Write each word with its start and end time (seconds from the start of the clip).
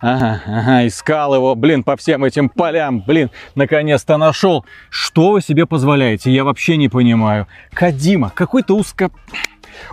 Ага, 0.00 0.40
ага, 0.46 0.86
искал 0.86 1.34
его, 1.34 1.54
блин, 1.54 1.84
по 1.84 1.94
всем 1.96 2.24
этим 2.24 2.48
полям, 2.48 3.02
блин, 3.02 3.30
наконец-то 3.54 4.16
нашел. 4.16 4.64
Что 4.88 5.32
вы 5.32 5.42
себе 5.42 5.66
позволяете? 5.66 6.32
Я 6.32 6.44
вообще 6.44 6.78
не 6.78 6.88
понимаю. 6.88 7.46
Кадима, 7.72 8.30
какой-то 8.30 8.76
узко 8.76 9.10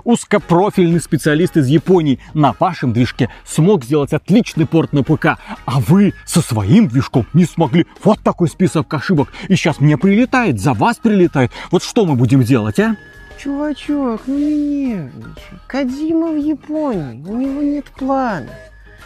узкопрофильный 0.04 1.00
специалист 1.00 1.58
из 1.58 1.68
Японии 1.68 2.20
на 2.34 2.54
вашем 2.58 2.94
движке 2.94 3.30
смог 3.46 3.84
сделать 3.84 4.14
отличный 4.14 4.66
порт 4.66 4.94
на 4.94 5.04
ПК, 5.04 5.38
а 5.66 5.80
вы 5.80 6.14
со 6.26 6.42
своим 6.42 6.88
движком 6.88 7.26
не 7.34 7.46
смогли. 7.46 7.86
Вот 8.04 8.22
такой 8.22 8.48
список 8.50 8.94
ошибок. 8.94 9.30
И 9.48 9.56
сейчас 9.56 9.80
мне 9.80 9.98
прилетает, 9.98 10.60
за 10.60 10.74
вас 10.74 10.98
прилетает. 10.98 11.52
Вот 11.72 11.84
что 11.84 12.06
мы 12.06 12.16
будем 12.16 12.44
делать, 12.44 12.80
а? 12.80 12.96
Чувачок, 13.38 14.22
ну 14.26 14.38
не 14.38 14.86
нервничай. 14.86 15.60
Кадима 15.68 16.32
в 16.32 16.38
Японии, 16.38 17.24
у 17.28 17.38
него 17.38 17.62
нет 17.62 17.86
плана. 17.86 18.50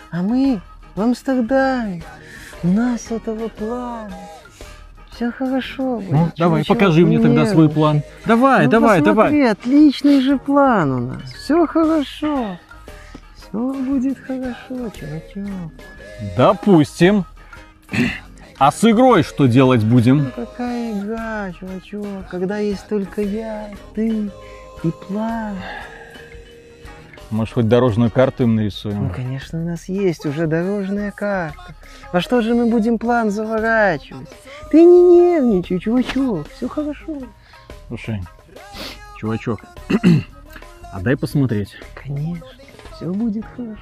А 0.10 0.22
мы 0.22 0.62
в 1.02 1.04
Амстердаме. 1.04 2.04
У 2.64 2.68
нас 2.68 3.09
этого 3.09 3.48
плана. 3.48 4.14
Все 5.12 5.32
хорошо 5.32 5.96
будет. 5.98 6.12
Ну, 6.12 6.32
давай, 6.38 6.64
чувачок, 6.64 6.78
покажи 6.78 7.05
мне 7.05 7.18
не 7.18 7.23
тогда 7.23 7.46
свой 7.48 7.70
план. 7.70 8.04
Давай, 8.26 8.66
Ну, 8.66 8.72
давай, 8.72 9.00
посмотри, 9.00 9.40
давай. 9.40 9.52
отличный 9.52 10.22
же 10.22 10.38
план 10.38 10.92
у 10.92 11.00
нас. 11.00 11.23
Все 11.34 11.66
хорошо. 11.66 12.58
Все 13.36 13.73
будет 13.73 14.20
хорошо, 14.20 14.90
чувачок. 15.00 15.72
Допустим. 16.38 17.26
А 18.59 18.72
с 18.72 18.84
игрой 18.84 19.23
что 19.23 19.48
делать 19.48 19.84
будем? 19.84 20.26
Ну 20.26 20.45
какая 20.45 20.92
игра, 21.00 21.52
чувачок, 21.59 22.28
когда 22.30 22.59
есть 22.59 22.88
только 22.88 23.23
я, 23.23 23.70
ты 23.95 24.30
и 24.84 24.92
план. 25.08 25.56
Может, 27.31 27.53
хоть 27.53 27.67
дорожную 27.70 28.12
карту 28.12 28.44
им 28.44 28.49
Ну, 28.52 28.55
нарисуем? 28.62 29.09
конечно, 29.09 29.62
у 29.62 29.66
нас 29.66 29.88
есть 29.88 30.26
уже 30.26 30.48
дорожная 30.48 31.12
карта. 31.12 31.73
Во 32.12 32.20
что 32.20 32.41
же 32.41 32.53
мы 32.53 32.66
будем 32.70 32.98
план 32.99 33.31
заворачивать? 33.31 34.27
Ты 34.70 34.84
не 34.84 35.02
нервничай, 35.02 35.80
чувачок, 35.80 36.47
все 36.50 36.67
хорошо. 36.67 37.17
Слушай, 37.88 38.22
чувачок, 39.17 39.61
а 40.91 41.00
дай 41.00 41.16
посмотреть. 41.16 41.75
Конечно, 41.95 42.45
все 42.95 43.06
будет 43.06 43.45
хорошо. 43.56 43.81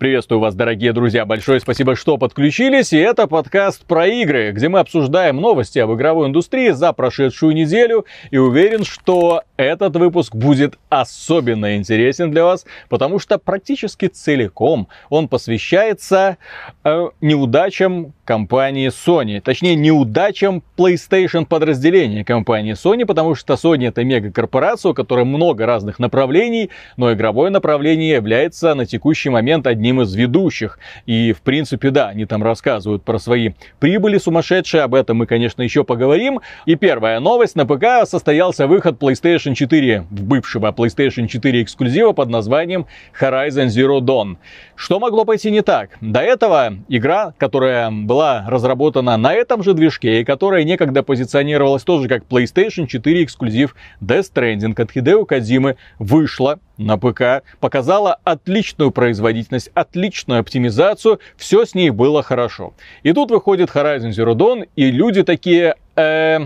Приветствую 0.00 0.40
вас, 0.40 0.54
дорогие 0.54 0.94
друзья. 0.94 1.26
Большое 1.26 1.60
спасибо, 1.60 1.94
что 1.94 2.16
подключились. 2.16 2.94
И 2.94 2.96
это 2.96 3.26
подкаст 3.26 3.84
про 3.84 4.06
игры, 4.06 4.50
где 4.50 4.70
мы 4.70 4.78
обсуждаем 4.78 5.36
новости 5.36 5.78
об 5.78 5.92
игровой 5.92 6.28
индустрии 6.28 6.70
за 6.70 6.94
прошедшую 6.94 7.54
неделю. 7.54 8.06
И 8.30 8.38
уверен, 8.38 8.84
что 8.84 9.42
этот 9.60 9.96
выпуск 9.96 10.34
будет 10.34 10.78
особенно 10.88 11.76
интересен 11.76 12.30
для 12.30 12.44
вас, 12.44 12.66
потому 12.88 13.18
что 13.18 13.38
практически 13.38 14.06
целиком 14.06 14.88
он 15.08 15.28
посвящается 15.28 16.36
э, 16.84 17.08
неудачам 17.20 18.12
компании 18.24 18.90
Sony. 18.90 19.40
Точнее, 19.40 19.74
неудачам 19.74 20.62
PlayStation 20.76 21.44
подразделения 21.46 22.24
компании 22.24 22.74
Sony, 22.74 23.04
потому 23.04 23.34
что 23.34 23.54
Sony 23.54 23.88
это 23.88 24.04
мегакорпорация, 24.04 24.90
у 24.90 24.94
которой 24.94 25.24
много 25.24 25.66
разных 25.66 25.98
направлений, 25.98 26.70
но 26.96 27.12
игровое 27.12 27.50
направление 27.50 28.10
является 28.10 28.74
на 28.74 28.86
текущий 28.86 29.30
момент 29.30 29.66
одним 29.66 30.00
из 30.02 30.14
ведущих. 30.14 30.78
И, 31.06 31.32
в 31.32 31.40
принципе, 31.42 31.90
да, 31.90 32.08
они 32.08 32.24
там 32.24 32.42
рассказывают 32.42 33.02
про 33.02 33.18
свои 33.18 33.50
прибыли 33.80 34.18
сумасшедшие, 34.18 34.84
об 34.84 34.94
этом 34.94 35.16
мы, 35.16 35.26
конечно, 35.26 35.62
еще 35.62 35.82
поговорим. 35.82 36.40
И 36.66 36.76
первая 36.76 37.18
новость, 37.20 37.56
на 37.56 37.66
ПК 37.66 38.06
состоялся 38.08 38.66
выход 38.66 39.02
PlayStation 39.02 39.49
4, 39.54 40.06
бывшего 40.10 40.72
PlayStation 40.72 41.26
4 41.26 41.62
эксклюзива 41.62 42.12
под 42.12 42.28
названием 42.28 42.86
Horizon 43.18 43.66
Zero 43.66 44.00
Dawn. 44.00 44.36
Что 44.74 44.98
могло 44.98 45.24
пойти 45.24 45.50
не 45.50 45.62
так? 45.62 45.90
До 46.00 46.20
этого 46.20 46.74
игра, 46.88 47.34
которая 47.38 47.90
была 47.90 48.44
разработана 48.48 49.16
на 49.16 49.32
этом 49.34 49.62
же 49.62 49.74
движке 49.74 50.20
и 50.20 50.24
которая 50.24 50.64
некогда 50.64 51.02
позиционировалась 51.02 51.82
тоже 51.82 52.08
как 52.08 52.24
PlayStation 52.24 52.86
4 52.86 53.24
эксклюзив 53.24 53.74
Death 54.00 54.32
Stranding 54.32 54.80
от 54.80 54.90
Хидео 54.90 55.24
Кадзимы, 55.24 55.76
вышла 55.98 56.58
на 56.80 56.96
ПК, 56.96 57.44
показала 57.60 58.18
отличную 58.24 58.90
производительность, 58.90 59.70
отличную 59.74 60.40
оптимизацию, 60.40 61.20
все 61.36 61.64
с 61.64 61.74
ней 61.74 61.90
было 61.90 62.22
хорошо. 62.22 62.74
И 63.02 63.12
тут 63.12 63.30
выходит 63.30 63.70
Horizon 63.70 64.10
Zero 64.10 64.34
Dawn, 64.34 64.68
и 64.76 64.90
люди 64.90 65.22
такие, 65.22 65.76
«Э, 65.96 66.40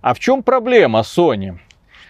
а 0.00 0.14
в 0.14 0.18
чем 0.18 0.42
проблема 0.42 1.00
Sony? 1.00 1.58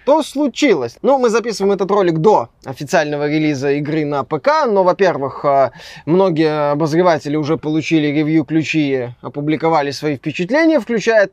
Что 0.07 0.23
случилось? 0.23 0.95
Ну, 1.03 1.19
мы 1.19 1.31
записываем 1.31 1.73
этот 1.73 1.91
ролик 1.91 2.19
до 2.19 2.49
официального 2.65 3.29
релиза 3.29 3.73
игры 3.73 4.05
на 4.05 4.23
ПК, 4.23 4.65
но, 4.69 4.85
во-первых, 4.85 5.45
э, 5.45 5.73
многие 6.07 6.71
обозреватели 6.71 7.35
уже 7.35 7.57
получили 7.57 8.07
ревью-ключи, 8.07 9.09
опубликовали 9.21 9.91
свои 9.91 10.17
впечатления, 10.17 10.79
включая 10.79 11.29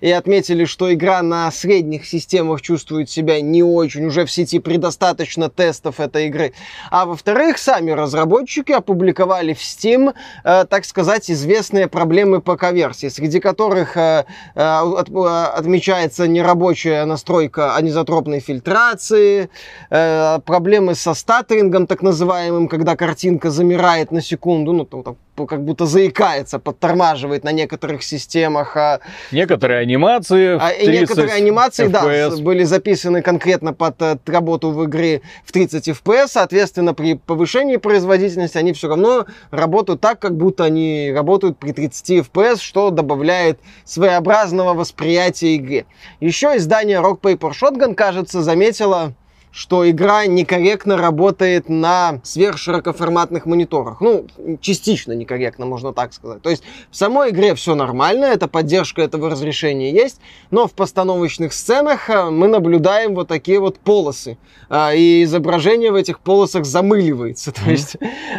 и 0.00 0.10
отметили, 0.10 0.64
что 0.64 0.90
игра 0.94 1.20
на 1.20 1.50
средних 1.50 2.06
системах 2.06 2.62
чувствует 2.62 3.10
себя 3.10 3.42
не 3.42 3.62
очень, 3.62 4.06
уже 4.06 4.24
в 4.24 4.32
сети 4.32 4.60
предостаточно 4.60 5.50
тестов 5.50 6.00
этой 6.00 6.28
игры. 6.28 6.54
А 6.90 7.04
во-вторых, 7.04 7.58
сами 7.58 7.90
разработчики 7.90 8.72
опубликовали 8.72 9.52
в 9.52 9.60
Steam, 9.60 10.14
э, 10.42 10.64
так 10.64 10.86
сказать, 10.86 11.30
известные 11.30 11.86
проблемы 11.86 12.40
ПК-версии, 12.40 13.08
среди 13.10 13.40
которых 13.40 13.98
э, 13.98 14.24
э, 14.54 14.62
от- 14.62 15.10
э, 15.10 15.44
отмечается 15.58 16.26
нерабочая 16.26 17.04
настройка 17.04 17.76
анизотропной 18.06 18.40
фильтрации, 18.40 19.48
э, 19.90 20.38
проблемы 20.44 20.94
со 20.94 21.14
статтерингом, 21.14 21.86
так 21.86 22.02
называемым, 22.02 22.68
когда 22.68 22.96
картинка 22.96 23.50
замирает 23.50 24.12
на 24.12 24.20
секунду, 24.20 24.72
ну, 24.72 24.84
там, 24.84 25.02
там, 25.02 25.16
как 25.44 25.62
будто 25.62 25.84
заикается, 25.84 26.58
подтормаживает 26.58 27.44
на 27.44 27.52
некоторых 27.52 28.02
системах. 28.02 28.74
а 28.76 29.00
Некоторые 29.32 29.80
анимации 29.80 30.56
а, 30.58 30.70
и 30.70 30.86
30 30.86 31.00
некоторые 31.00 31.34
анимации, 31.34 31.88
да, 31.88 32.04
FPS. 32.04 32.30
с- 32.36 32.40
были 32.40 32.64
записаны 32.64 33.20
конкретно 33.20 33.74
под 33.74 34.00
э, 34.00 34.16
работу 34.26 34.70
в 34.70 34.86
игре 34.86 35.20
в 35.44 35.52
30 35.52 35.88
FPS, 35.88 36.28
соответственно, 36.28 36.94
при 36.94 37.14
повышении 37.14 37.76
производительности 37.76 38.56
они 38.56 38.72
все 38.72 38.88
равно 38.88 39.26
работают 39.50 40.00
так, 40.00 40.18
как 40.20 40.36
будто 40.36 40.64
они 40.64 41.12
работают 41.14 41.58
при 41.58 41.72
30 41.72 42.10
FPS, 42.32 42.60
что 42.60 42.90
добавляет 42.90 43.58
своеобразного 43.84 44.72
восприятия 44.72 45.56
игре. 45.56 45.84
Еще 46.20 46.56
издание 46.56 47.00
Rock 47.00 47.20
Paper 47.20 47.50
Shotgun, 47.52 47.94
кажется, 47.94 48.42
заметило 48.42 49.12
что 49.56 49.88
игра 49.88 50.26
некорректно 50.26 50.98
работает 50.98 51.70
на 51.70 52.20
сверхширокоформатных 52.24 53.46
мониторах. 53.46 54.02
Ну, 54.02 54.26
частично 54.60 55.12
некорректно, 55.12 55.64
можно 55.64 55.94
так 55.94 56.12
сказать. 56.12 56.42
То 56.42 56.50
есть 56.50 56.62
в 56.90 56.96
самой 56.96 57.30
игре 57.30 57.54
все 57.54 57.74
нормально, 57.74 58.26
эта 58.26 58.48
поддержка 58.48 59.00
этого 59.00 59.30
разрешения 59.30 59.90
есть, 59.90 60.20
но 60.50 60.68
в 60.68 60.74
постановочных 60.74 61.54
сценах 61.54 62.10
а, 62.10 62.30
мы 62.30 62.48
наблюдаем 62.48 63.14
вот 63.14 63.28
такие 63.28 63.58
вот 63.58 63.78
полосы. 63.78 64.36
А, 64.68 64.92
И 64.92 65.24
изображение 65.24 65.90
в 65.90 65.94
этих 65.94 66.20
полосах 66.20 66.66
замыливается. 66.66 67.50
То 67.64 67.70
есть 67.70 67.96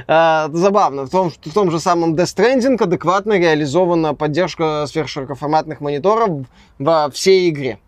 а, 0.08 0.52
забавно. 0.54 1.08
В 1.08 1.10
том, 1.10 1.32
в 1.32 1.54
том 1.54 1.72
же 1.72 1.80
самом 1.80 2.14
Death 2.14 2.38
Stranding 2.38 2.78
адекватно 2.80 3.40
реализована 3.40 4.14
поддержка 4.14 4.86
сверхширокоформатных 4.88 5.82
мониторов 5.82 6.46
во 6.78 7.10
всей 7.10 7.50
игре. 7.50 7.80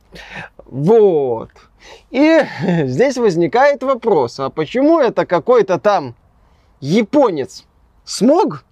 Вот. 0.66 1.52
И 2.12 2.40
здесь 2.86 3.18
возникает 3.18 3.84
вопрос, 3.84 4.40
а 4.40 4.50
почему 4.50 5.00
это 5.00 5.26
какой-то 5.26 5.80
там 5.80 6.16
японец 6.80 7.66
смог, 8.04 8.64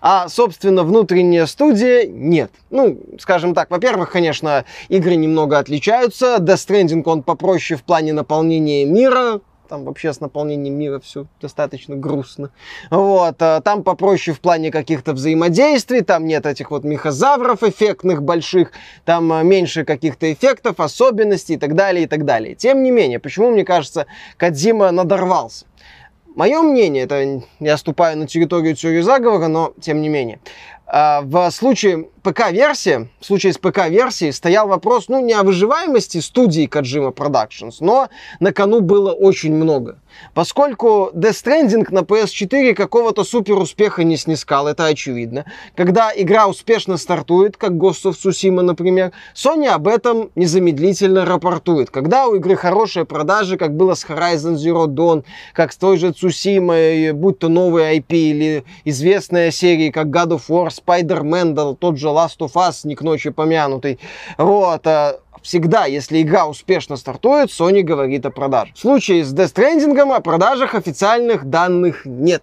а, 0.00 0.28
собственно, 0.28 0.82
внутренняя 0.82 1.46
студия 1.46 2.06
нет. 2.06 2.50
Ну, 2.70 2.98
скажем 3.18 3.54
так, 3.54 3.70
во-первых, 3.70 4.10
конечно, 4.10 4.64
игры 4.88 5.16
немного 5.16 5.58
отличаются. 5.58 6.36
Death 6.38 6.66
Stranding, 6.66 7.02
он 7.04 7.22
попроще 7.22 7.78
в 7.78 7.82
плане 7.82 8.12
наполнения 8.12 8.84
мира, 8.86 9.40
там 9.70 9.84
вообще 9.84 10.12
с 10.12 10.20
наполнением 10.20 10.74
мира 10.74 10.98
все 10.98 11.26
достаточно 11.40 11.94
грустно. 11.94 12.50
Вот, 12.90 13.36
а 13.40 13.60
там 13.60 13.84
попроще 13.84 14.36
в 14.36 14.40
плане 14.40 14.72
каких-то 14.72 15.12
взаимодействий, 15.12 16.00
там 16.00 16.26
нет 16.26 16.44
этих 16.44 16.72
вот 16.72 16.82
мехозавров 16.82 17.62
эффектных 17.62 18.22
больших, 18.22 18.72
там 19.04 19.32
а, 19.32 19.44
меньше 19.44 19.84
каких-то 19.84 20.32
эффектов, 20.32 20.80
особенностей 20.80 21.54
и 21.54 21.56
так 21.56 21.76
далее, 21.76 22.04
и 22.04 22.06
так 22.08 22.24
далее. 22.24 22.56
Тем 22.56 22.82
не 22.82 22.90
менее, 22.90 23.20
почему, 23.20 23.50
мне 23.50 23.64
кажется, 23.64 24.06
Кадзима 24.36 24.90
надорвался? 24.90 25.66
Мое 26.34 26.62
мнение, 26.62 27.04
это 27.04 27.42
я 27.60 27.76
ступаю 27.76 28.18
на 28.18 28.26
территорию 28.26 28.74
теории 28.74 29.02
заговора, 29.02 29.46
но 29.46 29.72
тем 29.80 30.00
не 30.00 30.08
менее. 30.08 30.40
А, 30.92 31.20
в 31.22 31.50
случае 31.52 32.08
ПК-версии, 32.24 33.08
в 33.20 33.24
случае 33.24 33.52
с 33.52 33.58
ПК-версией 33.58 34.32
стоял 34.32 34.66
вопрос, 34.66 35.08
ну, 35.08 35.24
не 35.24 35.32
о 35.34 35.44
выживаемости 35.44 36.18
студии 36.18 36.68
Kojima 36.68 37.14
Productions, 37.14 37.76
но 37.78 38.08
на 38.40 38.52
кону 38.52 38.80
было 38.80 39.12
очень 39.12 39.54
много. 39.54 40.00
Поскольку 40.34 41.10
Death 41.14 41.44
Stranding 41.44 41.86
на 41.90 42.00
PS4 42.00 42.74
какого-то 42.74 43.24
супер 43.24 43.58
успеха 43.58 44.04
не 44.04 44.16
снискал, 44.16 44.68
это 44.68 44.86
очевидно. 44.86 45.44
Когда 45.74 46.12
игра 46.14 46.46
успешно 46.46 46.96
стартует, 46.96 47.56
как 47.56 47.72
Ghost 47.72 48.04
of 48.04 48.12
Tsushima, 48.12 48.62
например, 48.62 49.12
Sony 49.34 49.66
об 49.66 49.88
этом 49.88 50.30
незамедлительно 50.34 51.24
рапортует. 51.24 51.90
Когда 51.90 52.26
у 52.26 52.36
игры 52.36 52.56
хорошие 52.56 53.04
продажи, 53.04 53.56
как 53.56 53.76
было 53.76 53.94
с 53.94 54.04
Horizon 54.04 54.54
Zero 54.54 54.86
Dawn, 54.86 55.24
как 55.52 55.72
с 55.72 55.76
той 55.76 55.96
же 55.96 56.08
Tsushima, 56.08 57.12
будь 57.12 57.38
то 57.38 57.48
новый 57.48 57.98
IP 57.98 58.06
или 58.10 58.64
известная 58.84 59.50
серия, 59.50 59.90
как 59.92 60.08
God 60.08 60.38
of 60.38 60.42
War, 60.48 60.68
Spider-Man, 60.68 61.76
тот 61.76 61.98
же 61.98 62.08
Last 62.08 62.38
of 62.40 62.52
Us, 62.54 62.80
не 62.84 62.94
к 62.94 63.02
ночи 63.02 63.30
помянутый. 63.30 63.98
Вот, 64.38 64.86
а 64.86 65.18
всегда, 65.42 65.86
если 65.86 66.22
игра 66.22 66.46
успешно 66.46 66.96
стартует, 66.96 67.50
Sony 67.50 67.82
говорит 67.82 68.26
о 68.26 68.30
продаже. 68.30 68.72
В 68.74 68.78
случае 68.78 69.24
с 69.24 69.34
Death 69.34 69.54
Stranding 69.54 70.14
о 70.14 70.20
продажах 70.20 70.74
официальных 70.74 71.44
данных 71.44 72.02
нет. 72.04 72.42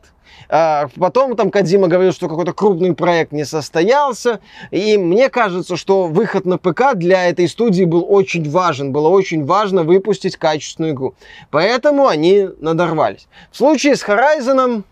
А 0.50 0.88
потом 0.98 1.36
там 1.36 1.52
Кадима 1.52 1.88
говорил, 1.88 2.14
что 2.14 2.30
какой-то 2.30 2.54
крупный 2.54 2.94
проект 2.96 3.32
не 3.32 3.46
состоялся. 3.46 4.40
И 4.72 4.98
мне 4.98 5.30
кажется, 5.30 5.76
что 5.76 6.08
выход 6.08 6.46
на 6.46 6.58
ПК 6.58 6.94
для 6.96 7.28
этой 7.28 7.48
студии 7.48 7.84
был 7.84 8.06
очень 8.08 8.50
важен. 8.50 8.92
Было 8.92 9.10
очень 9.10 9.46
важно 9.46 9.84
выпустить 9.84 10.38
качественную 10.38 10.94
игру. 10.94 11.16
Поэтому 11.52 12.08
они 12.08 12.48
надорвались. 12.60 13.28
В 13.52 13.58
случае 13.58 13.96
с 13.96 14.04
Horizon 14.04 14.84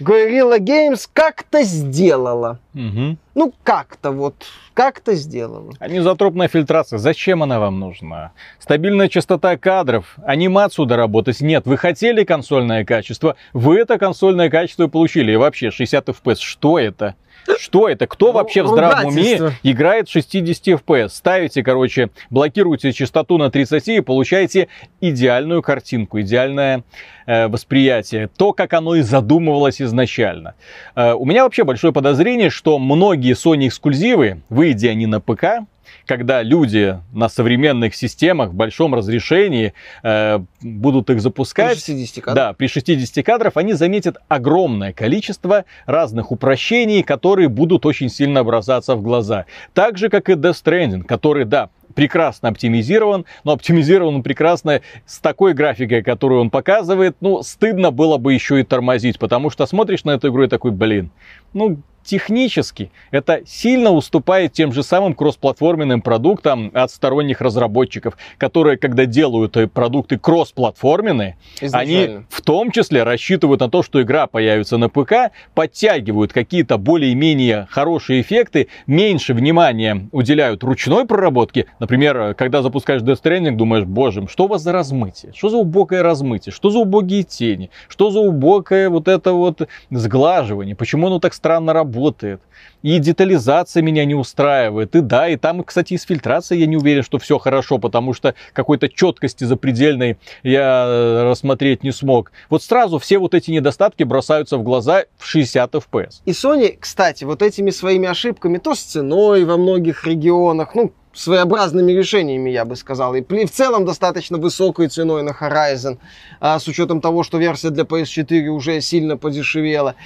Guerrilla 0.00 0.58
Games 0.58 1.08
как-то 1.12 1.62
сделала. 1.62 2.58
Угу. 2.74 3.16
Ну, 3.34 3.54
как-то 3.62 4.10
вот, 4.10 4.34
как-то 4.74 5.14
сделала. 5.14 5.72
Анизотропная 5.78 6.48
фильтрация, 6.48 6.98
зачем 6.98 7.42
она 7.42 7.60
вам 7.60 7.78
нужна? 7.78 8.32
Стабильная 8.58 9.08
частота 9.08 9.56
кадров, 9.56 10.16
анимацию 10.24 10.86
доработать? 10.86 11.40
Нет, 11.40 11.66
вы 11.66 11.76
хотели 11.76 12.24
консольное 12.24 12.84
качество, 12.84 13.36
вы 13.52 13.78
это 13.78 13.98
консольное 13.98 14.48
качество 14.48 14.88
получили. 14.88 15.32
И 15.32 15.36
вообще, 15.36 15.70
60 15.70 16.08
FPS, 16.08 16.38
что 16.40 16.78
это? 16.78 17.14
Что 17.58 17.88
это? 17.88 18.06
Кто 18.06 18.28
ну, 18.28 18.32
вообще 18.32 18.62
в 18.62 18.68
здравом 18.68 19.06
уме 19.06 19.52
играет 19.62 20.08
60 20.08 20.80
FPS? 20.80 21.10
Ставите, 21.10 21.62
короче, 21.62 22.10
блокируете 22.30 22.92
частоту 22.92 23.38
на 23.38 23.50
30 23.50 23.88
и 23.88 24.00
получаете 24.00 24.68
идеальную 25.00 25.62
картинку, 25.62 26.20
идеальное 26.20 26.84
э, 27.26 27.48
восприятие. 27.48 28.28
То, 28.28 28.52
как 28.52 28.72
оно 28.72 28.94
и 28.94 29.02
задумывалось 29.02 29.80
изначально. 29.82 30.54
Э, 30.94 31.12
у 31.12 31.24
меня 31.24 31.44
вообще 31.44 31.64
большое 31.64 31.92
подозрение, 31.92 32.50
что 32.50 32.78
многие 32.78 33.34
Sony 33.34 33.68
эксклюзивы, 33.68 34.42
выйдя 34.48 34.90
они 34.90 35.06
на 35.06 35.20
ПК, 35.20 35.66
когда 36.06 36.42
люди 36.42 36.98
на 37.12 37.28
современных 37.28 37.94
системах 37.94 38.50
в 38.50 38.54
большом 38.54 38.94
разрешении 38.94 39.74
э, 40.02 40.40
будут 40.60 41.10
их 41.10 41.20
запускать. 41.20 41.84
При 41.84 41.94
60 41.94 42.24
кадров. 42.24 42.34
Да, 42.34 42.52
при 42.52 42.66
60 42.66 43.24
кадров 43.24 43.56
они 43.56 43.72
заметят 43.74 44.18
огромное 44.28 44.92
количество 44.92 45.64
разных 45.86 46.32
упрощений, 46.32 47.02
которые 47.02 47.48
будут 47.48 47.86
очень 47.86 48.08
сильно 48.08 48.44
бросаться 48.44 48.94
в 48.94 49.02
глаза. 49.02 49.46
Так 49.74 49.98
же, 49.98 50.08
как 50.08 50.28
и 50.28 50.32
Death 50.32 50.62
Stranding, 50.64 51.02
который, 51.04 51.44
да, 51.44 51.70
прекрасно 51.94 52.48
оптимизирован, 52.48 53.26
но 53.44 53.52
оптимизирован 53.52 54.16
он 54.16 54.22
прекрасно 54.22 54.80
с 55.06 55.18
такой 55.18 55.54
графикой, 55.54 56.02
которую 56.02 56.40
он 56.40 56.50
показывает. 56.50 57.16
Ну, 57.20 57.42
стыдно 57.42 57.90
было 57.90 58.16
бы 58.16 58.32
еще 58.32 58.60
и 58.60 58.64
тормозить, 58.64 59.18
потому 59.18 59.50
что 59.50 59.66
смотришь 59.66 60.04
на 60.04 60.12
эту 60.12 60.28
игру 60.28 60.44
и 60.44 60.48
такой, 60.48 60.70
блин, 60.70 61.10
ну, 61.52 61.78
технически 62.04 62.90
это 63.10 63.42
сильно 63.46 63.90
уступает 63.90 64.52
тем 64.52 64.72
же 64.72 64.82
самым 64.82 65.14
кроссплатформенным 65.14 66.02
продуктам 66.02 66.70
от 66.74 66.90
сторонних 66.90 67.40
разработчиков, 67.40 68.16
которые, 68.38 68.78
когда 68.78 69.04
делают 69.04 69.56
э, 69.56 69.66
продукты 69.66 70.18
кроссплатформенные, 70.18 71.36
они 71.72 72.20
в 72.28 72.42
том 72.42 72.70
числе 72.70 73.02
рассчитывают 73.02 73.60
на 73.60 73.70
то, 73.70 73.82
что 73.82 74.02
игра 74.02 74.26
появится 74.26 74.76
на 74.76 74.88
ПК, 74.88 75.32
подтягивают 75.54 76.32
какие-то 76.32 76.78
более-менее 76.78 77.66
хорошие 77.70 78.22
эффекты, 78.22 78.68
меньше 78.86 79.34
внимания 79.34 80.08
уделяют 80.12 80.64
ручной 80.64 81.06
проработке. 81.06 81.66
Например, 81.78 82.16
э, 82.16 82.34
когда 82.34 82.62
запускаешь 82.62 83.02
Death 83.02 83.22
Stranding, 83.22 83.56
думаешь, 83.56 83.84
боже, 83.84 84.26
что 84.28 84.44
у 84.44 84.48
вас 84.48 84.62
за 84.62 84.72
размытие? 84.72 85.32
Что 85.34 85.48
за 85.50 85.58
убогое 85.58 86.02
размытие? 86.02 86.52
Что 86.52 86.70
за 86.70 86.78
убогие 86.78 87.22
тени? 87.22 87.70
Что 87.88 88.10
за 88.10 88.20
убогое 88.20 88.88
вот 88.88 89.08
это 89.08 89.32
вот 89.32 89.68
сглаживание? 89.90 90.74
Почему 90.74 91.08
оно 91.08 91.18
так 91.18 91.34
странно 91.34 91.72
работает? 91.72 91.89
Работает. 91.90 92.40
И 92.82 92.98
детализация 92.98 93.82
меня 93.82 94.04
не 94.04 94.14
устраивает. 94.14 94.94
И 94.96 95.00
да, 95.00 95.28
и 95.28 95.36
там, 95.36 95.62
кстати, 95.62 95.94
и 95.94 95.98
с 95.98 96.04
фильтрацией 96.04 96.60
я 96.60 96.66
не 96.66 96.76
уверен, 96.76 97.02
что 97.02 97.18
все 97.18 97.38
хорошо, 97.38 97.78
потому 97.78 98.14
что 98.14 98.34
какой-то 98.52 98.88
четкости 98.88 99.44
запредельной 99.44 100.16
я 100.42 100.86
э, 100.86 101.22
рассмотреть 101.30 101.82
не 101.82 101.92
смог. 101.92 102.32
Вот 102.48 102.62
сразу 102.62 102.98
все 102.98 103.18
вот 103.18 103.34
эти 103.34 103.50
недостатки 103.50 104.04
бросаются 104.04 104.56
в 104.56 104.62
глаза 104.62 105.04
в 105.18 105.26
60 105.26 105.74
FPS. 105.74 106.22
И 106.24 106.30
Sony, 106.30 106.76
кстати, 106.78 107.24
вот 107.24 107.42
этими 107.42 107.70
своими 107.70 108.08
ошибками, 108.08 108.58
то 108.58 108.74
с 108.74 108.80
ценой 108.80 109.44
во 109.44 109.56
многих 109.56 110.06
регионах, 110.06 110.74
ну, 110.74 110.92
своеобразными 111.12 111.92
решениями, 111.92 112.50
я 112.50 112.64
бы 112.64 112.76
сказал. 112.76 113.14
И 113.14 113.22
в 113.22 113.50
целом 113.50 113.84
достаточно 113.84 114.38
высокой 114.38 114.88
ценой 114.88 115.22
на 115.22 115.30
Horizon, 115.30 115.98
а, 116.40 116.58
с 116.58 116.68
учетом 116.68 117.00
того, 117.00 117.22
что 117.22 117.38
версия 117.38 117.70
для 117.70 117.84
PS4 117.84 118.46
уже 118.48 118.80
сильно 118.80 119.16
подешевела. 119.16 119.96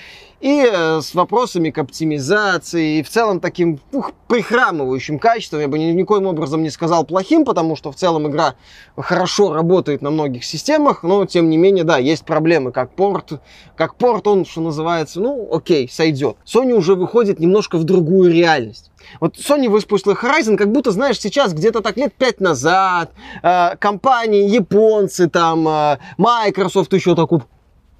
И 0.40 0.68
э, 0.70 1.00
с 1.00 1.14
вопросами 1.14 1.70
к 1.70 1.78
оптимизации, 1.78 2.98
и 2.98 3.02
в 3.02 3.08
целом 3.08 3.40
таким 3.40 3.80
ух, 3.92 4.12
прихрамывающим 4.28 5.18
качеством. 5.18 5.60
Я 5.60 5.68
бы 5.68 5.78
ни, 5.78 5.84
никоим 5.92 6.26
образом 6.26 6.62
не 6.62 6.70
сказал 6.70 7.04
плохим, 7.04 7.44
потому 7.44 7.76
что 7.76 7.92
в 7.92 7.96
целом 7.96 8.28
игра 8.28 8.54
хорошо 8.96 9.52
работает 9.52 10.02
на 10.02 10.10
многих 10.10 10.44
системах, 10.44 11.02
но 11.02 11.24
тем 11.24 11.48
не 11.48 11.56
менее, 11.56 11.84
да, 11.84 11.98
есть 11.98 12.24
проблемы, 12.24 12.72
как 12.72 12.90
порт. 12.90 13.40
Как 13.76 13.94
порт 13.96 14.26
он, 14.26 14.44
что 14.44 14.60
называется, 14.60 15.20
ну, 15.20 15.48
окей, 15.52 15.88
сойдет. 15.88 16.36
Sony 16.44 16.72
уже 16.72 16.94
выходит 16.94 17.38
немножко 17.38 17.78
в 17.78 17.84
другую 17.84 18.32
реальность. 18.32 18.90
Вот 19.20 19.36
Sony 19.36 19.68
выпустила 19.68 20.14
Horizon, 20.14 20.56
как 20.56 20.72
будто, 20.72 20.90
знаешь, 20.90 21.20
сейчас 21.20 21.52
где-то 21.52 21.80
так 21.80 21.96
лет 21.96 22.12
пять 22.14 22.40
назад 22.40 23.12
э, 23.42 23.76
компании, 23.76 24.48
японцы, 24.48 25.28
там, 25.28 25.68
э, 25.68 25.98
Microsoft 26.18 26.92
еще 26.92 27.14
такой, 27.14 27.40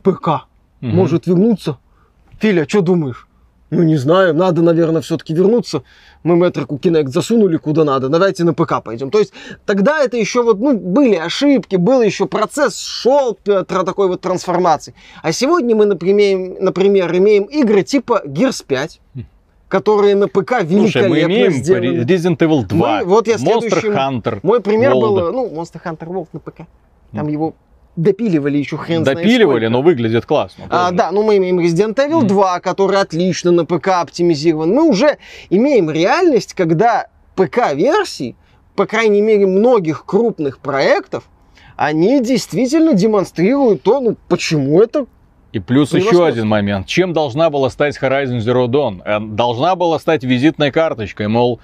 ПК 0.03 0.29
угу. 0.29 0.43
может 0.81 1.27
вернуться. 1.27 1.79
Филя, 2.45 2.67
что 2.69 2.83
думаешь? 2.83 3.27
Ну, 3.71 3.85
не 3.85 3.97
знаю, 3.97 4.35
надо, 4.35 4.61
наверное, 4.61 5.01
все-таки 5.01 5.33
вернуться. 5.33 5.83
Мы 6.23 6.37
метрику 6.37 6.77
Kinect 6.77 7.09
засунули 7.09 7.57
куда 7.57 7.85
надо, 7.85 8.11
давайте 8.11 8.45
на 8.45 8.53
ПК 8.53 8.83
пойдем. 8.85 9.11
То 9.11 9.19
есть 9.19 9.33
тогда 9.65 10.05
это 10.05 10.19
еще 10.19 10.43
вот, 10.43 10.61
ну, 10.61 10.77
были 10.79 11.15
ошибки, 11.15 11.77
был 11.77 12.03
еще 12.03 12.27
процесс, 12.27 12.79
шел 12.79 13.39
такой 13.43 14.09
вот 14.09 14.21
трансформации. 14.21 14.93
А 15.23 15.33
сегодня 15.33 15.75
мы, 15.75 15.87
например, 15.87 16.61
например 16.61 17.17
имеем 17.17 17.45
игры 17.45 17.83
типа 17.83 18.21
Gears 18.27 18.63
5, 18.67 19.01
которые 19.69 20.15
на 20.15 20.29
ПК 20.29 20.61
великолепно 20.61 20.81
Слушай, 20.83 21.09
мы 21.09 21.23
имеем 21.23 21.53
сделаны. 21.53 22.03
Resident 22.03 22.37
Evil 22.37 22.67
2, 22.67 22.99
мы, 22.99 23.05
вот 23.07 23.27
я 23.27 23.37
Monster 23.37 23.85
Hunter, 23.85 24.41
Мой 24.43 24.61
пример 24.61 24.93
World. 24.93 25.01
был, 25.01 25.33
ну, 25.33 25.49
Monster 25.49 25.81
Hunter 25.83 26.09
World 26.09 26.29
на 26.35 26.41
ПК. 26.41 26.67
Там 27.15 27.27
mm. 27.27 27.33
его 27.33 27.55
допиливали 27.97 28.59
еще 28.59 28.77
хрен 28.77 29.05
Допиливали, 29.05 29.67
но 29.69 29.83
выглядит 29.83 30.27
классно. 30.27 30.65
А, 30.71 30.91
да, 30.91 31.13
ну 31.13 31.23
мы 31.23 31.37
имеем 31.37 31.61
Resident 31.61 31.95
Evil 31.95 32.23
mm. 32.23 32.27
2, 32.27 32.61
который 32.61 33.01
отлично 33.01 33.53
на 33.53 33.65
ПК 33.65 33.89
оптимизирован. 33.89 34.71
Мы 34.71 34.89
уже 34.89 35.19
имеем 35.51 35.91
реальность, 35.91 36.55
когда 36.55 37.07
ПК-версии, 37.37 38.37
по 38.75 38.87
крайней 38.87 39.21
мере, 39.21 39.47
многих 39.47 40.05
крупных 40.05 40.59
проектов, 40.59 41.25
они 41.77 42.21
действительно 42.23 42.95
демонстрируют 42.95 43.83
то, 43.83 44.01
ну 44.01 44.17
почему 44.29 44.81
это 44.81 45.07
и 45.53 45.61
плюс 45.61 45.93
ну, 45.93 45.99
еще 45.99 46.27
один 46.27 46.49
момент. 46.49 46.89
Чем 46.89 47.13
должна 47.13 47.49
была 47.49 47.71
стать 47.71 47.97
Horizon 47.97 48.39
Zero 48.39 48.67
Dawn? 48.67 49.01
Э, 49.05 49.21
должна 49.21 49.77
была 49.77 50.01
стать 50.01 50.25
визитной 50.25 50.73
карточкой, 50.73 51.29
мол, 51.29 51.61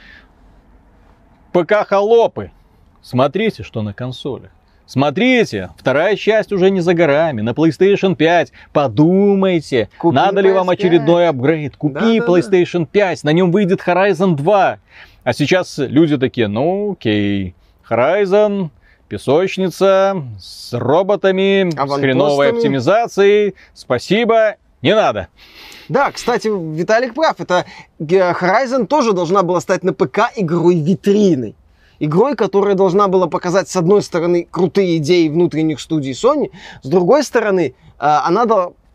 ПК-холопы, 1.52 2.52
смотрите, 3.02 3.64
что 3.64 3.82
на 3.82 3.92
консолях. 3.92 4.52
Смотрите, 4.90 5.70
вторая 5.78 6.16
часть 6.16 6.50
уже 6.50 6.68
не 6.68 6.80
за 6.80 6.94
горами, 6.94 7.42
на 7.42 7.50
PlayStation 7.50 8.16
5. 8.16 8.50
Подумайте, 8.72 9.88
Купи 9.98 10.16
надо 10.16 10.40
ли 10.40 10.50
вам 10.50 10.68
очередной 10.68 11.28
апгрейд. 11.28 11.76
Купи 11.76 12.18
да, 12.18 12.26
PlayStation 12.26 12.80
да. 12.80 12.86
5, 12.90 13.22
на 13.22 13.30
нем 13.30 13.52
выйдет 13.52 13.82
Horizon 13.86 14.34
2. 14.34 14.78
А 15.22 15.32
сейчас 15.32 15.78
люди 15.78 16.18
такие, 16.18 16.48
ну 16.48 16.94
окей, 16.94 17.54
Horizon 17.88 18.70
песочница 19.06 20.24
с 20.40 20.76
роботами, 20.76 21.70
с 21.70 22.00
хреновой 22.00 22.50
оптимизацией. 22.50 23.54
Спасибо, 23.74 24.56
не 24.82 24.96
надо. 24.96 25.28
Да, 25.88 26.10
кстати, 26.10 26.48
Виталик 26.48 27.14
прав. 27.14 27.38
Это 27.38 27.64
Horizon 28.00 28.86
тоже 28.86 29.12
должна 29.12 29.44
была 29.44 29.60
стать 29.60 29.84
на 29.84 29.92
ПК 29.92 30.32
игрой 30.34 30.80
витриной. 30.80 31.54
Игрой, 32.00 32.34
которая 32.34 32.74
должна 32.74 33.08
была 33.08 33.26
показать, 33.26 33.68
с 33.68 33.76
одной 33.76 34.02
стороны, 34.02 34.48
крутые 34.50 34.96
идеи 34.96 35.28
внутренних 35.28 35.80
студий 35.80 36.12
Sony, 36.12 36.50
с 36.82 36.88
другой 36.88 37.22
стороны, 37.22 37.74
а, 37.98 38.26
она 38.26 38.46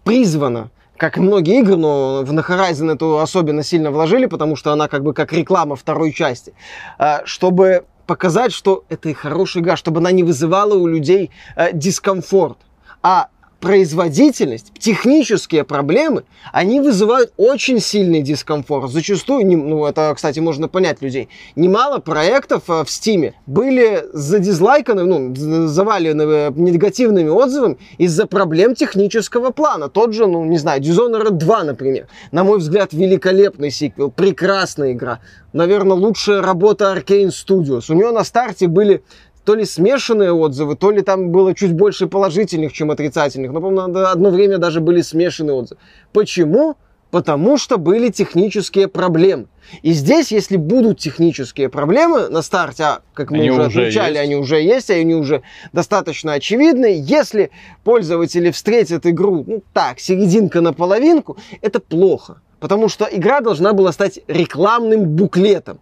призвана 0.04 0.72
как 0.98 1.18
и 1.18 1.22
многие 1.22 1.60
игры, 1.60 1.76
но 1.76 2.24
в 2.24 2.32
на 2.32 2.40
Horizon 2.40 2.94
эту 2.94 3.20
особенно 3.20 3.64
сильно 3.64 3.92
вложили, 3.92 4.28
потому 4.28 4.56
что 4.56 4.72
она 4.72 4.88
как 4.88 5.04
бы 5.04 5.14
как 5.14 5.34
реклама 5.34 5.76
второй 5.76 6.14
части, 6.14 6.54
а, 6.98 7.22
чтобы 7.26 7.86
показать, 8.08 8.54
что 8.54 8.86
это 8.90 9.10
и 9.10 9.14
хорошая 9.14 9.62
игра, 9.62 9.76
чтобы 9.76 10.00
она 10.00 10.12
не 10.12 10.24
вызывала 10.24 10.76
у 10.76 10.88
людей 10.88 11.32
э, 11.56 11.74
дискомфорт. 11.74 12.58
А 13.02 13.30
производительность, 13.60 14.72
технические 14.78 15.64
проблемы, 15.64 16.24
они 16.52 16.80
вызывают 16.80 17.32
очень 17.38 17.80
сильный 17.80 18.22
дискомфорт. 18.22 18.92
Зачастую, 18.92 19.46
ну 19.46 19.86
это, 19.86 20.14
кстати, 20.16 20.40
можно 20.40 20.68
понять 20.68 21.02
людей, 21.02 21.30
немало 21.56 22.00
проектов 22.00 22.64
э, 22.70 22.84
в 22.84 22.88
Steam 22.88 23.34
были 23.46 24.06
задизлайканы, 24.14 25.04
ну, 25.04 25.68
завалены 25.68 26.22
э, 26.24 26.52
негативными 26.56 27.30
отзывами 27.30 27.78
из-за 27.98 28.28
проблем 28.28 28.76
технического 28.76 29.52
плана. 29.52 29.90
Тот 29.90 30.14
же, 30.14 30.28
ну, 30.28 30.44
не 30.46 30.58
знаю, 30.58 30.82
Dishonored 30.82 31.32
2, 31.32 31.64
например. 31.64 32.08
На 32.32 32.44
мой 32.44 32.60
взгляд, 32.60 32.94
великолепный 32.94 33.72
сиквел, 33.72 34.12
прекрасная 34.12 34.94
игра. 34.94 35.20
Наверное, 35.54 35.96
лучшая 35.96 36.42
работа 36.42 36.94
Arkane 36.94 37.30
Studios. 37.30 37.86
У 37.90 37.94
нее 37.94 38.12
на 38.12 38.24
старте 38.24 38.68
были 38.68 39.04
то 39.46 39.54
ли 39.56 39.64
смешанные 39.64 40.34
отзывы, 40.34 40.76
то 40.76 40.92
ли 40.92 41.02
там 41.02 41.30
было 41.30 41.54
чуть 41.54 41.74
больше 41.74 42.08
положительных, 42.08 42.74
чем 42.74 42.92
отрицательных. 42.92 43.52
Но, 43.52 43.62
по-моему, 43.62 44.00
одно 44.00 44.30
время 44.32 44.58
даже 44.58 44.82
были 44.82 45.02
смешанные 45.02 45.54
отзывы. 45.54 45.80
Почему? 46.12 46.76
Потому 47.12 47.58
что 47.58 47.78
были 47.78 48.10
технические 48.10 48.88
проблемы. 48.88 49.46
И 49.84 49.94
здесь, 49.94 50.32
если 50.32 50.58
будут 50.58 51.00
технические 51.00 51.70
проблемы 51.70 52.28
на 52.28 52.42
старте, 52.42 52.84
а 52.84 53.02
как 53.14 53.30
мы 53.30 53.38
они 53.38 53.52
уже 53.52 53.64
отмечали, 53.66 54.18
они 54.18 54.36
уже 54.36 54.62
есть, 54.62 54.90
они 54.90 55.14
уже 55.14 55.44
достаточно 55.72 56.34
очевидны, 56.34 57.00
если 57.00 57.52
пользователи 57.84 58.52
встретят 58.52 59.06
игру, 59.06 59.46
ну 59.48 59.64
так, 59.74 60.00
серединка 60.00 60.60
на 60.62 60.74
половинку, 60.74 61.38
это 61.62 61.80
плохо. 61.80 62.42
Потому 62.60 62.90
что 62.90 63.08
игра 63.10 63.42
должна 63.42 63.74
была 63.74 63.92
стать 63.92 64.20
рекламным 64.28 65.06
буклетом. 65.06 65.80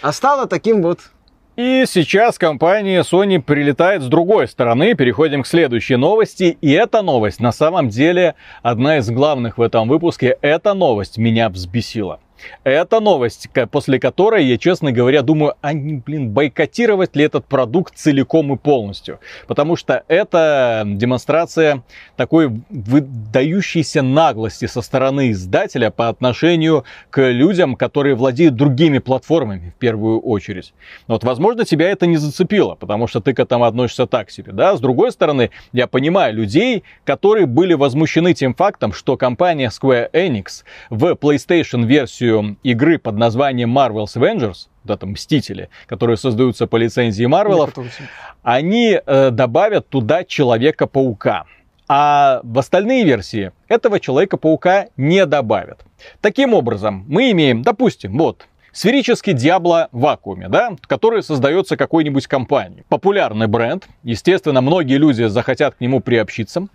А 0.00 0.12
стала 0.12 0.46
таким 0.46 0.82
вот 0.82 1.00
и 1.56 1.84
сейчас 1.86 2.36
компания 2.36 3.02
Sony 3.02 3.40
прилетает 3.40 4.02
с 4.02 4.06
другой 4.06 4.48
стороны. 4.48 4.94
Переходим 4.94 5.44
к 5.44 5.46
следующей 5.46 5.94
новости. 5.94 6.58
И 6.60 6.72
эта 6.72 7.00
новость 7.02 7.38
на 7.40 7.52
самом 7.52 7.90
деле 7.90 8.34
одна 8.62 8.98
из 8.98 9.08
главных 9.08 9.56
в 9.56 9.62
этом 9.62 9.88
выпуске. 9.88 10.36
Эта 10.42 10.74
новость 10.74 11.16
меня 11.16 11.48
взбесила. 11.48 12.18
Это 12.64 13.00
новость, 13.00 13.48
после 13.70 13.98
которой 13.98 14.44
я, 14.44 14.58
честно 14.58 14.92
говоря, 14.92 15.22
думаю, 15.22 15.54
а 15.60 15.72
не, 15.72 15.94
блин, 15.94 16.30
бойкотировать 16.30 17.16
ли 17.16 17.24
этот 17.24 17.46
продукт 17.46 17.96
целиком 17.96 18.52
и 18.52 18.56
полностью. 18.56 19.20
Потому 19.46 19.76
что 19.76 20.04
это 20.08 20.82
демонстрация 20.86 21.82
такой 22.16 22.62
выдающейся 22.70 24.02
наглости 24.02 24.66
со 24.66 24.82
стороны 24.82 25.30
издателя 25.30 25.90
по 25.90 26.08
отношению 26.08 26.84
к 27.10 27.30
людям, 27.30 27.76
которые 27.76 28.14
владеют 28.14 28.54
другими 28.54 28.98
платформами 28.98 29.72
в 29.76 29.78
первую 29.78 30.20
очередь. 30.20 30.74
Вот, 31.06 31.24
возможно, 31.24 31.64
тебя 31.64 31.90
это 31.90 32.06
не 32.06 32.16
зацепило, 32.16 32.74
потому 32.74 33.06
что 33.06 33.20
ты 33.20 33.34
к 33.34 33.40
этому 33.40 33.64
относишься 33.64 34.06
так 34.06 34.30
себе, 34.30 34.52
да. 34.52 34.76
С 34.76 34.80
другой 34.80 35.12
стороны, 35.12 35.50
я 35.72 35.86
понимаю 35.86 36.34
людей, 36.34 36.84
которые 37.04 37.46
были 37.46 37.74
возмущены 37.74 38.34
тем 38.34 38.54
фактом, 38.54 38.92
что 38.92 39.16
компания 39.16 39.70
Square 39.70 40.10
Enix 40.12 40.64
в 40.90 41.12
PlayStation 41.12 41.84
версию 41.84 42.33
версию 42.34 42.56
игры 42.62 42.98
под 42.98 43.16
названием 43.16 43.76
Marvel's 43.76 44.16
Avengers, 44.16 44.68
да, 44.84 44.96
там 44.96 45.12
Мстители, 45.12 45.68
которые 45.86 46.16
создаются 46.16 46.66
по 46.66 46.76
лицензии 46.76 47.24
Марвелов, 47.24 47.72
они 48.42 49.00
э, 49.04 49.30
добавят 49.30 49.88
туда 49.88 50.24
Человека-паука. 50.24 51.44
А 51.86 52.40
в 52.42 52.58
остальные 52.58 53.04
версии 53.04 53.52
этого 53.68 54.00
Человека-паука 54.00 54.86
не 54.96 55.26
добавят. 55.26 55.84
Таким 56.20 56.54
образом, 56.54 57.04
мы 57.08 57.30
имеем, 57.30 57.62
допустим, 57.62 58.16
вот, 58.18 58.46
сферический 58.72 59.34
Диабло 59.34 59.88
в 59.92 60.00
вакууме, 60.00 60.48
да, 60.48 60.76
который 60.86 61.22
создается 61.22 61.76
какой-нибудь 61.76 62.26
компанией. 62.26 62.84
Популярный 62.88 63.46
бренд, 63.46 63.86
естественно, 64.02 64.60
многие 64.60 64.96
люди 64.96 65.24
захотят 65.24 65.76
к 65.76 65.80
нему 65.80 66.00
приобщиться. 66.00 66.68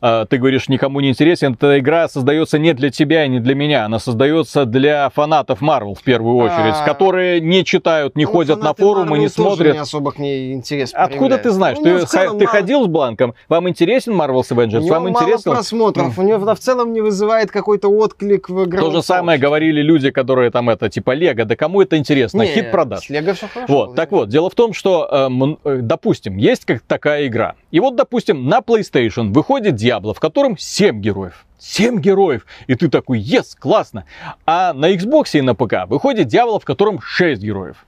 А, 0.00 0.26
ты 0.26 0.38
говоришь, 0.38 0.68
никому 0.68 1.00
не 1.00 1.10
интересен, 1.10 1.54
эта 1.54 1.78
игра 1.78 2.08
создается 2.08 2.58
не 2.58 2.72
для 2.72 2.90
тебя 2.90 3.24
и 3.24 3.28
не 3.28 3.40
для 3.40 3.54
меня, 3.54 3.84
она 3.84 3.98
создается 3.98 4.64
для 4.64 5.10
фанатов 5.10 5.60
Marvel 5.60 5.94
в 5.94 6.02
первую 6.02 6.36
очередь, 6.36 6.74
а... 6.78 6.84
которые 6.84 7.40
не 7.40 7.64
читают, 7.64 8.16
не 8.16 8.24
ну, 8.24 8.30
ходят 8.30 8.62
на 8.62 8.74
форумы, 8.74 9.16
Marvel 9.16 9.20
не 9.20 9.28
смотрят. 9.28 9.74
не 9.74 9.80
особо 9.80 10.12
к 10.12 10.18
ней 10.18 10.52
интерес 10.52 10.92
Откуда 10.94 11.38
ты 11.38 11.50
знаешь? 11.50 11.78
Ну, 11.78 11.84
ты, 11.84 12.06
целом, 12.06 12.38
ты 12.38 12.44
мало... 12.44 12.56
ходил 12.56 12.84
с 12.84 12.86
бланком? 12.86 13.34
Вам 13.48 13.68
интересен 13.68 14.12
Marvel's 14.12 14.50
Avengers? 14.50 14.88
Вам 14.88 15.04
мало 15.04 15.08
интересно? 15.10 15.52
просмотров, 15.52 16.18
у 16.18 16.22
нее 16.22 16.38
в 16.38 16.58
целом 16.58 16.92
не 16.92 17.00
вызывает 17.00 17.50
какой-то 17.50 17.88
отклик 17.88 18.48
в 18.48 18.64
игре. 18.64 18.80
То 18.80 18.90
же 18.90 19.02
самое 19.02 19.38
говорили 19.38 19.82
люди, 19.82 20.10
которые 20.10 20.50
там 20.50 20.70
это 20.70 20.88
типа 20.88 21.12
Лего, 21.12 21.44
да 21.44 21.56
кому 21.56 21.82
это 21.82 21.96
интересно? 21.96 22.42
Не, 22.42 22.48
Хит 22.48 22.70
продаж. 22.70 23.08
Лего 23.10 23.34
все 23.34 23.48
хорошо. 23.48 23.72
Вот, 23.72 23.94
так 23.94 24.12
вот, 24.12 24.28
дело 24.28 24.50
в 24.50 24.54
том, 24.54 24.72
что, 24.72 25.08
эм, 25.10 25.58
э, 25.64 25.78
допустим, 25.82 26.36
есть 26.36 26.64
как 26.64 26.82
такая 26.82 27.26
игра, 27.26 27.54
и 27.70 27.80
вот, 27.80 27.96
допустим, 27.96 28.48
на 28.48 28.58
PlayStation 28.58 29.32
выходит 29.32 29.74
Diablo, 29.88 30.14
в 30.14 30.20
котором 30.20 30.56
7 30.58 31.00
героев. 31.00 31.46
7 31.58 32.00
героев. 32.00 32.46
И 32.66 32.74
ты 32.74 32.88
такой, 32.88 33.20
yes, 33.20 33.56
классно. 33.58 34.04
А 34.46 34.72
на 34.72 34.94
Xbox 34.94 35.30
и 35.32 35.40
на 35.40 35.54
ПК 35.54 35.86
выходит 35.86 36.32
Diablo, 36.32 36.60
в 36.60 36.64
котором 36.64 37.00
6 37.00 37.42
героев. 37.42 37.84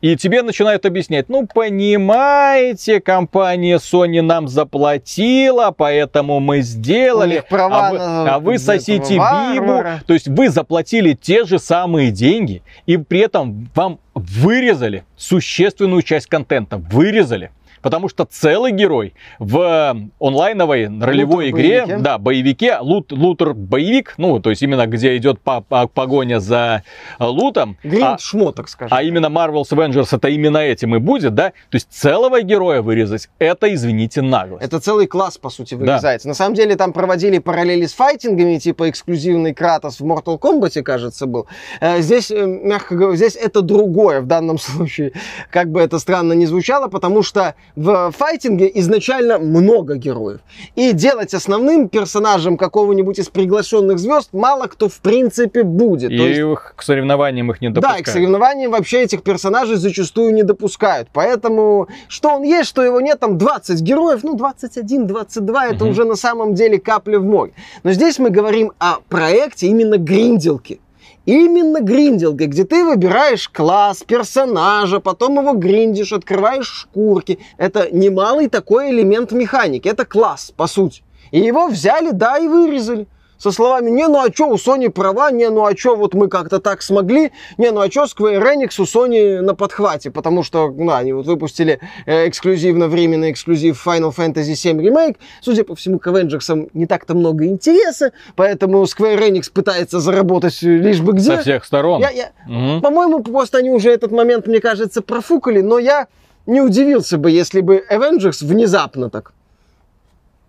И 0.00 0.14
тебе 0.14 0.42
начинают 0.42 0.86
объяснять, 0.86 1.28
ну, 1.28 1.48
понимаете, 1.52 3.00
компания 3.00 3.78
Sony 3.78 4.22
нам 4.22 4.46
заплатила, 4.46 5.74
поэтому 5.76 6.38
мы 6.38 6.60
сделали, 6.60 7.42
права 7.48 7.88
а 7.88 7.90
вы, 7.90 7.98
на... 7.98 8.34
а 8.34 8.38
вы 8.38 8.58
сосите 8.58 9.14
бибу. 9.14 9.82
То 10.06 10.14
есть 10.14 10.28
вы 10.28 10.50
заплатили 10.50 11.14
те 11.14 11.44
же 11.44 11.58
самые 11.58 12.12
деньги, 12.12 12.62
и 12.86 12.96
при 12.96 13.18
этом 13.18 13.68
вам 13.74 13.98
вырезали 14.14 15.02
существенную 15.16 16.02
часть 16.02 16.28
контента. 16.28 16.76
Вырезали. 16.76 17.50
Потому 17.82 18.08
что 18.08 18.24
целый 18.24 18.72
герой 18.72 19.14
в 19.38 19.96
онлайновой 20.20 20.86
ролевой 21.00 21.46
лутер 21.46 21.60
игре, 21.60 21.80
боевике. 21.82 22.02
да, 22.02 22.18
боевике, 22.18 22.78
лут, 22.80 23.12
лутер 23.12 23.54
боевик, 23.54 24.14
ну, 24.16 24.40
то 24.40 24.50
есть 24.50 24.62
именно 24.62 24.86
где 24.86 25.16
идет 25.16 25.40
по, 25.40 25.60
по, 25.60 25.86
погоня 25.86 26.40
за 26.40 26.82
лутом. 27.18 27.76
Гринд 27.82 28.04
а, 28.04 28.18
шмоток, 28.18 28.68
скажем. 28.68 28.96
А 28.96 29.02
именно 29.02 29.26
Marvel's 29.26 29.70
Avengers 29.70 30.08
это 30.12 30.28
именно 30.28 30.58
этим 30.58 30.94
и 30.96 30.98
будет, 30.98 31.34
да? 31.34 31.50
То 31.50 31.74
есть 31.74 31.88
целого 31.90 32.42
героя 32.42 32.82
вырезать, 32.82 33.28
это, 33.38 33.72
извините, 33.72 34.22
наглость. 34.22 34.64
Это 34.64 34.80
целый 34.80 35.06
класс, 35.06 35.38
по 35.38 35.50
сути, 35.50 35.74
вырезается. 35.74 36.26
Да. 36.26 36.30
На 36.30 36.34
самом 36.34 36.54
деле 36.54 36.76
там 36.76 36.92
проводили 36.92 37.38
параллели 37.38 37.86
с 37.86 37.92
файтингами, 37.92 38.58
типа 38.58 38.90
эксклюзивный 38.90 39.54
Кратос 39.54 40.00
в 40.00 40.04
Mortal 40.04 40.38
Kombat, 40.38 40.82
кажется, 40.82 41.26
был. 41.26 41.46
Э, 41.80 42.00
здесь, 42.00 42.30
э, 42.30 42.46
мягко 42.46 42.94
говоря, 42.96 43.16
здесь 43.16 43.36
это 43.36 43.62
другое 43.62 44.20
в 44.20 44.26
данном 44.26 44.58
случае, 44.58 45.12
как 45.50 45.70
бы 45.70 45.80
это 45.80 45.98
странно 45.98 46.32
не 46.32 46.46
звучало, 46.46 46.88
потому 46.88 47.22
что 47.22 47.54
в 47.78 48.10
файтинге 48.10 48.70
изначально 48.74 49.38
много 49.38 49.94
героев. 49.94 50.40
И 50.74 50.92
делать 50.92 51.32
основным 51.32 51.88
персонажем 51.88 52.56
какого-нибудь 52.56 53.20
из 53.20 53.28
приглашенных 53.28 54.00
звезд 54.00 54.30
мало 54.32 54.66
кто 54.66 54.88
в 54.88 54.98
принципе 55.00 55.62
будет. 55.62 56.10
И 56.10 56.16
есть... 56.16 56.40
к 56.74 56.82
соревнованиям 56.82 57.50
их 57.52 57.60
не 57.60 57.70
допускают. 57.70 57.96
Да, 57.96 58.00
и 58.00 58.02
к 58.02 58.08
соревнованиям 58.08 58.72
вообще 58.72 59.02
этих 59.02 59.22
персонажей 59.22 59.76
зачастую 59.76 60.34
не 60.34 60.42
допускают. 60.42 61.08
Поэтому 61.12 61.86
что 62.08 62.30
он 62.30 62.42
есть, 62.42 62.68
что 62.68 62.82
его 62.82 63.00
нет, 63.00 63.20
там 63.20 63.38
20 63.38 63.80
героев, 63.80 64.24
ну 64.24 64.34
21, 64.34 65.06
22, 65.06 65.66
это 65.66 65.84
угу. 65.84 65.92
уже 65.92 66.04
на 66.04 66.16
самом 66.16 66.54
деле 66.54 66.80
капля 66.80 67.20
в 67.20 67.24
море. 67.24 67.52
Но 67.84 67.92
здесь 67.92 68.18
мы 68.18 68.30
говорим 68.30 68.72
о 68.80 68.96
проекте 69.08 69.68
именно 69.68 69.98
гринделки. 69.98 70.80
Именно 71.28 71.82
гринделга, 71.82 72.46
где 72.46 72.64
ты 72.64 72.82
выбираешь 72.86 73.50
класс, 73.50 74.02
персонажа, 74.02 74.98
потом 74.98 75.38
его 75.38 75.52
гриндишь, 75.52 76.14
открываешь 76.14 76.66
шкурки. 76.66 77.38
Это 77.58 77.94
немалый 77.94 78.48
такой 78.48 78.92
элемент 78.92 79.32
механики. 79.32 79.88
Это 79.88 80.06
класс, 80.06 80.54
по 80.56 80.66
сути. 80.66 81.02
И 81.30 81.38
его 81.38 81.66
взяли, 81.66 82.12
да, 82.12 82.38
и 82.38 82.48
вырезали 82.48 83.08
со 83.38 83.52
словами 83.52 83.90
«Не, 83.90 84.08
ну 84.08 84.20
а 84.20 84.30
чё, 84.30 84.48
у 84.48 84.54
Sony 84.54 84.90
права, 84.90 85.30
не, 85.30 85.48
ну 85.48 85.64
а 85.64 85.74
чё, 85.74 85.96
вот 85.96 86.14
мы 86.14 86.28
как-то 86.28 86.58
так 86.58 86.82
смогли, 86.82 87.32
не, 87.56 87.70
ну 87.70 87.80
а 87.80 87.88
чё, 87.88 88.04
Square 88.04 88.42
Enix 88.42 88.80
у 88.80 88.84
Sony 88.84 89.40
на 89.40 89.54
подхвате», 89.54 90.10
потому 90.10 90.42
что, 90.42 90.70
ну, 90.70 90.92
они 90.92 91.12
вот 91.12 91.26
выпустили 91.26 91.80
э, 92.06 92.28
эксклюзивно, 92.28 92.88
временный 92.88 93.30
эксклюзив 93.30 93.86
Final 93.86 94.14
Fantasy 94.14 94.52
VII 94.52 94.80
Remake, 94.80 95.16
судя 95.40 95.64
по 95.64 95.74
всему, 95.74 95.98
к 95.98 96.06
Avengers 96.08 96.70
не 96.74 96.86
так-то 96.86 97.14
много 97.14 97.46
интереса, 97.46 98.12
поэтому 98.34 98.82
Square 98.82 99.28
Enix 99.28 99.50
пытается 99.52 100.00
заработать 100.00 100.60
лишь 100.62 101.00
бы 101.00 101.12
где. 101.12 101.36
Со 101.36 101.38
всех 101.38 101.64
сторон. 101.64 102.00
Я, 102.00 102.10
я, 102.10 102.32
угу. 102.46 102.80
По-моему, 102.80 103.22
просто 103.22 103.58
они 103.58 103.70
уже 103.70 103.90
этот 103.90 104.10
момент, 104.10 104.46
мне 104.46 104.60
кажется, 104.60 105.00
профукали, 105.00 105.60
но 105.60 105.78
я 105.78 106.08
не 106.46 106.60
удивился 106.60 107.18
бы, 107.18 107.30
если 107.30 107.60
бы 107.60 107.84
Avengers 107.90 108.44
внезапно 108.44 109.10
так 109.10 109.32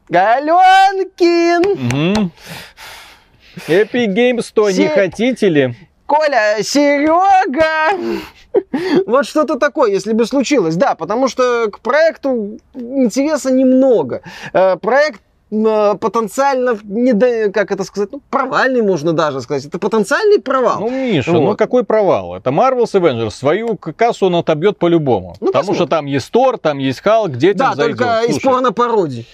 Галенкин! 0.10 1.62
Угу. 2.18 2.32
Epic 3.68 4.08
Games 4.16 4.42
100, 4.42 4.72
Се... 4.72 4.82
не 4.84 4.88
хотите 4.90 5.50
ли? 5.50 5.76
Коля, 6.06 6.58
Серега! 6.64 7.98
Вот 9.06 9.26
что-то 9.28 9.60
такое, 9.60 9.92
если 9.92 10.14
бы 10.14 10.26
случилось. 10.26 10.76
Да, 10.76 10.96
потому 10.96 11.28
что 11.28 11.70
к 11.72 11.80
проекту 11.82 12.58
интереса 12.74 13.52
немного. 13.52 14.22
Э, 14.54 14.76
проект 14.78 15.22
э, 15.52 15.96
потенциально, 16.02 16.78
не 16.84 17.14
до- 17.14 17.52
как 17.52 17.72
это 17.72 17.84
сказать, 17.84 18.10
ну, 18.12 18.22
провальный, 18.32 18.82
можно 18.82 19.14
даже 19.14 19.42
сказать. 19.42 19.66
Это 19.66 19.78
потенциальный 19.78 20.40
провал. 20.42 20.80
Ну, 20.80 20.90
Миша, 20.90 21.32
ну 21.32 21.46
Вот. 21.46 21.60
какой 21.60 21.84
провал? 21.84 22.36
Это 22.36 22.50
Marvel's 22.50 22.94
Avengers. 22.96 23.30
Свою 23.32 23.78
кассу 23.78 24.26
он 24.26 24.36
отобьет 24.36 24.80
по-любому. 24.80 25.36
Ну, 25.40 25.48
потому 25.48 25.64
что 25.66 25.72
посмотрим. 25.74 25.90
там 25.90 26.06
есть 26.08 26.32
Тор, 26.32 26.58
там 26.58 26.80
есть 26.80 27.02
Халк, 27.02 27.32
детям 27.38 27.70
да, 27.70 27.76
зайдет. 27.76 27.98
только 28.00 28.22
из 28.28 28.40
порно-пародий. 28.40 29.28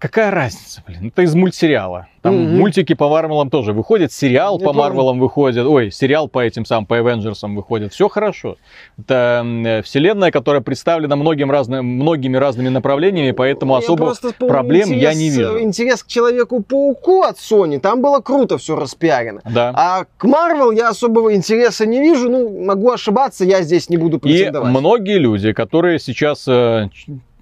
Какая 0.00 0.30
разница, 0.30 0.82
блин? 0.86 1.08
Это 1.08 1.20
из 1.22 1.34
мультсериала. 1.34 2.06
Там 2.22 2.34
Мгм. 2.34 2.58
мультики 2.58 2.94
по 2.94 3.08
Марвелам 3.10 3.50
тоже 3.50 3.74
выходят, 3.74 4.12
сериал 4.12 4.58
Я 4.58 4.64
по. 4.66 4.72
Марвелам 4.72 5.18
выходит, 5.20 5.66
ой, 5.66 5.90
сериал 5.90 6.26
по 6.26 6.38
этим 6.38 6.64
самым, 6.64 6.86
по 6.86 6.98
Эвенджерсам 6.98 7.54
выходит. 7.54 7.92
Все 7.92 8.08
хорошо. 8.08 8.56
Это 8.98 9.44
э, 9.44 9.82
вселенная, 9.82 10.30
которая 10.30 10.62
представлена 10.62 11.16
многим 11.16 11.50
разным, 11.50 11.84
многими 11.84 12.38
разными 12.38 12.70
направлениями, 12.70 13.32
поэтому 13.32 13.74
Я 13.74 13.78
особо 13.80 14.14
проблем 14.38 14.90
я 14.90 15.12
не 15.12 15.28
интерес, 15.28 15.36
вижу. 15.52 15.60
Интерес 15.60 16.02
к 16.02 16.06
Человеку-пауку 16.06 17.22
от 17.22 17.36
Sony, 17.36 17.78
там 17.78 18.00
было 18.00 18.20
круто 18.20 18.56
все 18.56 18.76
распиарено. 18.76 19.42
Да. 19.44 19.72
А 19.76 20.04
к 20.16 20.24
Marvel 20.24 20.74
я 20.74 20.88
особого 20.88 21.34
интереса 21.34 21.84
не 21.84 22.00
вижу. 22.00 22.30
Ну, 22.30 22.64
могу 22.64 22.90
ошибаться, 22.90 23.44
я 23.44 23.60
здесь 23.62 23.90
не 23.90 23.98
буду 23.98 24.16
И 24.16 24.20
претендовать. 24.20 24.70
многие 24.70 25.18
люди, 25.18 25.52
которые 25.52 25.98
сейчас 25.98 26.48
э, 26.48 26.88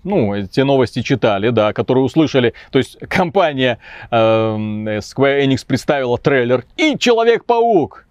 ну, 0.08 0.46
те 0.46 0.64
новости 0.64 1.02
читали, 1.02 1.50
да, 1.50 1.72
которые 1.72 2.04
услышали, 2.04 2.54
то 2.72 2.78
есть 2.78 2.98
компания 3.08 3.78
эм, 4.10 4.88
Square 4.88 5.44
Enix 5.46 5.64
представила 5.66 6.18
трейлер 6.18 6.64
и 6.76 6.96
Человек-паук. 6.98 8.04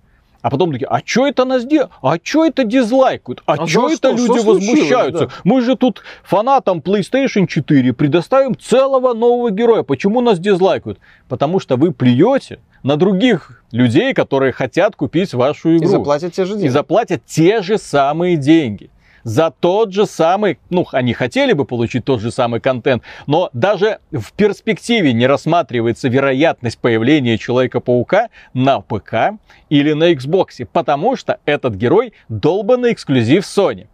А 0.43 0.49
потом 0.49 0.71
такие, 0.71 0.87
а 0.87 1.01
что 1.03 1.27
это 1.27 1.43
нас 1.45 1.65
делают? 1.65 1.91
А 2.01 2.15
что 2.21 2.45
это 2.45 2.63
дизлайкают? 2.63 3.41
А, 3.47 3.53
А 3.53 3.67
что 3.67 3.89
это 3.89 3.95
что? 3.97 4.11
люди 4.11 4.39
Что 4.39 4.51
возмущаются? 4.53 5.25
да? 5.25 5.33
Мы 5.43 5.61
же 5.61 5.75
тут 5.75 6.03
фанатам 6.23 6.79
PlayStation 6.79 7.47
4 7.47 7.91
предоставим 7.93 8.57
целого 8.57 9.13
нового 9.13 9.49
героя. 9.51 9.83
Почему 9.83 10.21
нас 10.21 10.39
дизлайкают? 10.39 10.99
Потому 11.27 11.59
что 11.59 11.75
вы 11.75 11.91
плюете 11.91 12.59
на 12.83 12.95
других 12.95 13.63
людей, 13.71 14.13
которые 14.13 14.53
хотят 14.53 14.95
купить 14.95 15.33
вашу 15.33 15.71
И 15.71 15.77
игру 15.77 15.87
заплатят 15.89 16.33
те 16.33 16.45
же 16.45 16.53
деньги. 16.53 16.67
и 16.67 16.69
заплатят 16.69 17.25
те 17.25 17.61
же 17.61 17.77
самые 17.77 18.37
деньги. 18.37 18.89
За 19.27 19.51
тот 19.51 19.91
же 19.91 20.05
самый, 20.05 20.57
ну, 20.69 20.87
они 20.93 21.11
хотели 21.11 21.51
бы 21.51 21.65
получить 21.65 22.05
тот 22.05 22.21
же 22.21 22.31
самый 22.31 22.61
контент, 22.61 23.03
но 23.25 23.49
даже 23.51 23.99
в 24.09 24.31
перспективе 24.31 25.11
не 25.11 25.27
рассматривается 25.27 26.07
вероятность 26.07 26.77
появления 26.77 27.37
Человека-паука 27.37 28.29
на 28.53 28.79
ПК 28.79 29.37
или 29.67 29.91
на 29.91 30.13
Xbox, 30.13 30.65
потому 30.71 31.17
что 31.17 31.39
этот 31.43 31.75
герой 31.75 32.13
долбанный 32.29 32.93
эксклюзив 32.93 33.43
Sony. 33.43 33.87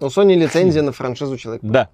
У 0.00 0.06
Sony 0.06 0.36
лицензия 0.36 0.80
на 0.80 0.92
франшизу 0.92 1.36
Человек. 1.36 1.60
Да. 1.62 1.90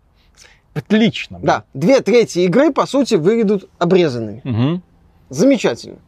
Отлично. 0.73 1.39
блин. 1.39 1.47
Да, 1.49 1.65
две 1.75 2.01
трети 2.01 2.39
игры, 2.41 2.73
по 2.73 2.87
сути, 2.87 3.17
выйдут 3.17 3.69
обрезанными. 3.81 4.41
Мгм. 4.45 4.83
Замечательно. 5.31 5.99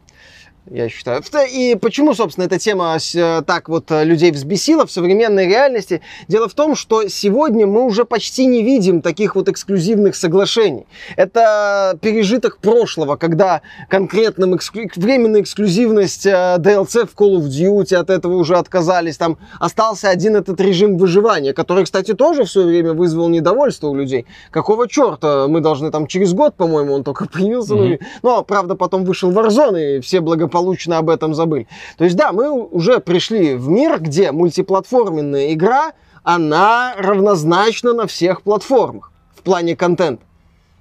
Я 0.69 0.89
считаю. 0.89 1.21
И 1.49 1.75
почему, 1.79 2.13
собственно, 2.13 2.43
эта 2.45 2.59
тема 2.59 2.97
э, 3.15 3.41
так 3.47 3.69
вот 3.69 3.89
э, 3.89 4.03
людей 4.03 4.31
взбесила 4.31 4.85
в 4.85 4.91
современной 4.91 5.47
реальности? 5.47 6.01
Дело 6.27 6.49
в 6.49 6.53
том, 6.53 6.75
что 6.75 7.07
сегодня 7.07 7.65
мы 7.65 7.85
уже 7.85 8.03
почти 8.03 8.45
не 8.47 8.61
видим 8.63 9.01
таких 9.01 9.35
вот 9.35 9.47
эксклюзивных 9.47 10.13
соглашений. 10.15 10.85
Это 11.15 11.97
пережиток 12.01 12.57
прошлого, 12.57 13.15
когда 13.15 13.61
конкретным 13.89 14.55
эксклю- 14.55 14.89
временная 14.97 15.41
эксклюзивность 15.41 16.25
э, 16.25 16.57
DLC 16.59 17.07
в 17.07 17.15
Call 17.15 17.37
of 17.37 17.47
Duty 17.47 17.95
от 17.95 18.09
этого 18.09 18.35
уже 18.35 18.57
отказались. 18.57 19.15
Там 19.17 19.37
остался 19.61 20.09
один 20.09 20.35
этот 20.35 20.59
режим 20.59 20.97
выживания, 20.97 21.53
который, 21.53 21.85
кстати, 21.85 22.13
тоже 22.13 22.43
в 22.43 22.51
свое 22.51 22.67
время 22.67 22.91
вызвал 22.93 23.29
недовольство 23.29 23.87
у 23.87 23.95
людей. 23.95 24.25
Какого 24.51 24.89
черта? 24.89 25.47
Мы 25.47 25.61
должны 25.61 25.91
там 25.91 26.07
через 26.07 26.33
год, 26.33 26.55
по-моему, 26.55 26.93
он 26.93 27.03
только 27.05 27.25
появился. 27.31 27.73
ну, 27.75 27.83
Мгм. 27.85 27.93
и- 27.93 27.99
но, 28.21 28.43
правда, 28.43 28.75
потом 28.75 29.05
вышел 29.05 29.31
Warzone, 29.31 29.97
и 29.97 30.01
все 30.01 30.19
благополучно 30.19 30.56
об 30.97 31.09
этом 31.09 31.33
забыли. 31.33 31.67
То 31.97 32.03
есть, 32.03 32.15
да, 32.15 32.31
мы 32.31 32.51
уже 32.51 32.99
пришли 32.99 33.55
в 33.55 33.69
мир, 33.69 33.99
где 33.99 34.31
мультиплатформенная 34.31 35.53
игра, 35.53 35.93
она 36.23 36.93
равнозначна 36.97 37.93
на 37.93 38.07
всех 38.07 38.41
платформах 38.41 39.11
в 39.35 39.41
плане 39.41 39.75
контента. 39.75 40.23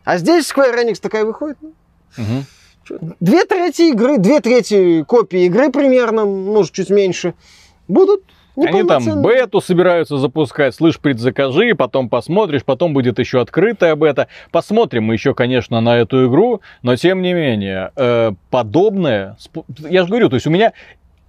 А 0.05 0.19
здесь 0.19 0.51
Square 0.51 0.85
Enix 0.85 1.01
такая 1.01 1.25
выходит. 1.25 1.59
ну, 2.17 2.43
чё, 2.85 2.99
Две 3.21 3.45
трети 3.45 3.91
игры, 3.91 4.19
две 4.19 4.41
трети 4.41 5.03
копии 5.05 5.47
игры 5.47 5.71
примерно, 5.71 6.25
может, 6.25 6.73
чуть 6.73 6.91
меньше, 6.91 7.35
будут 7.89 8.23
Они 8.57 8.85
там 8.85 9.23
бету 9.23 9.61
собираются 9.61 10.17
запускать, 10.19 10.75
слышь, 10.75 10.99
предзакажи, 10.99 11.75
потом 11.75 12.09
посмотришь, 12.09 12.65
потом 12.65 12.95
будет 12.95 13.19
еще 13.19 13.41
открытая 13.41 13.95
бета. 13.97 14.29
Посмотрим 14.51 15.05
мы 15.05 15.15
еще, 15.15 15.35
конечно, 15.35 15.81
на 15.81 15.97
эту 15.97 16.27
игру, 16.27 16.61
но 16.83 16.97
тем 16.97 17.23
не 17.23 17.35
менее, 17.35 17.91
э, 17.97 18.33
подобное, 18.51 19.37
я 19.89 20.03
же 20.03 20.09
говорю, 20.09 20.29
то 20.29 20.37
есть 20.37 20.47
у 20.47 20.51
меня, 20.51 20.73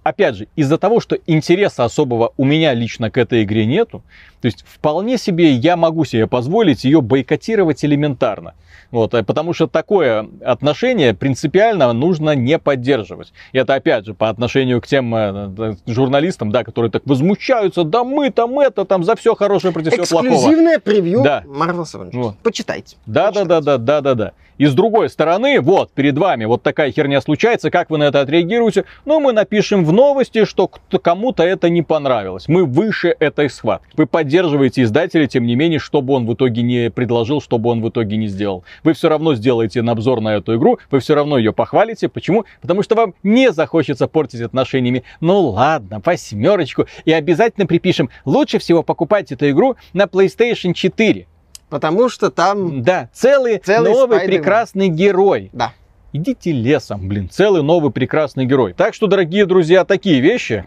опять 0.08 0.36
же, 0.36 0.48
из-за 0.56 0.78
того, 0.78 1.00
что 1.00 1.18
интереса 1.26 1.84
особого 1.84 2.32
у 2.36 2.44
меня 2.44 2.74
лично 2.74 3.10
к 3.10 3.18
этой 3.18 3.42
игре 3.44 3.66
нету, 3.66 4.02
то 4.40 4.46
есть 4.46 4.64
вполне 4.66 5.18
себе 5.18 5.52
я 5.52 5.76
могу 5.76 6.04
себе 6.04 6.26
позволить 6.26 6.84
ее 6.84 7.00
бойкотировать 7.00 7.84
элементарно. 7.84 8.54
Вот, 8.90 9.12
э, 9.12 9.22
потому 9.22 9.52
что 9.52 9.66
такое 9.66 10.26
отношение 10.42 11.12
принципиально 11.12 11.92
нужно 11.92 12.34
не 12.34 12.58
поддерживать. 12.58 13.32
И 13.52 13.58
это 13.58 13.74
опять 13.74 14.06
же 14.06 14.14
по 14.14 14.28
отношению 14.30 14.80
к 14.80 14.86
тем 14.86 15.14
э, 15.14 15.50
э, 15.58 15.74
журналистам, 15.86 16.50
да, 16.50 16.64
которые 16.64 16.90
так 16.90 17.02
возмущаются, 17.04 17.84
да 17.84 18.04
мы 18.04 18.30
там 18.30 18.58
это, 18.58 18.84
там 18.84 19.04
за 19.04 19.14
все 19.16 19.34
хорошее 19.34 19.74
против 19.74 19.92
всего 19.92 20.06
плохого. 20.06 20.32
Эксклюзивное 20.32 20.78
превью 20.78 21.22
Да. 21.22 21.44
Avengers. 21.46 22.10
Вот. 22.12 22.38
Почитайте. 22.38 22.96
Да, 23.04 23.30
да, 23.30 23.44
да, 23.44 23.60
да, 23.60 23.76
да, 23.76 24.00
да, 24.00 24.14
да. 24.14 24.32
И 24.58 24.66
с 24.66 24.74
другой 24.74 25.08
стороны, 25.08 25.60
вот 25.60 25.92
перед 25.92 26.18
вами 26.18 26.44
вот 26.44 26.62
такая 26.62 26.90
херня 26.90 27.20
случается, 27.20 27.70
как 27.70 27.90
вы 27.90 27.98
на 27.98 28.04
это 28.04 28.20
отреагируете? 28.20 28.84
Ну, 29.04 29.20
мы 29.20 29.32
напишем 29.32 29.84
в 29.84 29.92
новости, 29.98 30.44
что 30.44 30.68
кому-то 30.68 31.42
это 31.42 31.68
не 31.68 31.82
понравилось. 31.82 32.46
Мы 32.46 32.64
выше 32.64 33.16
этой 33.18 33.50
схватки. 33.50 33.88
Вы 33.96 34.06
поддерживаете 34.06 34.82
издателя, 34.84 35.26
тем 35.26 35.44
не 35.44 35.56
менее, 35.56 35.80
что 35.80 36.02
бы 36.02 36.14
он 36.14 36.24
в 36.24 36.34
итоге 36.34 36.62
не 36.62 36.88
предложил, 36.88 37.40
что 37.40 37.58
бы 37.58 37.70
он 37.70 37.82
в 37.82 37.88
итоге 37.88 38.16
не 38.16 38.28
сделал. 38.28 38.62
Вы 38.84 38.92
все 38.92 39.08
равно 39.08 39.34
сделаете 39.34 39.80
обзор 39.80 40.20
на 40.20 40.36
эту 40.36 40.56
игру, 40.56 40.78
вы 40.92 41.00
все 41.00 41.16
равно 41.16 41.36
ее 41.36 41.52
похвалите. 41.52 42.08
Почему? 42.08 42.44
Потому 42.60 42.84
что 42.84 42.94
вам 42.94 43.14
не 43.24 43.50
захочется 43.50 44.06
портить 44.06 44.40
отношениями. 44.40 45.02
Ну 45.20 45.48
ладно, 45.48 46.00
восьмерочку. 46.04 46.86
И 47.04 47.12
обязательно 47.12 47.66
припишем, 47.66 48.08
лучше 48.24 48.60
всего 48.60 48.84
покупать 48.84 49.32
эту 49.32 49.50
игру 49.50 49.74
на 49.94 50.04
PlayStation 50.04 50.74
4. 50.74 51.26
Потому 51.70 52.08
что 52.08 52.30
там... 52.30 52.82
Да, 52.82 53.10
целый, 53.12 53.58
Целый 53.58 53.92
новый 53.92 54.18
Спайдермен. 54.18 54.42
прекрасный 54.42 54.88
герой. 54.88 55.50
Да. 55.52 55.72
Идите 56.14 56.52
лесом, 56.52 57.06
блин, 57.06 57.28
целый 57.28 57.62
новый 57.62 57.90
прекрасный 57.90 58.46
герой. 58.46 58.72
Так 58.72 58.94
что, 58.94 59.08
дорогие 59.08 59.44
друзья, 59.44 59.84
такие 59.84 60.20
вещи. 60.20 60.64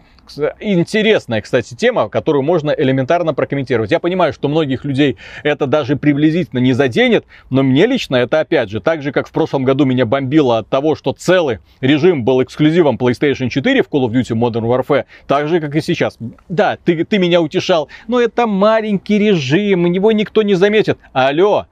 Интересная, 0.60 1.40
кстати, 1.40 1.74
тема, 1.74 2.08
которую 2.08 2.44
можно 2.44 2.70
элементарно 2.70 3.34
прокомментировать. 3.34 3.90
Я 3.90 3.98
понимаю, 3.98 4.32
что 4.32 4.46
многих 4.46 4.84
людей 4.84 5.16
это 5.42 5.66
даже 5.66 5.96
приблизительно 5.96 6.60
не 6.60 6.74
заденет, 6.74 7.24
но 7.50 7.64
мне 7.64 7.86
лично 7.86 8.14
это, 8.14 8.38
опять 8.38 8.70
же, 8.70 8.80
так 8.80 9.02
же, 9.02 9.10
как 9.10 9.26
в 9.26 9.32
прошлом 9.32 9.64
году 9.64 9.84
меня 9.84 10.06
бомбило 10.06 10.58
от 10.58 10.68
того, 10.68 10.94
что 10.94 11.12
целый 11.12 11.58
режим 11.80 12.24
был 12.24 12.40
эксклюзивом 12.40 12.94
PlayStation 12.96 13.48
4 13.48 13.82
в 13.82 13.88
Call 13.88 14.06
of 14.06 14.12
Duty 14.12 14.38
Modern 14.38 14.62
Warfare, 14.62 15.06
так 15.26 15.48
же, 15.48 15.58
как 15.58 15.74
и 15.74 15.80
сейчас. 15.80 16.18
Да, 16.48 16.78
ты, 16.84 17.04
ты 17.04 17.18
меня 17.18 17.40
утешал, 17.40 17.88
но 18.06 18.20
это 18.20 18.46
маленький 18.46 19.18
режим, 19.18 19.86
его 19.86 20.12
никто 20.12 20.42
не 20.42 20.54
заметит. 20.54 20.98
Алло, 21.12 21.66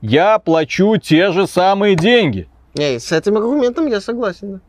я 0.00 0.40
плачу 0.40 0.96
те 0.96 1.30
же 1.30 1.46
самые 1.46 1.94
деньги. 1.94 2.48
Не, 2.74 2.98
с 2.98 3.10
этим 3.12 3.36
аргументом 3.36 3.86
я 3.86 4.00
согласен, 4.00 4.52
да. 4.54 4.60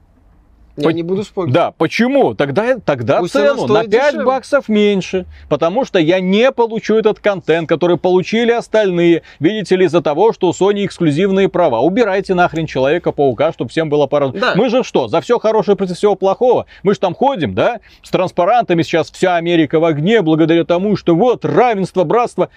Я 0.78 0.84
По- 0.86 0.90
не 0.94 1.04
буду 1.04 1.24
спорить. 1.26 1.54
Да, 1.54 1.72
почему? 1.72 2.34
Тогда, 2.34 2.78
тогда 2.78 3.20
Пусть 3.20 3.34
цену 3.34 3.68
на 3.68 3.82
стоит 3.82 3.92
5 3.92 4.06
дешевле. 4.08 4.26
баксов 4.26 4.70
меньше, 4.70 5.26
потому 5.50 5.84
что 5.84 6.00
я 6.00 6.22
не 6.22 6.50
получу 6.54 6.96
этот 6.96 7.20
контент, 7.20 7.68
который 7.68 7.98
получили 7.98 8.52
остальные. 8.52 9.24
Видите 9.42 9.76
ли, 9.76 9.86
из-за 9.86 10.02
того, 10.02 10.32
что 10.32 10.48
у 10.48 10.52
Sony 10.52 10.86
эксклюзивные 10.86 11.50
права. 11.50 11.82
Убирайте 11.82 12.36
нахрен 12.36 12.68
Человека-паука, 12.68 13.52
чтобы 13.52 13.70
всем 13.70 13.90
было 13.90 14.08
пора. 14.08 14.30
Да. 14.30 14.54
Мы 14.56 14.70
же 14.70 14.84
что, 14.84 15.10
за 15.10 15.20
все 15.20 15.40
хорошее 15.40 15.76
против 15.76 15.98
всего 15.98 16.16
плохого? 16.16 16.66
Мы 16.84 16.94
же 16.94 17.02
там 17.02 17.16
ходим, 17.16 17.54
да, 17.54 17.82
с 18.02 18.10
транспарантами 18.10 18.82
сейчас 18.84 19.12
вся 19.12 19.36
Америка 19.36 19.78
в 19.78 19.84
огне, 19.84 20.22
благодаря 20.22 20.64
тому, 20.64 20.96
что 20.96 21.16
вот 21.16 21.44
равенство, 21.44 22.06
братство. 22.06 22.50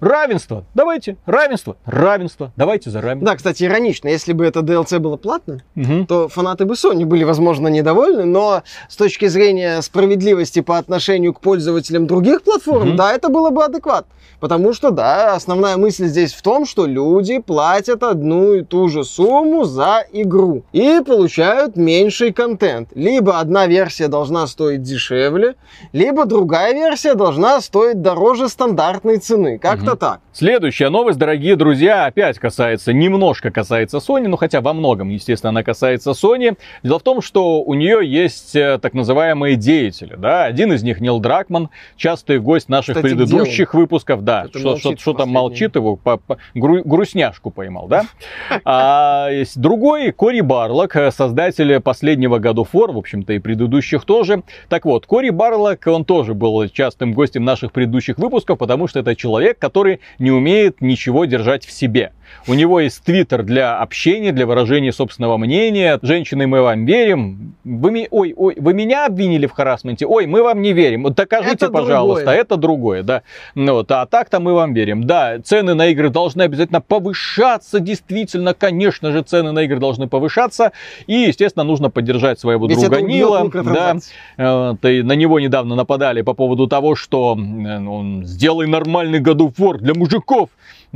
Равенство, 0.00 0.64
давайте, 0.74 1.16
равенство, 1.24 1.76
равенство, 1.86 2.52
давайте 2.56 2.90
за 2.90 3.00
равенство. 3.00 3.30
Да, 3.30 3.36
кстати, 3.36 3.64
иронично, 3.64 4.08
если 4.08 4.32
бы 4.34 4.44
это 4.44 4.60
DLC 4.60 4.98
было 4.98 5.16
платным, 5.16 5.62
Мгм. 5.74 6.06
то 6.06 6.28
фанаты 6.28 6.66
бы 6.66 6.74
Sony 6.74 7.04
были, 7.06 7.24
возможно, 7.24 7.68
недовольны, 7.68 8.24
но 8.24 8.62
с 8.88 8.96
точки 8.96 9.26
зрения 9.26 9.80
справедливости 9.80 10.60
по 10.60 10.76
отношению 10.76 11.32
к 11.32 11.40
пользователям 11.40 12.06
других 12.06 12.42
платформ, 12.42 12.88
Мгм. 12.90 12.96
да, 12.96 13.12
это 13.14 13.30
было 13.30 13.50
бы 13.50 13.64
адекватно. 13.64 14.12
Потому 14.38 14.74
что, 14.74 14.90
да, 14.90 15.34
основная 15.34 15.78
мысль 15.78 16.06
здесь 16.08 16.34
в 16.34 16.42
том, 16.42 16.66
что 16.66 16.84
люди 16.84 17.38
платят 17.38 18.02
одну 18.02 18.52
и 18.52 18.62
ту 18.62 18.88
же 18.88 19.02
сумму 19.02 19.64
за 19.64 20.04
игру 20.12 20.62
и 20.72 21.00
получают 21.06 21.76
меньший 21.76 22.34
контент. 22.34 22.90
Либо 22.94 23.38
одна 23.40 23.66
версия 23.66 24.08
должна 24.08 24.46
стоить 24.46 24.82
дешевле, 24.82 25.54
либо 25.92 26.26
другая 26.26 26.74
версия 26.74 27.14
должна 27.14 27.62
стоить 27.62 28.02
дороже 28.02 28.50
стандартной 28.50 29.16
цены. 29.18 29.58
Как-то 29.58 29.85
Мгм. 29.90 29.98
так. 29.98 30.20
Следующая 30.36 30.90
новость, 30.90 31.18
дорогие 31.18 31.56
друзья, 31.56 32.04
опять 32.04 32.38
касается, 32.38 32.92
немножко 32.92 33.50
касается 33.50 33.96
Sony, 34.06 34.28
ну 34.28 34.36
хотя 34.36 34.60
во 34.60 34.74
многом, 34.74 35.08
естественно, 35.08 35.48
она 35.48 35.62
касается 35.62 36.10
Sony. 36.10 36.58
Дело 36.82 36.98
в 36.98 37.02
том, 37.02 37.22
что 37.22 37.62
у 37.62 37.72
нее 37.72 38.00
есть 38.06 38.54
э, 38.54 38.78
так 38.78 38.92
называемые 38.92 39.56
деятели, 39.56 40.14
да, 40.14 40.44
один 40.44 40.74
из 40.74 40.82
них 40.82 41.00
Нил 41.00 41.20
Дракман, 41.20 41.70
частый 41.96 42.38
гость 42.38 42.68
наших 42.68 42.96
Кстати, 42.96 43.14
предыдущих 43.14 43.72
выпусков, 43.72 44.24
да, 44.24 44.44
Что-то 44.50 44.58
что, 44.58 44.76
что, 44.76 44.96
что 44.98 45.14
там 45.14 45.30
молчит 45.30 45.74
его, 45.74 45.96
по- 45.96 46.18
по- 46.18 46.36
гру- 46.54 46.82
грустняшку 46.84 47.50
поймал, 47.50 47.88
да. 47.88 48.04
А 48.66 49.30
есть 49.30 49.58
другой, 49.58 50.12
Кори 50.12 50.42
Барлок, 50.42 50.96
э, 50.96 51.12
создатель 51.12 51.80
последнего 51.80 52.36
года 52.36 52.60
War, 52.60 52.92
в 52.92 52.98
общем-то 52.98 53.32
и 53.32 53.38
предыдущих 53.38 54.04
тоже. 54.04 54.42
Так 54.68 54.84
вот, 54.84 55.06
Кори 55.06 55.30
Барлок, 55.30 55.86
он 55.86 56.04
тоже 56.04 56.34
был 56.34 56.68
частым 56.68 57.14
гостем 57.14 57.42
наших 57.42 57.72
предыдущих 57.72 58.18
выпусков, 58.18 58.58
потому 58.58 58.86
что 58.86 59.00
это 59.00 59.16
человек, 59.16 59.58
который 59.58 60.00
не 60.26 60.32
умеет 60.32 60.80
ничего 60.80 61.24
держать 61.24 61.64
в 61.64 61.70
себе. 61.70 62.10
У 62.48 62.54
него 62.54 62.80
есть 62.80 63.02
твиттер 63.04 63.42
для 63.42 63.78
общения, 63.78 64.32
для 64.32 64.46
выражения 64.46 64.92
собственного 64.92 65.36
мнения. 65.36 65.98
Женщины, 66.02 66.46
мы 66.46 66.62
вам 66.62 66.84
верим. 66.86 67.54
Вы, 67.64 67.90
ми- 67.90 68.08
ой, 68.10 68.32
ой, 68.36 68.56
вы 68.58 68.74
меня 68.74 69.06
обвинили 69.06 69.46
в 69.46 69.52
харасменте? 69.52 70.06
Ой, 70.06 70.26
мы 70.26 70.42
вам 70.42 70.62
не 70.62 70.72
верим. 70.72 71.02
Вот 71.04 71.14
Докажите, 71.14 71.54
Это 71.66 71.70
пожалуйста. 71.70 72.24
другое. 72.24 72.40
Это 72.40 72.56
другое, 72.56 73.02
да. 73.02 73.22
Ну, 73.54 73.74
вот, 73.74 73.90
а 73.90 74.06
так-то 74.06 74.38
мы 74.40 74.54
вам 74.54 74.74
верим. 74.74 75.04
Да, 75.04 75.38
цены 75.42 75.74
на 75.74 75.86
игры 75.88 76.10
должны 76.10 76.42
обязательно 76.42 76.80
повышаться. 76.80 77.80
Действительно, 77.80 78.54
конечно 78.54 79.12
же, 79.12 79.22
цены 79.22 79.52
на 79.52 79.60
игры 79.60 79.78
должны 79.78 80.08
повышаться. 80.08 80.72
И, 81.06 81.14
естественно, 81.14 81.64
нужно 81.64 81.90
поддержать 81.90 82.38
своего 82.40 82.66
Ведь 82.66 82.78
друга 82.78 83.00
Нила. 83.00 83.50
Да. 83.52 83.96
Э, 84.38 84.74
ты- 84.80 85.02
на 85.02 85.12
него 85.12 85.40
недавно 85.40 85.74
нападали 85.74 86.22
по 86.22 86.34
поводу 86.34 86.66
того, 86.66 86.94
что 86.94 87.36
э, 87.38 87.78
он 87.86 88.24
сделай 88.24 88.66
нормальный 88.66 89.20
of 89.46 89.54
War 89.58 89.78
для 89.78 89.94
мужиков, 89.94 90.50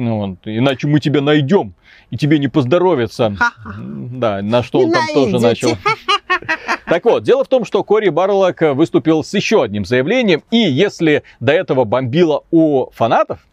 вот, 0.09 0.39
иначе 0.45 0.87
мы 0.87 1.01
тебя 1.01 1.21
найдем 1.21 1.75
и 2.11 2.17
тебе 2.17 2.39
не 2.39 2.49
поздоровится. 2.49 3.37
Да, 3.79 4.43
на 4.43 4.63
что 4.63 4.81
он 4.81 4.93
там 4.93 5.07
тоже 5.13 5.39
начал. 5.39 5.71
Так 6.87 7.05
вот, 7.05 7.23
дело 7.23 7.45
в 7.45 7.49
том, 7.49 7.65
что 7.65 7.85
Кори 7.85 8.09
Барлок 8.09 8.63
выступил 8.63 9.23
с 9.23 9.33
еще 9.33 9.63
одним 9.63 9.85
заявлением, 9.85 10.43
и 10.51 10.57
если 10.57 11.23
до 11.39 11.53
этого 11.53 11.85
бомбило 11.85 12.43
у 12.51 12.91
фанатов, 12.91 13.47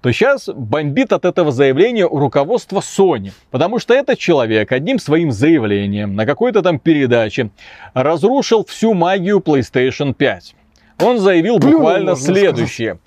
то 0.00 0.12
сейчас 0.12 0.48
бомбит 0.52 1.12
от 1.12 1.24
этого 1.24 1.52
заявления 1.52 2.06
у 2.06 2.18
руководства 2.18 2.80
Sony. 2.80 3.32
Потому 3.50 3.78
что 3.78 3.94
этот 3.94 4.18
человек 4.18 4.72
одним 4.72 4.98
своим 4.98 5.30
заявлением 5.30 6.16
на 6.16 6.26
какой-то 6.26 6.62
там 6.62 6.80
передаче 6.80 7.50
разрушил 7.94 8.64
всю 8.64 8.92
магию 8.92 9.38
PlayStation 9.38 10.12
5. 10.12 10.56
Он 11.00 11.18
заявил 11.18 11.58
Плюнул, 11.58 11.78
буквально 11.78 12.16
следующее. 12.16 12.98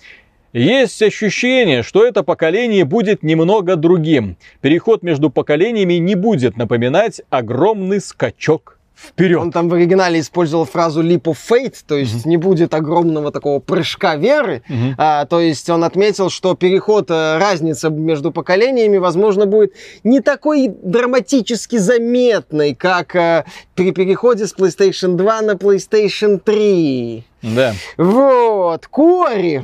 Есть 0.53 1.01
ощущение, 1.01 1.83
что 1.83 2.05
это 2.05 2.23
поколение 2.23 2.85
будет 2.85 3.23
немного 3.23 3.75
другим. 3.75 4.37
Переход 4.61 5.03
между 5.03 5.29
поколениями 5.29 5.95
не 5.95 6.15
будет 6.15 6.57
напоминать 6.57 7.21
огромный 7.29 7.99
скачок 7.99 8.77
вперед. 8.97 9.39
Он 9.39 9.51
там 9.51 9.69
в 9.69 9.73
оригинале 9.73 10.19
использовал 10.19 10.65
фразу 10.65 11.03
leap 11.03 11.23
of 11.23 11.37
faith, 11.49 11.75
то 11.87 11.95
есть 11.95 12.25
не 12.25 12.37
будет 12.37 12.73
огромного 12.73 13.31
такого 13.31 13.59
прыжка 13.59 14.15
веры. 14.15 14.63
Мгм. 14.67 14.95
А, 14.97 15.25
то 15.25 15.39
есть 15.39 15.69
он 15.69 15.83
отметил, 15.83 16.29
что 16.29 16.55
переход, 16.55 17.11
э, 17.11 17.37
разница 17.37 17.89
между 17.89 18.31
поколениями, 18.31 18.97
возможно, 18.97 19.45
будет 19.45 19.73
не 20.03 20.19
такой 20.21 20.69
драматически 20.81 21.77
заметной, 21.77 22.73
как 22.73 23.15
э, 23.15 23.45
при 23.75 23.91
переходе 23.91 24.47
с 24.47 24.55
PlayStation 24.55 25.15
2 25.15 25.41
на 25.41 25.51
PlayStation 25.51 26.39
3. 26.39 27.23
Да. 27.43 27.73
Вот, 27.97 28.87
Кори. 28.87 29.63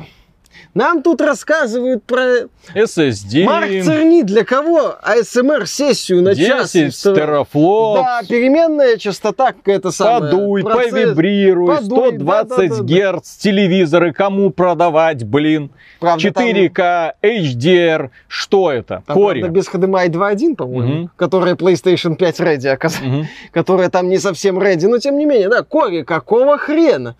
Нам 0.74 1.02
тут 1.02 1.20
рассказывают 1.20 2.02
про... 2.02 2.48
SSD, 2.74 3.44
Марк 3.44 3.68
Церни, 3.84 4.22
для 4.22 4.44
кого 4.44 4.96
АСМР-сессию 5.02 6.20
на 6.22 6.34
час? 6.34 6.72
10 6.72 6.94
Что- 6.98 7.14
терафлопс. 7.14 8.00
Да, 8.02 8.20
переменная 8.28 8.96
частота 8.96 9.52
какая-то 9.52 9.92
самая. 9.92 10.32
Подуй, 10.32 10.62
процесс. 10.64 10.90
повибрируй, 10.92 11.76
Подуй, 11.76 11.86
120 12.08 12.48
да-да-да-да. 12.48 12.82
герц, 12.84 13.36
телевизоры, 13.36 14.12
кому 14.12 14.50
продавать, 14.50 15.22
блин. 15.24 15.70
Правда, 16.00 16.32
там- 16.32 16.44
4К, 16.44 17.12
HDR, 17.22 18.10
что 18.26 18.72
это? 18.72 19.04
Там, 19.06 19.14
Кори. 19.16 19.40
правда, 19.42 19.56
без 19.56 19.68
HDMI 19.68 20.08
2.1, 20.08 20.56
по-моему, 20.56 20.94
Мгм. 20.94 21.10
которая 21.14 21.54
PlayStation 21.54 22.16
5 22.16 22.40
Ready 22.40 22.66
оказалась, 22.68 23.06
Мгм. 23.06 23.26
которая 23.52 23.90
там 23.90 24.08
не 24.08 24.18
совсем 24.18 24.58
Ready, 24.58 24.88
но 24.88 24.98
тем 24.98 25.18
не 25.18 25.24
менее, 25.26 25.48
да, 25.48 25.62
Кори, 25.62 26.02
какого 26.02 26.58
хрена? 26.58 27.14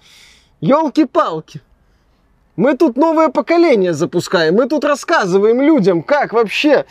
Елки-палки. 0.61 1.61
Мы 2.57 2.77
тут 2.77 2.97
новое 2.97 3.31
поколение 3.31 3.95
запускаем, 3.95 4.55
мы 4.55 4.69
тут 4.69 4.85
рассказываем 4.85 5.61
людям, 5.61 6.03
как 6.03 6.33
вообще 6.33 6.85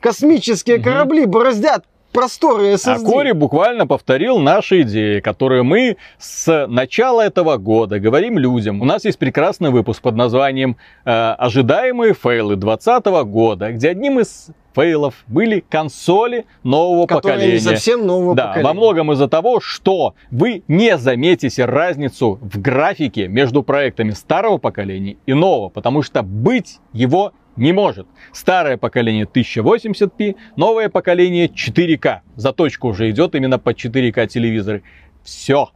космические 0.00 0.82
корабли 0.82 1.26
бороздят 1.26 1.84
просторы 2.16 2.72
SSD. 2.74 2.90
А 2.90 2.98
Кори 2.98 3.32
буквально 3.32 3.86
повторил 3.86 4.38
наши 4.38 4.82
идеи, 4.82 5.20
которые 5.20 5.62
мы 5.62 5.96
с 6.18 6.66
начала 6.66 7.20
этого 7.22 7.56
года 7.56 7.98
говорим 8.00 8.38
людям. 8.38 8.80
У 8.80 8.84
нас 8.84 9.04
есть 9.04 9.18
прекрасный 9.18 9.70
выпуск 9.70 10.02
под 10.02 10.16
названием 10.16 10.76
э, 11.04 11.10
«Ожидаемые 11.10 12.14
фейлы 12.14 12.56
2020 12.56 13.06
года», 13.30 13.72
где 13.72 13.90
одним 13.90 14.20
из 14.20 14.48
фейлов 14.74 15.14
были 15.26 15.64
консоли 15.66 16.44
нового 16.62 17.06
которые 17.06 17.34
поколения. 17.36 17.60
совсем 17.60 18.06
нового 18.06 18.34
Да, 18.34 18.48
поколения. 18.48 18.68
во 18.68 18.74
многом 18.74 19.12
из-за 19.12 19.26
того, 19.28 19.58
что 19.60 20.14
вы 20.30 20.64
не 20.68 20.98
заметите 20.98 21.64
разницу 21.64 22.38
в 22.42 22.60
графике 22.60 23.26
между 23.28 23.62
проектами 23.62 24.10
старого 24.10 24.58
поколения 24.58 25.16
и 25.24 25.32
нового, 25.32 25.70
потому 25.70 26.02
что 26.02 26.22
быть 26.22 26.78
его 26.92 27.32
не 27.56 27.72
может. 27.72 28.06
Старое 28.32 28.76
поколение 28.76 29.24
1080p, 29.24 30.36
новое 30.56 30.88
поколение 30.88 31.48
4К. 31.48 32.20
Заточка 32.36 32.86
уже 32.86 33.10
идет 33.10 33.34
именно 33.34 33.58
под 33.58 33.76
4К 33.76 34.26
телевизоры. 34.26 34.82
Все. 35.22 35.70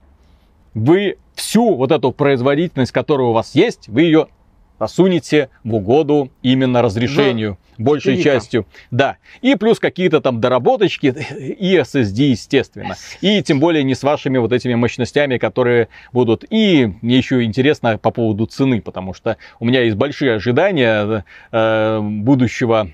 Вы 0.75 1.17
всю 1.35 1.75
вот 1.75 1.91
эту 1.91 2.13
производительность, 2.13 2.93
которая 2.93 3.29
у 3.29 3.33
вас 3.33 3.55
есть, 3.55 3.89
вы 3.89 4.03
ее 4.03 4.29
посунете 4.81 5.51
в 5.63 5.75
угоду 5.75 6.31
именно 6.41 6.81
разрешению, 6.81 7.59
большей 7.77 8.17
4К. 8.17 8.23
частью. 8.23 8.67
Да. 8.91 9.19
И 9.43 9.55
плюс 9.55 9.79
какие-то 9.79 10.23
там 10.23 10.41
доработочки 10.41 11.15
и 11.39 11.77
SSD, 11.77 12.31
естественно. 12.31 12.97
И 13.21 13.43
тем 13.43 13.61
более 13.61 13.85
не 13.85 13.95
с 13.95 14.03
вашими 14.03 14.39
вот 14.39 14.55
этими 14.55 14.75
мощностями, 14.75 15.37
которые 15.37 15.89
будут. 16.15 16.47
И 16.49 16.95
мне 17.03 17.19
еще 17.19 17.45
интересно 17.45 17.99
по 17.99 18.11
поводу 18.11 18.47
цены, 18.47 18.81
потому 18.81 19.13
что 19.13 19.37
у 19.59 19.67
меня 19.67 19.83
есть 19.83 19.97
большие 19.97 20.37
ожидания 20.37 21.27
э, 21.53 22.01
будущего 22.01 22.89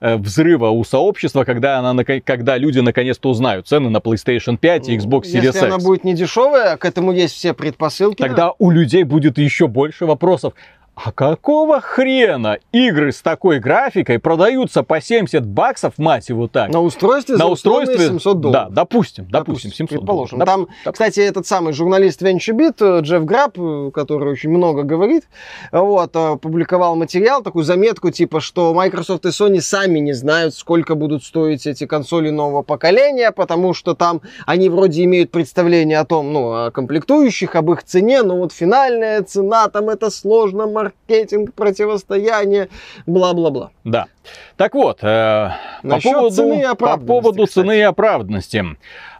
э, 0.00 0.14
взрыва 0.16 0.68
у 0.68 0.84
сообщества, 0.84 1.42
когда, 1.42 1.80
она, 1.80 2.04
когда 2.04 2.56
люди 2.58 2.78
наконец-то 2.78 3.28
узнают 3.28 3.66
цены 3.66 3.90
на 3.90 3.96
PlayStation 3.96 4.56
5 4.56 4.88
и 4.88 4.98
Xbox 4.98 5.22
Series 5.22 5.42
Если 5.42 5.66
она 5.66 5.76
X. 5.78 5.84
будет 5.84 6.04
не 6.04 6.14
дешевая, 6.14 6.76
к 6.76 6.84
этому 6.84 7.10
есть 7.10 7.34
все 7.34 7.54
предпосылки. 7.54 8.22
Тогда 8.22 8.52
у 8.60 8.70
людей 8.70 9.02
будет 9.02 9.36
еще 9.38 9.66
больше 9.66 10.06
вопросов. 10.06 10.54
А 10.94 11.10
какого 11.10 11.80
хрена 11.80 12.58
игры 12.70 13.10
с 13.10 13.20
такой 13.20 13.58
графикой 13.58 14.20
продаются 14.20 14.84
по 14.84 15.00
70 15.00 15.44
баксов, 15.44 15.94
мать 15.98 16.28
его 16.28 16.46
так? 16.46 16.70
На 16.70 16.80
устройстве 16.80 17.36
на 17.36 17.48
устройстве, 17.48 17.98
700 17.98 18.40
долларов. 18.40 18.68
да, 18.68 18.74
допустим, 18.74 19.26
допустим, 19.28 19.72
700 19.72 19.98
предположим. 19.98 20.38
долларов. 20.38 20.66
Там, 20.66 20.76
Да, 20.84 20.92
кстати, 20.92 21.18
этот 21.18 21.46
самый 21.46 21.72
журналист 21.72 22.22
VentureBeat, 22.22 22.98
э, 22.98 23.00
Джефф 23.00 23.24
Граб, 23.24 23.58
э, 23.58 23.90
который 23.92 24.30
очень 24.30 24.50
много 24.50 24.84
говорит, 24.84 25.24
вот, 25.72 26.10
э, 26.14 26.36
публиковал 26.40 26.94
материал, 26.94 27.42
такую 27.42 27.64
заметку, 27.64 28.10
типа, 28.10 28.40
что 28.40 28.72
Microsoft 28.72 29.24
и 29.24 29.28
Sony 29.28 29.60
сами 29.60 29.98
не 29.98 30.12
знают, 30.12 30.54
сколько 30.54 30.94
будут 30.94 31.24
стоить 31.24 31.66
эти 31.66 31.86
консоли 31.86 32.30
нового 32.30 32.62
поколения, 32.62 33.32
потому 33.32 33.74
что 33.74 33.94
там 33.94 34.20
они 34.46 34.68
вроде 34.68 35.02
имеют 35.04 35.32
представление 35.32 35.98
о 35.98 36.04
том, 36.04 36.32
ну, 36.32 36.66
о 36.66 36.70
комплектующих, 36.70 37.56
об 37.56 37.72
их 37.72 37.82
цене, 37.82 38.22
но 38.22 38.36
вот 38.36 38.52
финальная 38.52 39.22
цена, 39.22 39.68
там 39.68 39.88
это 39.88 40.10
сложно, 40.10 40.66
маркетинг, 40.84 41.54
противостояние, 41.54 42.68
бла-бла-бла. 43.06 43.70
Да. 43.84 44.06
Так 44.56 44.74
вот, 44.74 44.98
э, 45.02 45.50
по 45.82 46.00
поводу, 46.00 46.30
цены 46.30 46.62
и 46.62 46.76
по 46.76 46.96
поводу 46.96 47.46
кстати. 47.46 47.64
цены 47.66 47.78
и 47.78 47.82
оправданности. 47.82 48.64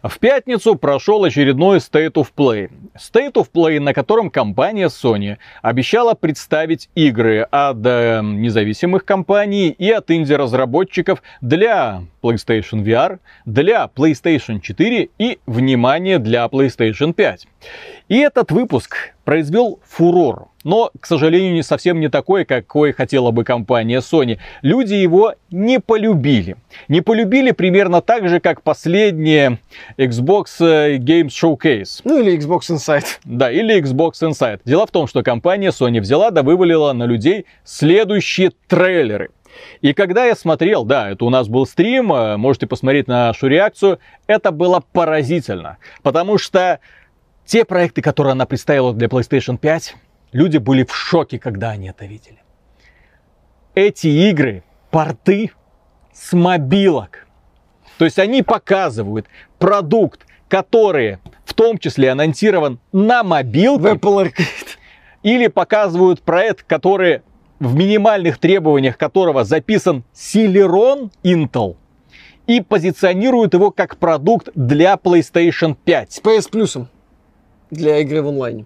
В 0.03 0.19
пятницу 0.19 0.75
прошел 0.75 1.23
очередной 1.23 1.77
State 1.77 2.13
of 2.13 2.27
Play. 2.35 2.71
State 2.95 3.33
of 3.33 3.47
Play, 3.53 3.79
на 3.79 3.93
котором 3.93 4.29
компания 4.29 4.87
Sony 4.87 5.37
обещала 5.61 6.13
представить 6.13 6.89
игры 6.95 7.41
от 7.49 7.77
э, 7.85 8.21
независимых 8.23 9.03
компаний 9.03 9.69
и 9.69 9.91
от 9.91 10.11
инди-разработчиков 10.11 11.23
для 11.41 12.03
PlayStation 12.21 12.83
VR, 12.83 13.19
для 13.45 13.89
PlayStation 13.95 14.59
4 14.59 15.09
и, 15.17 15.39
внимание, 15.45 16.19
для 16.19 16.45
PlayStation 16.45 17.13
5. 17.13 17.47
И 18.07 18.17
этот 18.17 18.51
выпуск 18.51 19.13
произвел 19.23 19.79
фурор. 19.87 20.47
Но, 20.63 20.91
к 20.99 21.05
сожалению, 21.05 21.53
не 21.53 21.61
совсем 21.61 21.99
не 21.99 22.09
такой, 22.09 22.43
какой 22.43 22.91
хотела 22.91 23.29
бы 23.31 23.43
компания 23.43 23.99
Sony. 23.99 24.39
Люди 24.63 24.94
люди 24.95 25.01
его 25.01 25.33
не 25.51 25.79
полюбили. 25.79 26.55
Не 26.87 27.01
полюбили 27.01 27.51
примерно 27.51 28.01
так 28.01 28.27
же, 28.27 28.39
как 28.39 28.61
последние 28.61 29.59
Xbox 29.97 30.45
э, 30.59 30.97
Games 30.97 31.29
Showcase. 31.29 32.01
Ну 32.03 32.21
или 32.21 32.37
Xbox 32.37 32.71
Insight. 32.71 33.05
Да, 33.23 33.51
или 33.51 33.81
Xbox 33.81 34.13
Insight. 34.21 34.61
Дело 34.65 34.85
в 34.85 34.91
том, 34.91 35.07
что 35.07 35.23
компания 35.23 35.69
Sony 35.69 35.99
взяла 35.99 36.31
да 36.31 36.43
вывалила 36.43 36.93
на 36.93 37.05
людей 37.05 37.45
следующие 37.63 38.51
трейлеры. 38.67 39.29
И 39.81 39.93
когда 39.93 40.25
я 40.25 40.35
смотрел, 40.35 40.83
да, 40.83 41.09
это 41.11 41.23
у 41.25 41.29
нас 41.29 41.47
был 41.47 41.65
стрим, 41.65 42.11
э, 42.11 42.37
можете 42.37 42.67
посмотреть 42.67 43.07
нашу 43.07 43.47
реакцию, 43.47 43.99
это 44.27 44.51
было 44.51 44.83
поразительно. 44.91 45.77
Потому 46.03 46.37
что 46.37 46.79
те 47.45 47.63
проекты, 47.63 48.01
которые 48.01 48.31
она 48.31 48.45
представила 48.45 48.93
для 48.93 49.07
PlayStation 49.07 49.57
5, 49.57 49.95
люди 50.33 50.57
были 50.57 50.83
в 50.83 50.93
шоке, 50.93 51.39
когда 51.39 51.71
они 51.71 51.89
это 51.89 52.05
видели. 52.05 52.39
Эти 53.75 54.07
игры, 54.07 54.63
порты 54.95 55.51
с 56.13 56.31
мобилок. 56.31 57.27
То 57.97 58.05
есть 58.05 58.17
они 58.17 58.43
показывают 58.43 59.27
продукт, 59.59 60.25
который 60.47 61.17
в 61.43 61.53
том 61.53 61.77
числе 61.77 62.11
анонсирован 62.11 62.79
на 62.93 63.21
мобилке. 63.21 63.83
В 63.83 63.85
Apple 63.87 64.23
Arcade. 64.23 64.77
Или 65.21 65.47
показывают 65.47 66.21
проект, 66.21 66.63
который 66.63 67.23
в 67.59 67.75
минимальных 67.75 68.37
требованиях 68.37 68.97
которого 68.97 69.43
записан 69.43 70.05
Celeron 70.13 71.11
Intel 71.23 71.75
и 72.47 72.61
позиционируют 72.61 73.53
его 73.53 73.71
как 73.71 73.97
продукт 73.97 74.47
для 74.55 74.93
PlayStation 74.93 75.75
5. 75.83 76.11
С 76.13 76.21
PS 76.21 76.49
Plus 76.49 76.85
для 77.69 77.97
игры 77.97 78.21
в 78.21 78.29
онлайне. 78.29 78.65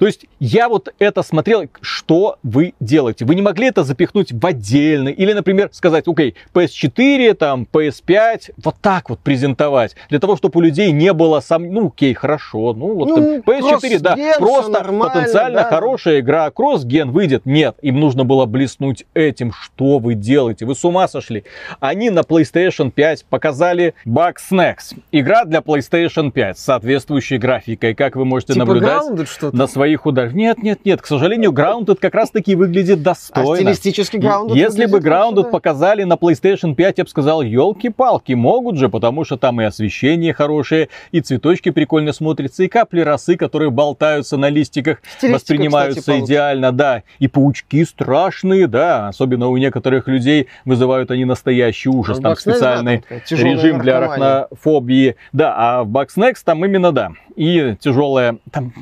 То 0.00 0.06
есть 0.06 0.24
я 0.40 0.70
вот 0.70 0.88
это 0.98 1.22
смотрел, 1.22 1.64
что 1.82 2.38
вы 2.42 2.72
делаете. 2.80 3.26
Вы 3.26 3.34
не 3.34 3.42
могли 3.42 3.66
это 3.66 3.84
запихнуть 3.84 4.32
в 4.32 4.46
отдельный, 4.46 5.12
или, 5.12 5.34
например, 5.34 5.68
сказать, 5.72 6.08
окей, 6.08 6.36
PS4, 6.54 7.34
там, 7.34 7.68
PS5, 7.70 8.52
вот 8.64 8.76
так 8.80 9.10
вот 9.10 9.18
презентовать, 9.20 9.96
для 10.08 10.18
того, 10.18 10.36
чтобы 10.36 10.56
у 10.58 10.62
людей 10.62 10.90
не 10.90 11.12
было 11.12 11.40
сам, 11.40 11.70
ну, 11.70 11.88
окей, 11.88 12.14
хорошо, 12.14 12.72
ну, 12.72 12.94
вот 12.94 13.08
ну, 13.08 13.38
PS4, 13.40 13.98
да, 13.98 14.16
просто 14.38 14.84
потенциально 14.84 15.60
да. 15.60 15.68
хорошая 15.68 16.20
игра, 16.20 16.50
кросс-ген 16.50 17.10
выйдет. 17.10 17.44
Нет, 17.44 17.76
им 17.82 18.00
нужно 18.00 18.24
было 18.24 18.46
блеснуть 18.46 19.04
этим, 19.12 19.52
что 19.52 19.98
вы 19.98 20.14
делаете, 20.14 20.64
вы 20.64 20.76
с 20.76 20.82
ума 20.82 21.08
сошли. 21.08 21.44
Они 21.78 22.08
на 22.08 22.20
PlayStation 22.20 22.90
5 22.90 23.26
показали 23.26 23.92
Bug 24.06 24.36
Snacks, 24.50 24.96
игра 25.12 25.44
для 25.44 25.58
PlayStation 25.58 26.30
5 26.30 26.58
с 26.58 26.64
соответствующей 26.64 27.36
графикой, 27.36 27.94
как 27.94 28.16
вы 28.16 28.24
можете 28.24 28.54
типа 28.54 28.64
наблюдать 28.64 29.02
на 29.52 29.66
своей 29.66 29.89
своих 29.90 30.06
ударов. 30.06 30.32
Нет, 30.34 30.62
нет, 30.62 30.84
нет, 30.84 31.02
к 31.02 31.06
сожалению, 31.06 31.50
Grounded 31.50 31.96
как 31.96 32.14
раз 32.14 32.30
таки 32.30 32.54
выглядит 32.54 33.02
достойно. 33.02 33.70
А 33.70 33.74
стилистически 33.74 34.16
Grounded 34.16 34.54
Если 34.54 34.86
бы 34.86 34.98
Grounded 34.98 35.44
да. 35.44 35.50
показали 35.50 36.04
на 36.04 36.14
PlayStation 36.14 36.74
5, 36.74 36.98
я 36.98 37.04
бы 37.04 37.10
сказал, 37.10 37.42
елки-палки, 37.42 38.32
могут 38.32 38.76
же, 38.76 38.88
потому 38.88 39.24
что 39.24 39.36
там 39.36 39.60
и 39.60 39.64
освещение 39.64 40.32
хорошее, 40.32 40.88
и 41.10 41.20
цветочки 41.20 41.70
прикольно 41.70 42.12
смотрятся, 42.12 42.62
и 42.62 42.68
капли 42.68 43.00
росы, 43.00 43.36
которые 43.36 43.70
болтаются 43.70 44.36
на 44.36 44.48
листиках, 44.48 45.02
воспринимаются 45.22 46.00
кстати, 46.00 46.24
идеально, 46.24 46.72
да. 46.72 47.02
И 47.18 47.26
паучки 47.26 47.84
страшные, 47.84 48.66
да, 48.66 49.08
особенно 49.08 49.48
у 49.48 49.56
некоторых 49.56 50.06
людей 50.06 50.46
вызывают 50.64 51.10
они 51.10 51.24
настоящий 51.24 51.88
ужас. 51.88 52.18
А 52.18 52.22
там 52.22 52.36
специальный 52.36 53.02
режим 53.30 53.80
для 53.80 53.98
арахнофобии. 53.98 55.16
Да, 55.32 55.54
а 55.56 55.84
в 55.84 55.88
Bugsnax 55.88 56.36
там 56.44 56.64
именно, 56.64 56.92
да, 56.92 57.12
и 57.36 57.74
тяжелая, 57.80 58.36
там 58.52 58.72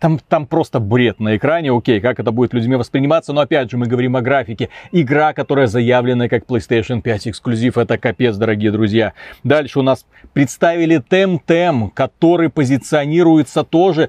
там, 0.00 0.18
там 0.18 0.46
просто 0.46 0.80
бред 0.80 1.20
на 1.20 1.36
экране, 1.36 1.70
окей, 1.70 2.00
как 2.00 2.18
это 2.18 2.32
будет 2.32 2.54
людьми 2.54 2.74
восприниматься, 2.74 3.32
но 3.32 3.42
опять 3.42 3.70
же 3.70 3.76
мы 3.76 3.86
говорим 3.86 4.16
о 4.16 4.22
графике. 4.22 4.70
Игра, 4.90 5.32
которая 5.34 5.66
заявлена 5.66 6.28
как 6.28 6.46
PlayStation 6.46 7.02
5 7.02 7.28
эксклюзив, 7.28 7.78
это 7.78 7.98
капец, 7.98 8.36
дорогие 8.36 8.72
друзья. 8.72 9.12
Дальше 9.44 9.78
у 9.78 9.82
нас 9.82 10.06
представили 10.32 11.02
Temtem, 11.02 11.90
который 11.92 12.48
позиционируется 12.48 13.62
тоже 13.62 14.08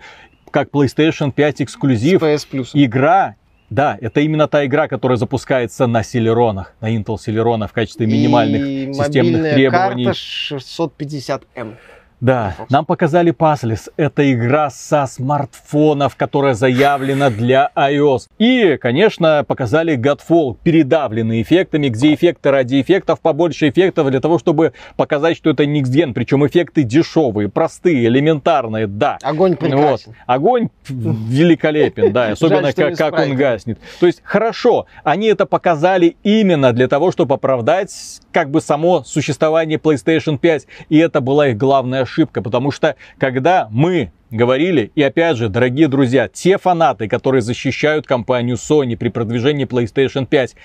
как 0.49 0.69
PlayStation 0.69 1.32
5 1.32 1.63
эксклюзив. 1.63 2.21
PS 2.21 2.47
Plus. 2.49 2.69
Игра 2.73 3.36
да, 3.69 3.97
это 4.01 4.19
именно 4.19 4.49
та 4.49 4.65
игра, 4.65 4.89
которая 4.89 5.17
запускается 5.17 5.88
на 5.88 6.01
Celeronах, 6.01 6.73
на 6.82 6.93
Intel 6.93 7.15
Celeron 7.15 7.65
в 7.69 7.71
качестве 7.71 8.06
минимальных 8.06 8.67
и 8.67 8.93
системных 8.93 9.54
требований. 9.54 10.04
карта 10.04 10.19
650M. 10.19 11.75
Да, 12.22 12.56
нам 12.70 12.86
показали 12.86 13.34
Puzzles. 13.34 13.92
Это 13.98 14.32
игра 14.32 14.70
со 14.70 15.08
смартфонов, 15.08 16.16
которая 16.16 16.54
заявлена 16.54 17.32
для 17.32 17.72
iOS. 17.76 18.28
И, 18.38 18.78
конечно, 18.80 19.44
показали 19.48 19.98
Godfall, 19.98 20.56
передавленный 20.62 21.42
эффектами, 21.42 21.90
где 21.90 22.14
эффекты 22.14 22.52
ради 22.52 22.80
эффектов, 22.80 23.20
побольше 23.22 23.70
эффектов 23.70 24.12
для 24.12 24.20
того, 24.20 24.38
чтобы 24.38 24.74
показать, 24.96 25.36
что 25.36 25.50
это 25.50 25.64
Next 25.64 25.92
Gen. 25.92 26.14
Причем 26.14 26.46
эффекты 26.46 26.84
дешевые, 26.84 27.50
простые, 27.50 28.06
элементарные, 28.06 28.86
да. 28.86 29.18
Огонь 29.24 29.56
прекрасен. 29.56 30.12
Вот. 30.12 30.16
Огонь 30.28 30.70
великолепен, 30.88 32.14
да, 32.14 32.34
особенно 32.34 32.72
как, 32.72 32.96
как 32.98 33.18
он 33.18 33.36
гаснет. 33.36 33.80
То 34.00 34.06
есть, 34.06 34.22
хорошо, 34.24 34.86
они 35.04 35.26
это 35.28 35.48
показали 35.48 36.16
именно 36.22 36.72
для 36.72 36.88
того, 36.88 37.12
чтобы 37.12 37.34
оправдать 37.36 37.92
как 38.32 38.52
бы 38.52 38.62
само 38.62 39.04
существование 39.04 39.80
PlayStation 39.80 40.38
5. 40.38 40.68
И 40.90 40.98
это 41.00 41.20
была 41.20 41.48
их 41.48 41.58
главная 41.58 42.06
ошибка, 42.12 42.41
потому 42.41 42.71
что 42.71 42.95
когда 43.17 43.67
мы 43.71 44.12
говорили, 44.30 44.91
и 44.95 45.02
опять 45.02 45.38
же, 45.38 45.50
дорогие 45.50 45.88
друзья, 45.88 46.28
те 46.28 46.58
фанаты, 46.58 47.08
которые 47.08 47.41
защищают 47.41 48.06
компанию 48.06 48.58
Sony 48.58 48.97
при 48.97 49.10
продвижении 49.10 49.65
PlayStation 49.65 50.26
5, 50.26 50.56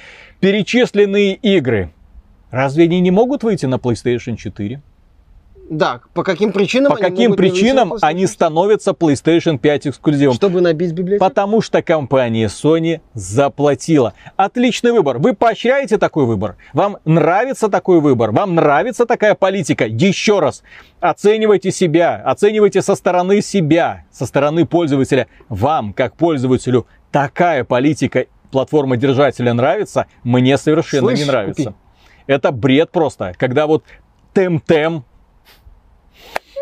перечисленные 0.40 1.34
игры, 1.34 1.92
разве 2.50 2.84
они 2.84 3.00
не 3.00 3.10
могут 3.10 3.42
выйти 3.42 3.66
на 3.66 3.76
PlayStation 3.76 4.36
4? 4.36 4.82
Да, 5.68 6.00
по 6.14 6.22
каким 6.22 6.52
причинам 6.52 6.92
По 6.92 6.98
каким 6.98 7.34
причинам 7.34 7.94
они 8.00 8.26
становятся 8.26 8.92
PlayStation 8.92 9.58
5 9.58 9.88
эксклюзивом? 9.88 10.34
Чтобы 10.34 10.60
набить 10.60 10.92
библиотеку? 10.92 11.24
Потому 11.24 11.60
что 11.60 11.82
компания 11.82 12.46
Sony 12.46 13.00
заплатила. 13.14 14.14
Отличный 14.36 14.92
выбор. 14.92 15.18
Вы 15.18 15.34
поощряете 15.34 15.98
такой 15.98 16.24
выбор? 16.26 16.56
Вам 16.72 16.98
нравится 17.04 17.68
такой 17.68 18.00
выбор? 18.00 18.30
Вам 18.30 18.54
нравится 18.54 19.06
такая 19.06 19.34
политика? 19.34 19.86
Еще 19.86 20.38
раз, 20.38 20.62
оценивайте 21.00 21.72
себя, 21.72 22.22
оценивайте 22.24 22.80
со 22.82 22.94
стороны 22.94 23.42
себя, 23.42 24.04
со 24.12 24.26
стороны 24.26 24.66
пользователя. 24.66 25.26
Вам, 25.48 25.92
как 25.92 26.16
пользователю, 26.16 26.86
такая 27.10 27.64
политика 27.64 28.26
платформы 28.52 28.96
держателя 28.96 29.52
нравится? 29.52 30.06
Мне 30.22 30.58
совершенно 30.58 31.08
Слышь, 31.08 31.18
не 31.18 31.24
нравится. 31.24 31.64
Купи. 31.64 31.76
Это 32.28 32.52
бред 32.52 32.90
просто. 32.92 33.34
Когда 33.36 33.66
вот 33.66 33.84
тем-тем 34.34 35.04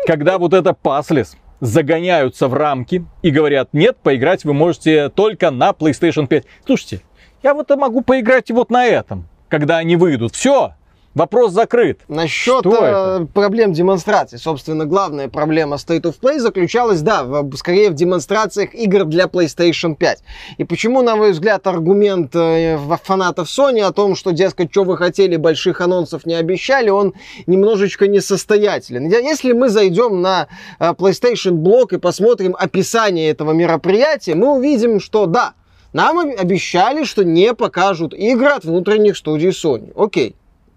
когда 0.05 0.37
вот 0.37 0.53
это 0.53 0.73
паслис 0.73 1.37
загоняются 1.59 2.47
в 2.47 2.53
рамки 2.53 3.05
и 3.21 3.31
говорят, 3.31 3.69
нет, 3.73 3.97
поиграть 3.97 4.45
вы 4.45 4.53
можете 4.53 5.09
только 5.09 5.51
на 5.51 5.71
PlayStation 5.71 6.27
5. 6.27 6.45
Слушайте, 6.65 7.01
я 7.43 7.53
вот 7.53 7.69
могу 7.71 8.01
поиграть 8.01 8.51
вот 8.51 8.69
на 8.69 8.85
этом, 8.85 9.27
когда 9.49 9.77
они 9.77 9.95
выйдут. 9.95 10.35
Все, 10.35 10.75
Вопрос 11.15 11.53
закрыт. 11.53 12.01
Насчет 12.09 12.65
э, 12.65 13.25
проблем 13.33 13.71
демонстрации. 13.71 14.35
Собственно, 14.35 14.85
главная 14.85 15.29
проблема 15.29 15.77
State 15.77 16.01
of 16.01 16.19
Play 16.19 16.39
заключалась, 16.39 17.01
да, 17.01 17.23
в, 17.23 17.55
скорее 17.55 17.89
в 17.89 17.93
демонстрациях 17.93 18.75
игр 18.75 19.05
для 19.05 19.23
PlayStation 19.23 19.95
5. 19.95 20.19
И 20.57 20.65
почему, 20.65 21.01
на 21.03 21.15
мой 21.15 21.31
взгляд, 21.31 21.65
аргумент 21.67 22.35
э, 22.35 22.77
фанатов 23.01 23.47
Sony 23.47 23.79
о 23.79 23.93
том, 23.93 24.17
что, 24.17 24.31
дескать, 24.31 24.71
что 24.71 24.83
вы 24.83 24.97
хотели, 24.97 25.37
больших 25.37 25.79
анонсов 25.79 26.25
не 26.25 26.33
обещали, 26.33 26.89
он 26.89 27.13
немножечко 27.47 28.09
несостоятелен. 28.09 29.07
Если 29.07 29.53
мы 29.53 29.69
зайдем 29.69 30.21
на 30.21 30.49
э, 30.79 30.89
PlayStation 30.89 31.51
блог 31.51 31.93
и 31.93 31.97
посмотрим 31.97 32.57
описание 32.59 33.29
этого 33.29 33.53
мероприятия, 33.53 34.35
мы 34.35 34.53
увидим, 34.53 34.99
что 34.99 35.27
да, 35.27 35.53
нам 35.93 36.19
обещали, 36.19 37.05
что 37.05 37.23
не 37.23 37.53
покажут 37.53 38.13
игры 38.13 38.49
от 38.49 38.65
внутренних 38.65 39.15
студий 39.15 39.51
Sony. 39.51 39.93
Окей 39.95 40.35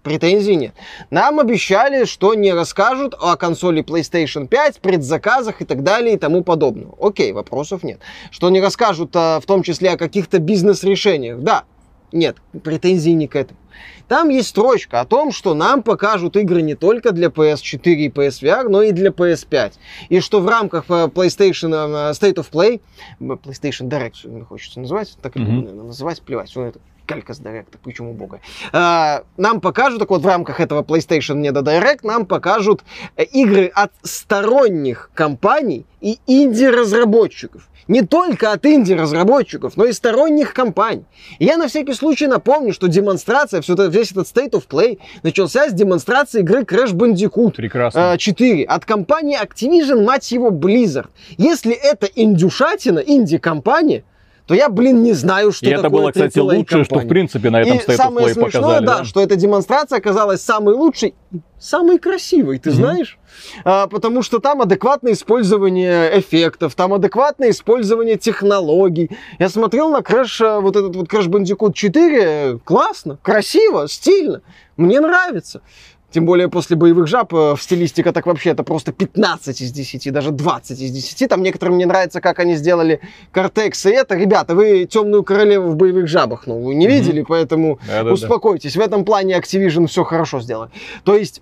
претензий 0.09 0.55
нет. 0.55 0.73
Нам 1.11 1.39
обещали, 1.39 2.05
что 2.05 2.33
не 2.33 2.51
расскажут 2.51 3.13
о 3.21 3.37
консоли 3.37 3.83
PlayStation 3.83 4.47
5, 4.47 4.79
предзаказах 4.79 5.61
и 5.61 5.65
так 5.65 5.83
далее 5.83 6.15
и 6.15 6.17
тому 6.17 6.43
подобное. 6.43 6.87
Окей, 6.99 7.31
вопросов 7.31 7.83
нет. 7.83 7.99
Что 8.31 8.49
не 8.49 8.59
расскажут 8.59 9.11
а, 9.15 9.39
в 9.39 9.45
том 9.45 9.61
числе 9.61 9.91
о 9.91 9.97
каких-то 9.97 10.39
бизнес-решениях. 10.39 11.41
Да, 11.41 11.65
нет, 12.11 12.37
претензий 12.63 13.13
не 13.13 13.27
к 13.27 13.35
этому. 13.35 13.59
Там 14.07 14.29
есть 14.29 14.49
строчка 14.49 14.99
о 15.01 15.05
том, 15.05 15.31
что 15.31 15.53
нам 15.53 15.83
покажут 15.83 16.35
игры 16.37 16.63
не 16.63 16.73
только 16.73 17.11
для 17.11 17.27
PS4 17.27 17.93
и 17.93 18.09
PSVR, 18.09 18.67
но 18.67 18.81
и 18.81 18.91
для 18.91 19.11
PS5. 19.11 19.73
И 20.09 20.19
что 20.21 20.39
в 20.39 20.47
рамках 20.47 20.85
э, 20.89 21.05
PlayStation 21.05 21.69
э, 21.69 22.13
State 22.13 22.37
of 22.37 22.49
Play, 22.51 22.81
PlayStation 23.19 23.87
Direct, 23.87 24.45
хочется 24.45 24.79
называть, 24.79 25.15
так 25.21 25.35
и 25.35 25.39
mm-hmm. 25.39 25.45
буду 25.45 25.61
наверное, 25.61 25.83
называть, 25.83 26.23
плевать, 26.23 26.49
что 26.49 26.65
это 26.65 26.79
калька 27.09 27.33
с 27.33 27.41
Direct, 27.41 27.77
почему 27.83 28.13
бога. 28.13 28.39
А, 28.71 29.23
нам 29.35 29.61
покажут, 29.61 29.99
так 29.99 30.11
вот 30.11 30.21
в 30.21 30.27
рамках 30.27 30.59
этого 30.59 30.83
PlayStation 30.83 31.41
Neda 31.41 31.63
Direct, 31.63 32.01
нам 32.03 32.27
покажут 32.27 32.83
э, 33.17 33.23
игры 33.23 33.65
от 33.73 33.91
сторонних 34.03 35.09
компаний 35.15 35.87
и 36.01 36.19
инди-разработчиков 36.27 37.67
не 37.87 38.03
только 38.03 38.51
от 38.51 38.67
инди-разработчиков, 38.67 39.75
но 39.75 39.85
и 39.85 39.93
сторонних 39.93 40.53
компаний. 40.53 41.05
И 41.39 41.45
я 41.45 41.57
на 41.57 41.67
всякий 41.67 41.93
случай 41.93 42.27
напомню, 42.27 42.71
что 42.71 42.87
демонстрация, 42.87 43.61
все 43.61 43.73
это, 43.73 43.87
весь 43.87 44.11
этот 44.11 44.27
State 44.27 44.51
of 44.51 44.67
Play 44.67 44.99
начался 45.23 45.67
с 45.67 45.73
демонстрации 45.73 46.41
игры 46.41 46.61
Crash 46.61 46.93
Bandicoot 46.93 47.55
Прекрасно. 47.55 48.15
4 48.15 48.63
от 48.63 48.85
компании 48.85 49.41
Activision, 49.41 50.03
мать 50.03 50.31
его, 50.31 50.51
Blizzard. 50.51 51.07
Если 51.37 51.73
это 51.73 52.05
индюшатина, 52.05 52.99
инди-компания, 52.99 54.03
то 54.49 54.55
я, 54.55 54.67
блин, 54.67 55.03
не 55.03 55.13
знаю, 55.13 55.51
что 55.51 55.67
И 55.67 55.69
это 55.69 55.91
было, 55.91 56.09
кстати, 56.09 56.39
лучшее, 56.39 56.83
что 56.83 56.97
в 56.97 57.07
принципе 57.07 57.51
на 57.51 57.61
этом 57.61 57.77
и 57.77 57.79
State 57.79 57.89
of 57.89 57.95
самое 57.97 58.27
Play 58.29 58.33
смешное, 58.33 58.61
показали. 58.61 58.85
да, 58.87 59.03
что 59.03 59.21
эта 59.21 59.35
демонстрация 59.35 59.99
оказалась 59.99 60.41
самой 60.41 60.73
лучшей, 60.73 61.13
самой 61.59 61.99
красивой, 61.99 62.57
ты 62.57 62.71
знаешь? 62.71 63.19
А, 63.63 63.85
потому 63.85 64.23
что 64.23 64.39
там 64.39 64.63
адекватное 64.63 65.13
использование 65.13 66.19
эффектов, 66.19 66.73
там 66.73 66.95
адекватное 66.95 67.51
использование 67.51 68.17
технологий. 68.17 69.11
Я 69.37 69.49
смотрел 69.49 69.91
на 69.91 69.99
Crash, 69.99 70.43
э, 70.43 70.59
вот 70.59 70.75
этот 70.75 70.95
вот 70.95 71.07
Crash 71.07 71.27
Bandicoot 71.27 71.73
4, 71.73 72.57
классно, 72.65 73.19
красиво, 73.21 73.87
стильно, 73.87 74.41
мне 74.77 74.99
нравится. 74.99 75.61
Тем 76.11 76.25
более 76.25 76.49
после 76.49 76.75
боевых 76.75 77.07
жаб 77.07 77.33
э, 77.33 77.55
в 77.55 77.61
стилистика 77.61 78.11
так 78.11 78.25
вообще 78.25 78.49
это 78.51 78.63
просто 78.63 78.91
15 78.91 79.61
из 79.61 79.71
10, 79.71 80.11
даже 80.11 80.31
20 80.31 80.79
из 80.81 80.91
10. 80.91 81.29
Там 81.29 81.43
некоторым 81.43 81.75
мне 81.75 81.85
нравится, 81.85 82.19
как 82.19 82.39
они 82.39 82.55
сделали 82.55 82.99
Кортекс 83.31 83.85
и 83.85 83.89
это. 83.91 84.15
Ребята, 84.15 84.55
вы 84.55 84.85
Темную 84.85 85.23
Королеву 85.23 85.69
в 85.69 85.75
боевых 85.75 86.07
жабах, 86.07 86.47
ну, 86.47 86.59
вы 86.63 86.73
не 86.75 86.87
Мгм. 86.87 86.95
видели, 86.95 87.21
поэтому 87.27 87.79
Да-да-да. 87.87 88.13
успокойтесь. 88.13 88.75
В 88.75 88.79
этом 88.79 89.05
плане 89.05 89.37
Activision 89.37 89.85
все 89.87 90.03
хорошо 90.03 90.39
сделали. 90.41 90.71
То 91.03 91.15
есть 91.15 91.41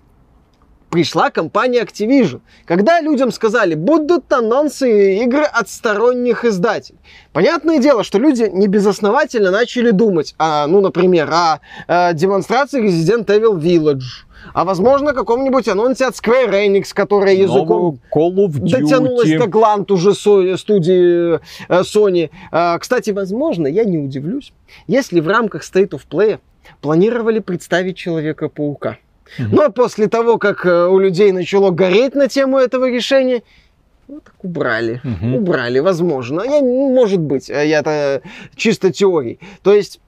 пришла 0.90 1.30
компания 1.30 1.82
Activision. 1.82 2.40
Когда 2.64 3.00
людям 3.00 3.30
сказали, 3.30 3.74
будут 3.74 4.32
анонсы 4.32 5.18
игры 5.22 5.44
от 5.44 5.68
сторонних 5.68 6.44
издателей. 6.44 6.98
Понятное 7.32 7.78
дело, 7.78 8.02
что 8.04 8.18
люди 8.18 8.48
не 8.52 8.68
безосновательно 8.68 9.50
начали 9.50 9.90
думать, 9.90 10.34
а, 10.38 10.66
ну, 10.66 10.80
например, 10.80 11.30
о, 11.30 11.60
э, 11.88 12.14
демонстрации 12.14 12.82
Resident 12.82 13.26
Evil 13.26 13.58
Village, 13.60 14.24
а 14.54 14.64
возможно 14.64 15.12
каком-нибудь 15.12 15.68
анонсе 15.68 16.06
от 16.06 16.14
Square 16.14 16.66
Enix, 16.66 16.92
которая 16.94 17.34
языком 17.34 17.98
Call 18.14 18.34
of 18.34 18.60
Duty. 18.60 18.70
дотянулась 18.70 19.30
до 19.30 19.46
гланд 19.46 19.90
уже 19.90 20.14
студии 20.14 21.34
э, 21.34 21.80
Sony. 21.82 22.30
А, 22.50 22.78
Кстати, 22.78 23.10
возможно, 23.10 23.66
я 23.66 23.84
не 23.84 23.98
удивлюсь, 23.98 24.52
если 24.86 25.20
в 25.20 25.28
рамках 25.28 25.62
State 25.62 25.90
of 25.90 26.02
Play 26.10 26.38
планировали 26.80 27.38
представить 27.40 27.96
Человека-паука. 27.96 28.98
Мгм. 29.38 29.50
Но 29.54 29.70
после 29.70 30.08
того, 30.08 30.38
как 30.38 30.64
э, 30.64 30.86
у 30.86 30.98
людей 30.98 31.32
начало 31.32 31.70
гореть 31.70 32.14
на 32.14 32.28
тему 32.28 32.58
этого 32.58 32.88
решения, 32.90 33.42
ну 34.06 34.20
так 34.20 34.34
убрали. 34.42 35.00
Мгм. 35.04 35.34
Убрали, 35.36 35.80
возможно. 35.80 36.42
Я, 36.42 36.62
может 36.62 37.20
быть, 37.20 37.50
э, 37.50 37.66
я-то 37.66 38.22
чисто 38.56 38.90
теорий. 38.92 39.38
То 39.62 39.74
есть 39.74 40.00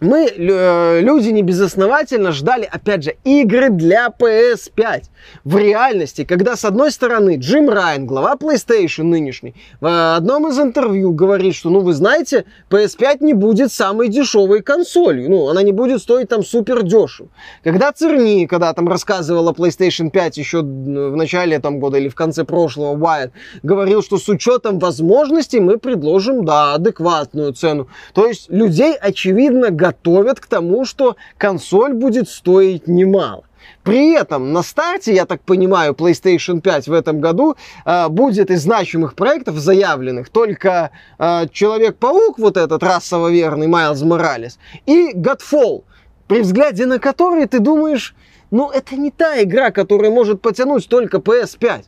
мы, 0.00 0.26
э, 0.26 1.00
люди, 1.00 1.28
не 1.28 1.42
безосновательно 1.42 2.32
ждали, 2.32 2.68
опять 2.70 3.04
же, 3.04 3.14
игры 3.24 3.70
для 3.70 4.08
PS5. 4.08 5.04
В 5.44 5.56
реальности, 5.56 6.24
когда, 6.24 6.56
с 6.56 6.64
одной 6.64 6.90
стороны, 6.90 7.36
Джим 7.38 7.70
Райан, 7.70 8.06
глава 8.06 8.34
PlayStation 8.34 9.04
нынешний, 9.04 9.54
в 9.80 10.16
одном 10.16 10.48
из 10.48 10.58
интервью 10.58 11.12
говорит, 11.12 11.54
что, 11.54 11.70
ну, 11.70 11.80
вы 11.80 11.94
знаете, 11.94 12.44
PS5 12.70 13.18
не 13.20 13.34
будет 13.34 13.72
самой 13.72 14.08
дешевой 14.08 14.62
консолью. 14.62 15.30
Ну, 15.30 15.48
она 15.48 15.62
не 15.62 15.72
будет 15.72 16.02
стоить 16.02 16.28
там 16.28 16.44
супер 16.44 16.82
дешево. 16.82 17.28
Когда 17.62 17.92
Церни, 17.92 18.46
когда 18.46 18.72
там 18.72 18.88
рассказывала 18.88 19.52
PlayStation 19.52 20.10
5 20.10 20.38
еще 20.38 20.62
в 20.62 21.16
начале 21.16 21.58
там 21.60 21.78
года 21.78 21.98
или 21.98 22.08
в 22.08 22.14
конце 22.14 22.44
прошлого, 22.44 22.96
Wired, 22.96 23.30
говорил, 23.62 24.02
что 24.02 24.18
с 24.18 24.28
учетом 24.28 24.78
возможностей 24.78 25.60
мы 25.60 25.78
предложим, 25.78 26.44
да, 26.44 26.74
адекватную 26.74 27.52
цену. 27.52 27.88
То 28.12 28.26
есть 28.26 28.50
людей, 28.50 28.94
очевидно, 28.94 29.70
готовят 29.84 30.40
к 30.40 30.46
тому, 30.46 30.86
что 30.86 31.16
консоль 31.36 31.92
будет 31.92 32.28
стоить 32.28 32.88
немало. 32.88 33.44
При 33.82 34.14
этом 34.14 34.52
на 34.52 34.62
старте, 34.62 35.14
я 35.14 35.26
так 35.26 35.42
понимаю, 35.42 35.92
PlayStation 35.92 36.60
5 36.60 36.88
в 36.88 36.92
этом 36.92 37.20
году 37.20 37.56
э, 37.84 38.08
будет 38.08 38.50
из 38.50 38.62
значимых 38.62 39.14
проектов 39.14 39.56
заявленных 39.56 40.30
только 40.30 40.90
э, 41.18 41.48
Человек-паук, 41.52 42.38
вот 42.38 42.56
этот 42.56 42.82
расово 42.82 43.30
верный 43.30 43.66
Майлз 43.66 44.02
Моралес, 44.02 44.58
и 44.86 45.12
Godfall, 45.14 45.84
при 46.28 46.40
взгляде 46.40 46.86
на 46.86 46.98
который 46.98 47.46
ты 47.46 47.58
думаешь, 47.58 48.14
ну 48.50 48.70
это 48.70 48.96
не 48.96 49.10
та 49.10 49.42
игра, 49.42 49.70
которая 49.70 50.10
может 50.10 50.40
потянуть 50.40 50.88
только 50.88 51.18
PS5. 51.18 51.84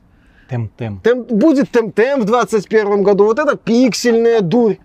Тем-тем. 0.50 1.00
Тем- 1.02 1.24
будет 1.24 1.70
Темтем 1.70 2.20
в 2.20 2.24
21 2.24 3.02
году, 3.02 3.24
вот 3.24 3.38
это 3.38 3.56
пиксельная 3.56 4.40
дурь. 4.40 4.76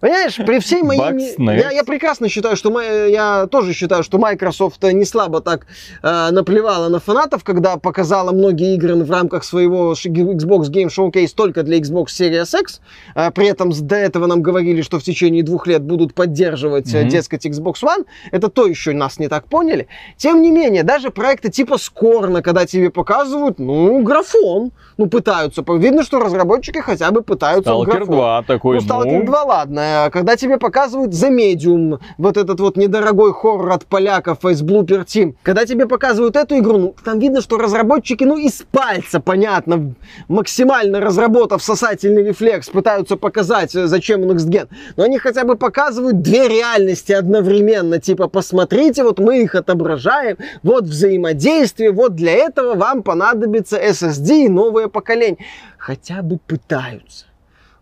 Понимаешь, 0.00 0.36
при 0.36 0.58
всей 0.58 0.82
моей... 0.82 1.00
Я, 1.38 1.70
я 1.70 1.84
прекрасно 1.84 2.28
считаю, 2.28 2.56
что... 2.56 2.70
мо- 2.70 2.82
Я 2.82 3.46
тоже 3.46 3.72
считаю, 3.72 4.02
что 4.02 4.18
Microsoft 4.18 4.82
не 4.82 5.04
слабо 5.04 5.40
так 5.40 5.66
э, 6.02 6.30
наплевала 6.30 6.88
на 6.88 7.00
фанатов, 7.00 7.44
когда 7.44 7.76
показала 7.76 8.32
многие 8.32 8.74
игры 8.74 8.94
в 8.96 9.10
рамках 9.10 9.44
своего 9.44 9.92
Xbox 9.92 10.70
Game 10.70 10.88
Showcase 10.88 11.30
только 11.34 11.62
для 11.62 11.78
Xbox 11.78 12.06
Series 12.06 12.60
X. 12.60 12.80
Э, 13.14 13.30
при 13.30 13.46
этом 13.48 13.70
до 13.72 13.96
этого 13.96 14.26
нам 14.26 14.42
говорили, 14.42 14.82
что 14.82 14.98
в 14.98 15.02
течение 15.02 15.42
двух 15.42 15.66
лет 15.66 15.82
будут 15.82 16.14
поддерживать, 16.14 16.92
Мгм. 16.92 17.08
дескать, 17.08 17.46
Xbox 17.46 17.74
One. 17.82 18.04
Это 18.30 18.48
то 18.48 18.66
еще 18.66 18.92
нас 18.92 19.18
не 19.18 19.28
так 19.28 19.48
поняли. 19.48 19.88
Тем 20.16 20.42
не 20.42 20.50
менее, 20.50 20.82
даже 20.82 21.10
проекты 21.10 21.50
типа 21.50 21.78
Скорна, 21.78 22.42
когда 22.42 22.66
тебе 22.66 22.90
показывают, 22.90 23.58
ну, 23.58 24.02
графон, 24.02 24.72
ну, 24.96 25.06
пытаются. 25.08 25.62
Видно, 25.66 26.02
что 26.02 26.20
разработчики 26.20 26.78
хотя 26.78 27.10
бы 27.10 27.22
пытаются 27.22 27.70
Stalker 27.70 27.84
графон. 27.86 28.06
2 28.16 28.42
такой, 28.42 28.80
Ну, 28.80 28.86
Stalker 28.86 29.18
ну, 29.20 29.24
2, 29.26 29.44
ладно. 29.54 30.10
Когда 30.12 30.36
тебе 30.36 30.58
показывают 30.58 31.12
The 31.12 31.30
Medium, 31.30 32.00
вот 32.18 32.36
этот 32.36 32.60
вот 32.60 32.76
недорогой 32.76 33.32
хоррор 33.32 33.72
от 33.72 33.86
поляков 33.86 34.44
из 34.44 34.62
Blooper 34.62 35.04
Team, 35.04 35.34
когда 35.42 35.64
тебе 35.64 35.86
показывают 35.86 36.36
эту 36.36 36.58
игру, 36.58 36.78
ну, 36.78 36.94
там 37.04 37.18
видно, 37.18 37.40
что 37.40 37.56
разработчики, 37.56 38.24
ну, 38.24 38.36
из 38.36 38.64
пальца, 38.70 39.20
понятно, 39.20 39.94
максимально 40.28 41.00
разработав 41.00 41.62
сосательный 41.62 42.24
рефлекс, 42.24 42.68
пытаются 42.68 43.16
показать, 43.16 43.74
э, 43.74 43.86
зачем 43.86 44.24
Next 44.24 44.48
Gen. 44.48 44.68
Но 44.96 45.04
они 45.04 45.18
хотя 45.18 45.44
бы 45.44 45.56
показывают 45.56 46.20
две 46.20 46.48
реальности 46.48 47.12
одновременно. 47.12 48.00
Типа, 48.00 48.28
посмотрите, 48.28 49.04
вот 49.04 49.18
мы 49.18 49.42
их 49.42 49.54
отображаем, 49.54 50.36
вот 50.62 50.84
взаимодействие, 50.84 51.92
вот 51.92 52.14
для 52.14 52.32
этого 52.32 52.74
вам 52.74 53.02
понадобится 53.02 53.78
SSD 53.78 54.46
и 54.46 54.48
новое 54.48 54.88
поколение. 54.88 55.38
Хотя 55.78 56.22
бы 56.22 56.38
пытаются. 56.38 57.26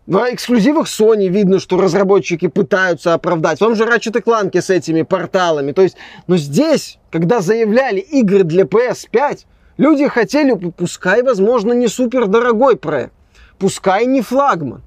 На 0.05 0.33
эксклюзивах 0.33 0.87
Sony 0.87 1.27
видно, 1.29 1.59
что 1.59 1.79
разработчики 1.79 2.47
пытаются 2.47 3.13
оправдать. 3.13 3.61
Вам 3.61 3.75
же 3.75 3.85
Ratchet 3.85 4.21
Clank 4.21 4.59
с 4.59 4.69
этими 4.69 5.03
порталами. 5.03 5.71
То 5.71 5.81
есть, 5.81 5.95
но 6.27 6.35
здесь, 6.35 6.99
когда 7.09 7.39
заявляли 7.39 7.99
игры 7.99 8.43
для 8.43 8.63
PS5, 8.63 9.45
люди 9.77 10.07
хотели, 10.09 10.55
пу- 10.55 10.73
пускай, 10.73 11.21
возможно, 11.23 11.71
не 11.71 11.87
супер 11.87 12.27
дорогой 12.27 12.75
проект, 12.75 13.13
пускай 13.57 14.05
не 14.05 14.21
флагман, 14.21 14.81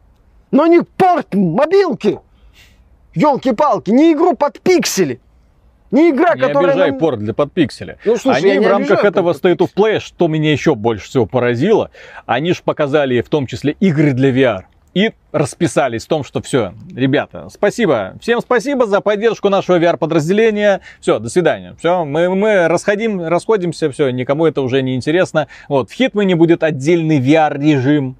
но 0.50 0.66
не 0.66 0.82
порт 0.82 1.34
мобилки. 1.34 2.20
Елки-палки, 3.14 3.90
не 3.90 4.12
игру 4.12 4.36
под 4.36 4.60
пиксели. 4.60 5.20
Не 5.90 6.10
игра, 6.10 6.34
не 6.34 6.40
которая... 6.42 6.72
обижай 6.72 6.90
нам- 6.90 6.98
порт 6.98 7.20
для 7.20 7.32
подпикселя. 7.32 7.96
Ну, 8.04 8.16
слушай, 8.18 8.50
они 8.50 8.58
в 8.58 8.68
рамках 8.68 9.02
этого 9.04 9.32
State 9.32 9.58
of 9.58 9.70
Play, 9.74 10.00
что 10.00 10.28
меня 10.28 10.52
еще 10.52 10.74
больше 10.74 11.06
всего 11.08 11.24
поразило, 11.24 11.90
они 12.26 12.52
же 12.52 12.60
показали 12.62 13.22
в 13.22 13.30
том 13.30 13.46
числе 13.46 13.76
игры 13.80 14.12
для 14.12 14.30
VR. 14.30 14.64
И 14.96 15.12
расписались 15.30 16.06
в 16.06 16.08
том, 16.08 16.24
что 16.24 16.40
все, 16.40 16.72
ребята, 16.90 17.48
спасибо, 17.50 18.14
всем 18.18 18.40
спасибо 18.40 18.86
за 18.86 19.02
поддержку 19.02 19.50
нашего 19.50 19.78
VR-подразделения. 19.78 20.80
Все, 21.00 21.18
до 21.18 21.28
свидания. 21.28 21.76
Все, 21.78 22.06
мы, 22.06 22.34
мы 22.34 22.66
расходим, 22.66 23.22
расходимся, 23.22 23.90
все, 23.92 24.08
никому 24.08 24.46
это 24.46 24.62
уже 24.62 24.80
не 24.80 24.94
интересно. 24.94 25.48
Вот, 25.68 25.90
в 25.90 25.92
Хитмане 25.92 26.34
будет 26.34 26.62
отдельный 26.62 27.20
VR-режим. 27.20 28.16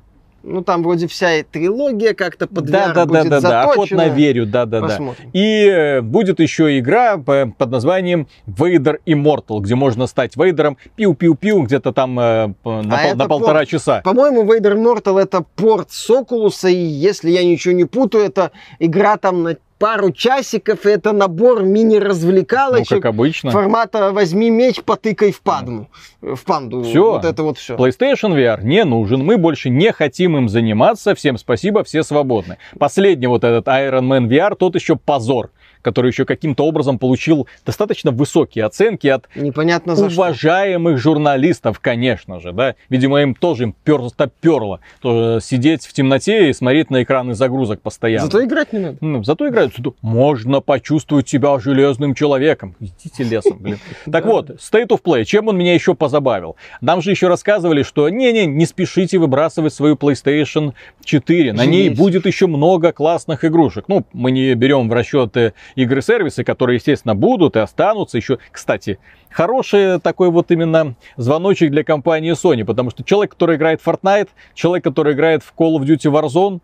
Ну, 0.48 0.62
там 0.62 0.84
вроде 0.84 1.08
вся 1.08 1.34
и 1.34 1.42
трилогия 1.42 2.14
как-то 2.14 2.46
под 2.46 2.66
Да, 2.66 2.90
VR 2.90 2.94
да, 2.94 3.04
да, 3.04 3.06
будет 3.06 3.28
да, 3.30 3.40
да, 3.40 3.62
охотно 3.64 3.82
заточена. 3.96 4.14
верю, 4.14 4.46
да, 4.46 4.64
да, 4.64 4.80
да. 4.80 4.86
Посмотрим. 4.86 5.30
И 5.32 5.64
э, 5.66 6.00
будет 6.02 6.38
еще 6.38 6.78
игра 6.78 7.18
по- 7.18 7.52
под 7.58 7.70
названием 7.70 8.28
Vader 8.46 8.98
Immortal, 9.06 9.58
где 9.60 9.74
можно 9.74 10.06
стать 10.06 10.36
Вейдером 10.36 10.76
пиу-пиу-пиу 10.96 11.62
где-то 11.64 11.92
там 11.92 12.18
э, 12.20 12.46
на, 12.64 12.80
А 13.00 13.08
пол- 13.08 13.16
на 13.16 13.26
полтора 13.26 13.58
порт. 13.60 13.68
часа. 13.68 14.00
По-моему, 14.04 14.44
Vader 14.44 14.74
Immortal 14.76 15.20
это 15.20 15.44
порт 15.56 15.90
Сокулуса, 15.90 16.68
и 16.68 16.76
если 16.76 17.30
я 17.30 17.42
ничего 17.44 17.74
не 17.74 17.84
путаю, 17.84 18.24
это 18.24 18.52
игра 18.78 19.16
там 19.16 19.42
на 19.42 19.56
пару 19.78 20.10
часиков, 20.10 20.86
и 20.86 20.90
это 20.90 21.12
набор 21.12 21.60
Ну, 21.62 21.66
мини-развлекалочек 21.66 23.02
как 23.02 23.06
обычно. 23.06 23.50
формата 23.50 24.12
«возьми 24.12 24.50
меч, 24.50 24.82
потыкай 24.82 25.32
в 25.32 25.40
падму». 25.40 25.88
В 26.20 26.44
панду. 26.44 26.82
Всё. 26.82 27.12
Вот 27.12 27.24
это 27.24 27.42
вот 27.42 27.58
все. 27.58 27.76
PlayStation 27.76 28.34
VR 28.34 28.64
не 28.64 28.84
нужен, 28.84 29.24
мы 29.24 29.36
больше 29.36 29.70
не 29.70 29.92
хотим 29.92 30.36
им 30.36 30.48
заниматься, 30.48 31.14
всем 31.14 31.38
спасибо, 31.38 31.84
все 31.84 32.02
свободны. 32.02 32.58
Последний 32.78 33.26
вот 33.26 33.44
этот 33.44 33.66
Iron 33.68 34.08
Man 34.08 34.28
VR, 34.28 34.56
тот 34.56 34.74
еще 34.74 34.96
позор. 34.96 35.50
Который 35.86 36.08
еще 36.08 36.24
каким-то 36.24 36.64
образом 36.64 36.98
получил 36.98 37.46
достаточно 37.64 38.10
высокие 38.10 38.64
оценки 38.64 39.06
от 39.06 39.28
Непонятно 39.36 39.94
за 39.94 40.10
что. 40.10 40.20
уважаемых 40.20 40.98
журналистов, 40.98 41.78
конечно 41.78 42.40
же, 42.40 42.52
да. 42.52 42.74
Видимо, 42.88 43.22
им 43.22 43.36
тоже 43.36 43.62
им 43.62 43.76
просто 43.84 44.28
перло 44.40 44.80
тоже 45.00 45.40
сидеть 45.40 45.86
в 45.86 45.92
темноте 45.92 46.50
и 46.50 46.52
смотреть 46.52 46.90
на 46.90 47.04
экраны 47.04 47.34
загрузок 47.34 47.82
постоянно. 47.82 48.26
Зато 48.26 48.44
играть 48.44 48.72
не 48.72 48.80
надо. 48.80 48.98
Ну, 49.00 49.22
зато 49.22 49.48
играют. 49.48 49.74
Можно 50.02 50.60
почувствовать 50.60 51.28
себя 51.28 51.56
железным 51.60 52.16
человеком. 52.16 52.74
Идите 52.80 53.22
лесом, 53.22 53.58
блин. 53.58 53.78
Так 54.10 54.26
вот, 54.26 54.50
State 54.50 54.88
of 54.88 55.02
Play, 55.04 55.24
чем 55.24 55.46
он 55.46 55.56
меня 55.56 55.72
еще 55.72 55.94
позабавил? 55.94 56.56
Нам 56.80 57.00
же 57.00 57.12
еще 57.12 57.28
рассказывали, 57.28 57.84
что 57.84 58.08
не-не, 58.08 58.46
не 58.46 58.66
спешите 58.66 59.18
выбрасывать 59.18 59.72
свою 59.72 59.94
PlayStation 59.94 60.72
4. 61.04 61.52
На 61.52 61.64
ней 61.64 61.90
будет 61.90 62.26
еще 62.26 62.48
много 62.48 62.90
классных 62.92 63.44
игрушек. 63.44 63.84
Ну, 63.86 64.04
мы 64.12 64.32
не 64.32 64.52
берем 64.54 64.88
в 64.88 64.92
расчет 64.96 65.36
э, 65.36 65.52
игры-сервисы, 65.76 66.42
которые, 66.42 66.76
естественно, 66.76 67.14
будут 67.14 67.54
и 67.56 67.60
останутся 67.60 68.16
еще. 68.16 68.38
Кстати, 68.50 68.98
хороший 69.30 70.00
такой 70.00 70.30
вот 70.30 70.50
именно 70.50 70.96
звоночек 71.16 71.70
для 71.70 71.84
компании 71.84 72.32
Sony, 72.32 72.64
потому 72.64 72.90
что 72.90 73.04
человек, 73.04 73.32
который 73.32 73.56
играет 73.56 73.80
в 73.80 73.86
Fortnite, 73.86 74.28
человек, 74.54 74.82
который 74.84 75.12
играет 75.14 75.42
в 75.42 75.52
Call 75.56 75.76
of 75.78 75.82
Duty 75.82 76.10
Warzone, 76.10 76.60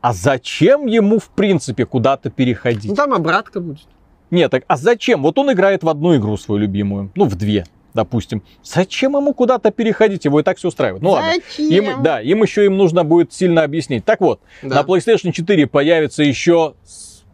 а 0.00 0.12
зачем 0.12 0.86
ему, 0.86 1.18
в 1.18 1.30
принципе, 1.30 1.84
куда-то 1.84 2.30
переходить? 2.30 2.90
Ну 2.90 2.94
там 2.94 3.12
обратка 3.12 3.60
будет. 3.60 3.86
Нет, 4.30 4.50
так 4.50 4.64
а 4.68 4.76
зачем? 4.76 5.22
Вот 5.22 5.38
он 5.38 5.52
играет 5.52 5.82
в 5.82 5.88
одну 5.88 6.16
игру 6.16 6.36
свою 6.36 6.60
любимую, 6.60 7.10
ну, 7.14 7.24
в 7.24 7.34
две, 7.36 7.64
допустим. 7.94 8.42
Зачем 8.62 9.16
ему 9.16 9.32
куда-то 9.34 9.70
переходить? 9.70 10.24
Его 10.24 10.40
и 10.40 10.42
так 10.42 10.58
все 10.58 10.68
устраивает. 10.68 11.02
Ну 11.02 11.10
ладно. 11.10 11.32
Зачем? 11.56 11.84
Им, 11.84 12.02
да, 12.02 12.20
им 12.20 12.42
еще 12.42 12.66
им 12.66 12.76
нужно 12.76 13.04
будет 13.04 13.32
сильно 13.32 13.62
объяснить. 13.62 14.04
Так 14.04 14.20
вот, 14.20 14.40
Да. 14.62 14.82
на 14.82 14.86
PlayStation 14.86 15.32
4 15.32 15.66
появится 15.66 16.22
еще, 16.22 16.74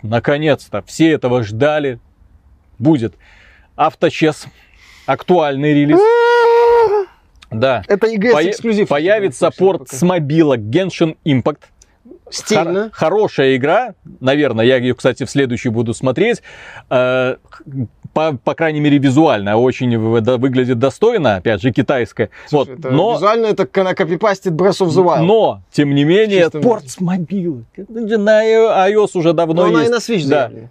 наконец-то, 0.02 0.82
все 0.82 1.12
этого 1.12 1.42
ждали, 1.42 1.98
будет 2.78 3.14
авточес, 3.76 4.46
актуальный 5.06 5.72
релиз. 5.72 5.98
Да. 7.50 7.82
Это 7.86 8.06
EGS 8.06 8.50
эксклюзив. 8.50 8.88
Появится 8.88 9.50
порт 9.50 9.88
с 9.88 10.02
мобила 10.02 10.56
Genshin 10.56 11.16
Impact. 11.24 11.64
Стильно. 12.30 12.84
Хор- 12.84 12.90
хорошая 12.92 13.56
игра, 13.56 13.94
наверное, 14.20 14.64
я 14.64 14.76
ее, 14.76 14.94
кстати, 14.94 15.24
в 15.24 15.30
следующий 15.30 15.68
буду 15.68 15.94
смотреть. 15.94 16.42
Э, 16.90 17.36
По, 18.14 18.36
по 18.36 18.54
крайней 18.54 18.80
мере, 18.80 18.98
визуально 18.98 19.56
очень 19.56 19.96
выглядит 19.98 20.78
достойно, 20.78 21.36
опять 21.36 21.62
же, 21.62 21.72
китайская. 21.72 22.28
Слушай, 22.46 22.70
вот, 22.70 22.78
это 22.78 22.90
но, 22.90 23.14
Визуально 23.14 23.46
это 23.46 23.66
она 23.80 23.94
копипастит 23.94 24.52
Breath 24.52 24.80
of 24.86 24.88
the 24.88 25.02
Wild. 25.02 25.22
но, 25.22 25.62
тем 25.72 25.94
не 25.94 26.04
менее, 26.04 26.50
порт 26.50 26.90
с 26.90 27.00
мобила. 27.00 27.62
На 27.76 28.44
iOS 28.90 29.10
уже 29.14 29.32
давно 29.32 29.54
Но 29.54 29.64
она 29.68 29.84
и 29.84 29.88
есть. 29.88 29.92
на 29.92 29.96
Switch 29.96 30.28
да. 30.28 30.48
заявлена. 30.48 30.68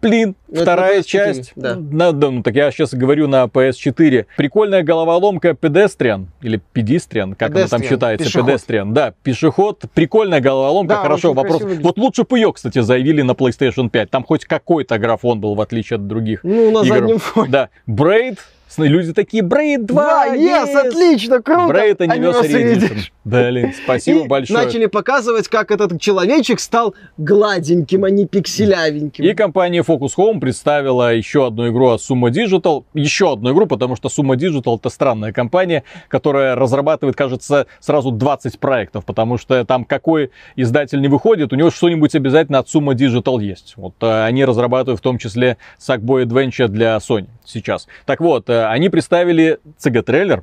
Блин, 0.00 0.36
Ну, 0.48 0.62
вторая 0.62 0.98
на 0.98 1.00
PS4, 1.00 1.02
часть. 1.04 1.52
да. 1.56 1.74
На- 1.76 2.12
да, 2.12 2.30
ну, 2.30 2.42
так 2.42 2.54
я 2.54 2.70
сейчас 2.70 2.94
говорю 2.94 3.26
на 3.26 3.44
PS4. 3.46 4.26
Прикольная 4.36 4.82
головоломка 4.84 5.50
Pedestrian 5.50 6.26
или 6.40 6.60
Pedestrian, 6.74 7.34
как 7.34 7.50
она 7.50 7.66
там 7.66 7.80
Pedestrian, 7.80 7.88
считается, 7.88 8.24
пешеход. 8.26 8.48
Pedestrian. 8.50 8.92
Да, 8.92 9.14
пешеход. 9.22 9.84
Прикольная 9.94 10.40
головоломка, 10.40 10.94
Да, 10.94 11.02
хорошо. 11.02 11.32
Вопрос. 11.32 11.62
красиво 11.62 11.82
Вот 11.82 11.98
лучше 11.98 12.22
бы 12.24 12.38
ее, 12.38 12.52
кстати, 12.52 12.80
заявили 12.80 13.22
на 13.22 13.32
PlayStation 13.32 13.90
5. 13.90 14.10
Там 14.10 14.24
хоть 14.24 14.44
какой-то 14.44 14.98
графон 14.98 15.40
был, 15.40 15.54
в 15.56 15.60
отличие 15.60 15.96
от 15.96 16.06
других. 16.06 16.40
Ну, 16.44 16.70
на 16.70 16.84
игр. 16.84 16.88
заднем 16.96 17.18
фоне. 17.18 17.50
Да, 17.50 17.68
Braid. 17.88 18.38
Люди 18.76 19.12
такие, 19.12 19.42
Braid 19.42 19.84
2, 19.84 20.02
Да, 20.04 20.36
yes, 20.36 20.68
yes!» 20.68 20.88
отлично, 20.88 21.42
круто. 21.42 21.72
Braid 21.72 21.96
Anniversary 21.98 22.74
Edition. 22.74 22.98
Блин, 23.24 23.72
спасибо 23.82 24.24
И 24.24 24.28
большое. 24.28 24.64
начали 24.64 24.86
показывать, 24.86 25.48
как 25.48 25.70
этот 25.70 26.00
человечек 26.00 26.60
стал 26.60 26.94
гладеньким, 27.16 28.04
а 28.04 28.10
не 28.10 28.26
пикселявеньким. 28.26 29.24
И 29.24 29.34
компания 29.34 29.82
Focus 29.82 30.12
Home 30.16 30.40
представила 30.40 31.14
еще 31.14 31.46
одну 31.46 31.68
игру 31.68 31.88
от 31.88 32.00
Sumo 32.00 32.30
Digital. 32.30 32.84
Еще 32.94 33.32
одну 33.32 33.52
игру, 33.52 33.66
потому 33.66 33.96
что 33.96 34.08
Sumo 34.08 34.34
Digital 34.34 34.78
это 34.78 34.88
странная 34.90 35.32
компания, 35.32 35.84
которая 36.08 36.54
разрабатывает, 36.54 37.16
кажется, 37.16 37.66
сразу 37.80 38.10
20 38.10 38.58
проектов, 38.58 39.04
потому 39.04 39.38
что 39.38 39.64
там 39.64 39.84
какой 39.84 40.30
издатель 40.56 41.00
не 41.00 41.08
выходит, 41.08 41.52
у 41.52 41.56
него 41.56 41.70
что-нибудь 41.70 42.14
обязательно 42.14 42.58
от 42.58 42.68
Sumo 42.68 42.94
Digital 42.94 43.42
есть. 43.42 43.74
Вот 43.76 43.94
э, 44.00 44.24
они 44.24 44.44
разрабатывают 44.44 45.00
в 45.00 45.02
том 45.02 45.18
числе 45.18 45.58
Sackboy 45.78 46.24
Adventure 46.24 46.68
для 46.68 46.96
Sony 46.96 47.26
сейчас. 47.48 47.88
Так 48.06 48.20
вот, 48.20 48.48
э, 48.48 48.66
они 48.66 48.88
представили 48.88 49.58
CG-трейлер 49.78 50.42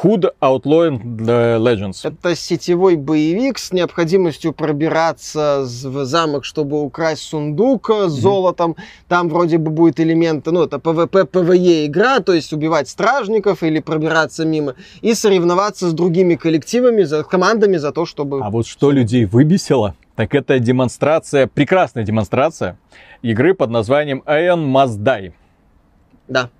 Hood 0.00 0.32
Outlawed 0.40 1.00
Legends. 1.58 2.00
Это 2.02 2.34
сетевой 2.34 2.96
боевик 2.96 3.58
с 3.58 3.72
необходимостью 3.72 4.52
пробираться 4.52 5.64
в 5.64 6.04
замок, 6.04 6.44
чтобы 6.44 6.82
украсть 6.82 7.22
сундук 7.22 7.90
э, 7.90 8.08
с 8.08 8.12
золотом. 8.12 8.76
Там 9.08 9.28
вроде 9.28 9.58
бы 9.58 9.70
будет 9.70 10.00
элемент, 10.00 10.46
ну, 10.46 10.62
это 10.62 10.78
PvP, 10.78 11.28
PvE 11.30 11.86
игра, 11.86 12.20
то 12.20 12.32
есть 12.32 12.52
убивать 12.52 12.88
стражников 12.88 13.62
или 13.62 13.80
пробираться 13.80 14.44
мимо. 14.44 14.74
И 15.02 15.14
соревноваться 15.14 15.90
с 15.90 15.92
другими 15.92 16.36
коллективами, 16.36 17.02
за, 17.02 17.22
командами 17.22 17.76
за 17.76 17.92
то, 17.92 18.06
чтобы... 18.06 18.40
А 18.42 18.50
вот 18.50 18.66
что 18.66 18.90
людей 18.90 19.26
выбесило, 19.26 19.94
так 20.16 20.34
это 20.34 20.58
демонстрация, 20.58 21.46
прекрасная 21.46 22.04
демонстрация 22.04 22.78
игры 23.20 23.54
под 23.54 23.70
названием 23.70 24.22
Ion 24.26 24.66
Must 24.72 24.98
Die. 24.98 25.32
Да. 26.28 26.50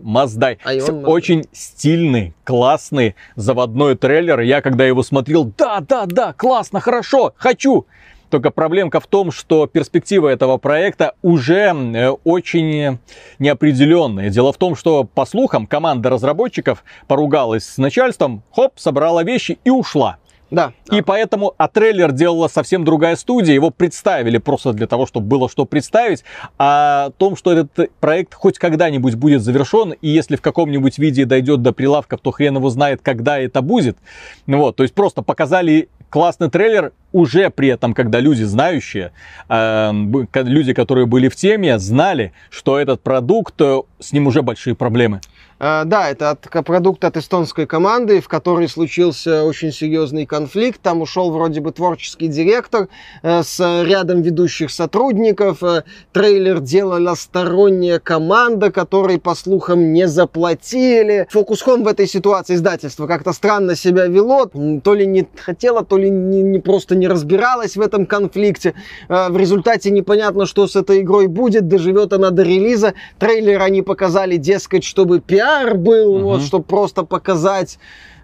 С- 0.00 0.02
Must 0.04 0.38
Die. 0.38 0.58
Очень 1.06 1.44
стильный, 1.52 2.34
классный 2.44 3.14
заводной 3.36 3.96
трейлер. 3.96 4.40
Я 4.40 4.60
когда 4.62 4.84
его 4.86 5.02
смотрел, 5.02 5.52
да, 5.58 5.80
да, 5.80 6.06
да, 6.06 6.32
классно, 6.32 6.80
хорошо, 6.80 7.32
хочу. 7.36 7.86
Только 8.30 8.50
проблемка 8.50 8.98
в 8.98 9.06
том, 9.06 9.30
что 9.30 9.66
перспектива 9.66 10.28
этого 10.28 10.56
проекта 10.56 11.12
уже 11.20 11.74
э, 11.74 12.08
очень 12.24 12.98
неопределенная. 13.38 14.30
Дело 14.30 14.54
в 14.54 14.56
том, 14.56 14.74
что, 14.74 15.04
по 15.04 15.26
слухам, 15.26 15.66
команда 15.66 16.08
разработчиков 16.08 16.82
поругалась 17.08 17.66
с 17.66 17.76
начальством, 17.76 18.42
хоп, 18.54 18.72
собрала 18.76 19.22
вещи 19.22 19.58
и 19.64 19.68
ушла. 19.70 20.16
Да. 20.52 20.74
И 20.90 21.00
поэтому, 21.00 21.54
а 21.56 21.66
трейлер 21.66 22.12
делала 22.12 22.46
совсем 22.46 22.84
другая 22.84 23.16
студия, 23.16 23.54
его 23.54 23.70
представили 23.70 24.36
просто 24.36 24.74
для 24.74 24.86
того, 24.86 25.06
чтобы 25.06 25.26
было 25.26 25.48
что 25.48 25.64
представить. 25.64 26.24
А 26.58 27.06
о 27.06 27.10
том, 27.10 27.36
что 27.36 27.52
этот 27.52 27.90
проект 28.00 28.34
хоть 28.34 28.58
когда-нибудь 28.58 29.14
будет 29.14 29.42
завершен, 29.42 29.92
и 29.92 30.08
если 30.08 30.36
в 30.36 30.42
каком-нибудь 30.42 30.98
виде 30.98 31.24
дойдет 31.24 31.62
до 31.62 31.72
прилавков, 31.72 32.20
то 32.20 32.30
хрен 32.32 32.56
его 32.56 32.68
знает, 32.68 33.00
когда 33.02 33.38
это 33.38 33.62
будет. 33.62 33.96
Вот, 34.46 34.76
то 34.76 34.82
есть 34.82 34.94
просто 34.94 35.22
показали 35.22 35.88
классный 36.10 36.50
трейлер, 36.50 36.92
уже 37.12 37.48
при 37.48 37.68
этом, 37.68 37.94
когда 37.94 38.20
люди 38.20 38.42
знающие, 38.42 39.12
э, 39.48 39.90
люди, 40.34 40.74
которые 40.74 41.06
были 41.06 41.30
в 41.30 41.36
теме, 41.36 41.78
знали, 41.78 42.32
что 42.50 42.78
этот 42.78 43.02
продукт, 43.02 43.54
э, 43.60 43.80
с 43.98 44.12
ним 44.12 44.26
уже 44.26 44.42
большие 44.42 44.74
проблемы. 44.74 45.22
Э, 45.62 45.84
Да, 45.84 46.10
это 46.10 46.30
от, 46.30 46.40
продукт 46.64 47.04
от 47.04 47.16
эстонской 47.16 47.66
команды, 47.66 48.20
в 48.20 48.26
которой 48.26 48.68
случился 48.68 49.44
очень 49.44 49.70
серьезный 49.72 50.26
конфликт. 50.26 50.80
Там 50.82 51.00
ушел 51.02 51.30
вроде 51.30 51.60
бы 51.60 51.70
творческий 51.70 52.26
директор 52.26 52.88
э, 53.22 53.42
с 53.44 53.60
рядом 53.84 54.22
ведущих 54.22 54.70
сотрудников. 54.72 55.62
Э, 55.62 55.84
Трейлер 56.12 56.58
делала 56.58 57.14
сторонняя 57.14 58.00
команда, 58.00 58.72
которой, 58.72 59.20
по 59.20 59.36
слухам, 59.36 59.92
не 59.92 60.08
заплатили. 60.08 61.28
Home 61.32 61.84
в 61.84 61.86
этой 61.86 62.08
ситуации 62.08 62.56
издательство 62.56 63.06
как-то 63.06 63.32
странно 63.32 63.76
себя 63.76 64.06
вело. 64.08 64.50
То 64.82 64.94
ли 64.94 65.06
не 65.06 65.28
хотела, 65.36 65.84
то 65.84 65.96
ли 65.96 66.10
не, 66.10 66.42
не- 66.42 66.58
просто 66.58 66.96
не 66.96 67.06
разбиралась 67.06 67.76
в 67.76 67.80
этом 67.80 68.06
конфликте. 68.06 68.74
Э, 69.08 69.28
В 69.30 69.36
результате 69.36 69.90
непонятно, 69.92 70.44
что 70.46 70.66
с 70.66 70.74
этой 70.74 71.02
игрой 71.02 71.28
будет. 71.28 71.68
Доживет 71.68 72.12
она 72.12 72.30
до 72.30 72.42
релиза. 72.42 72.94
Трейлер 73.20 73.62
они 73.62 73.82
показали, 73.82 74.36
дескать, 74.38 74.82
чтобы 74.82 75.20
пиар 75.20 75.51
был, 75.76 76.14
Мгм. 76.14 76.24
вот, 76.24 76.42
чтобы 76.42 76.64
просто 76.64 77.04
показать. 77.04 77.78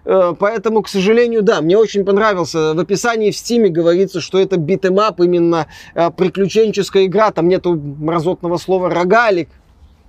Э, 0.05 0.33
Поэтому, 0.39 0.81
к 0.81 0.87
сожалению, 0.87 1.43
да, 1.43 1.61
мне 1.61 1.77
очень 1.77 2.03
понравился. 2.05 2.73
В 2.73 2.79
описании 2.79 3.31
в 3.31 3.37
Стиме 3.37 3.69
говорится, 3.69 4.21
что 4.21 4.39
это 4.39 4.57
beat 4.57 4.82
'em 4.82 5.00
up, 5.00 5.19
именно 5.19 5.67
э, 5.93 6.09
приключенческая 6.09 7.05
игра. 7.05 7.31
Там 7.31 7.47
нету 7.47 7.75
мразотного 7.75 8.57
слова 8.57 8.89
рогалик. 8.89 9.49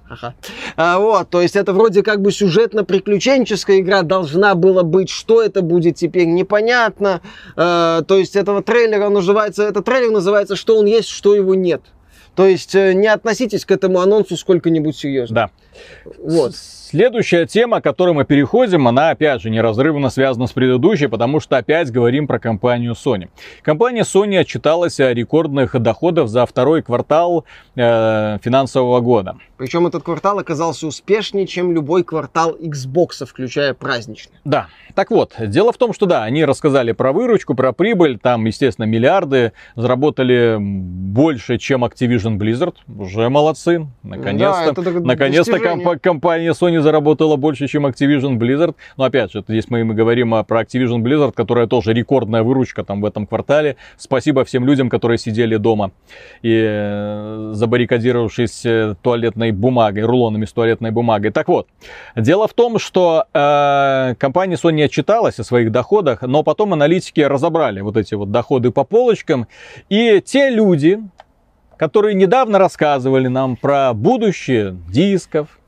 Ага. 0.09 0.35
А, 0.77 0.99
вот, 0.99 1.31
то 1.31 1.41
есть 1.41 1.55
это 1.55 1.73
вроде 1.73 2.03
как 2.03 2.21
бы 2.21 2.33
сюжетно-приключенческая 2.33 3.79
игра 3.79 4.03
должна 4.03 4.55
была 4.55 4.83
быть. 4.83 5.09
Что 5.11 5.43
это 5.43 5.63
будет 5.63 5.97
теперь, 5.97 6.27
непонятно. 6.27 7.21
Э, 7.57 8.03
то 8.07 8.17
есть 8.17 8.37
этого 8.37 8.63
трейлера 8.63 9.07
он 9.07 9.15
называется, 9.15 9.65
этот 9.65 9.85
трейлер 9.85 10.11
называется 10.11 10.57
«Что 10.57 10.79
он 10.79 10.87
есть, 10.87 11.09
что 11.09 11.35
его 11.35 11.55
нет». 11.55 11.83
То 12.37 12.47
есть 12.47 12.75
не 12.75 13.09
относитесь 13.09 13.65
к 13.65 13.71
этому 13.73 14.01
анонсу 14.01 14.37
сколько-нибудь 14.37 14.97
серьезно. 14.97 15.35
Да. 15.35 15.51
Вот. 16.19 16.55
Следующая 16.91 17.47
тема, 17.47 17.81
к 17.81 17.85
которой 17.85 18.15
мы 18.15 18.25
переходим, 18.25 18.89
она 18.89 19.11
опять 19.11 19.41
же 19.43 19.49
неразрывно 19.49 20.11
связана 20.11 20.49
с 20.49 20.53
предыдущей, 20.53 21.07
потому 21.07 21.39
что 21.39 21.57
опять 21.57 21.93
говорим 21.93 22.27
про 22.27 22.41
компанию 22.41 22.95
Sony. 22.95 23.29
Компания 23.63 24.03
Sony 24.03 24.39
отчиталась 24.39 24.99
о 24.99 25.15
рекордных 25.15 25.81
доходах 25.81 26.29
за 26.29 26.45
второй 26.47 26.83
квартал 26.83 27.45
э, 27.77 28.39
финансового 28.43 28.99
года. 28.99 29.37
Причем 29.57 29.87
этот 29.87 30.03
квартал 30.03 30.41
оказался 30.41 30.89
успешнее, 30.89 31.47
чем 31.47 31.73
любой 31.73 32.03
квартал 32.03 32.57
Xbox, 32.57 33.25
включая 33.25 33.73
праздничный. 33.73 34.35
Да. 34.45 34.67
Так 34.97 35.11
вот, 35.11 35.35
дело 35.39 35.73
в 35.73 35.77
том, 35.77 35.93
что 35.93 36.07
да, 36.07 36.25
они 36.25 36.45
рассказали 36.45 36.91
про 36.91 37.13
выручку, 37.13 37.55
про 37.55 37.73
прибыль, 37.73 38.19
там, 38.19 38.47
естественно, 38.47 38.87
миллиарды, 38.87 39.53
заработали 39.77 40.57
больше, 40.59 41.59
чем 41.59 41.85
Activision 41.85 42.37
Blizzard, 42.37 42.75
уже 42.89 43.29
молодцы, 43.29 43.87
наконец-то. 44.03 44.83
Да, 44.83 44.91
наконец-то 45.01 45.61
достижение. 45.77 45.85
комп- 45.85 46.03
компания 46.03 46.53
Sony 46.53 46.81
заработала 46.81 47.37
больше, 47.37 47.67
чем 47.67 47.87
Activision 47.87 48.39
Blizzard. 48.39 48.75
Но 48.97 49.05
опять 49.05 49.33
же, 49.33 49.45
здесь 49.47 49.69
мы, 49.69 49.85
мы 49.85 49.95
говорим 49.95 50.31
про 50.45 50.63
Activision 50.63 50.99
Blizzard, 50.99 51.33
которая 51.33 51.67
тоже 51.67 51.93
рекордная 51.93 52.43
выручка 52.43 52.85
там 52.85 53.01
в 53.01 53.05
этом 53.05 53.27
квартале. 53.27 53.77
Спасибо 53.97 54.45
всем 54.45 54.65
людям, 54.67 54.89
которые 54.89 55.19
сидели 55.19 55.57
дома 55.57 55.93
и 56.43 56.65
э, 56.67 57.51
забаррикадировавшись 57.55 58.65
э, 58.65 58.95
туалетной 59.03 59.53
бумагой, 59.53 60.05
рулонами 60.05 60.45
с 60.45 60.53
туалетной 60.53 60.91
бумагой. 60.91 61.31
Так 61.31 61.49
вот, 61.49 61.69
дело 62.17 62.49
в 62.49 62.55
том, 62.55 62.79
что 62.79 63.25
э, 63.33 64.15
компания 64.19 64.57
Sony 64.57 64.85
отчиталась 64.85 65.39
о 65.39 65.45
своих 65.45 65.71
доходах, 65.71 66.23
но 66.23 66.43
потом 66.43 66.73
аналитики 66.73 67.21
разобрали 67.21 67.81
вот 67.81 67.97
эти 67.97 68.15
вот 68.15 68.31
доходы 68.31 68.71
по 68.71 68.85
полочкам. 68.85 69.47
И 69.89 70.21
те 70.25 70.51
люди, 70.51 71.01
которые 71.77 72.15
недавно 72.15 72.59
рассказывали 72.59 73.29
нам 73.29 73.57
про 73.57 73.95
будущее 73.95 74.77
дисков, 74.89 75.60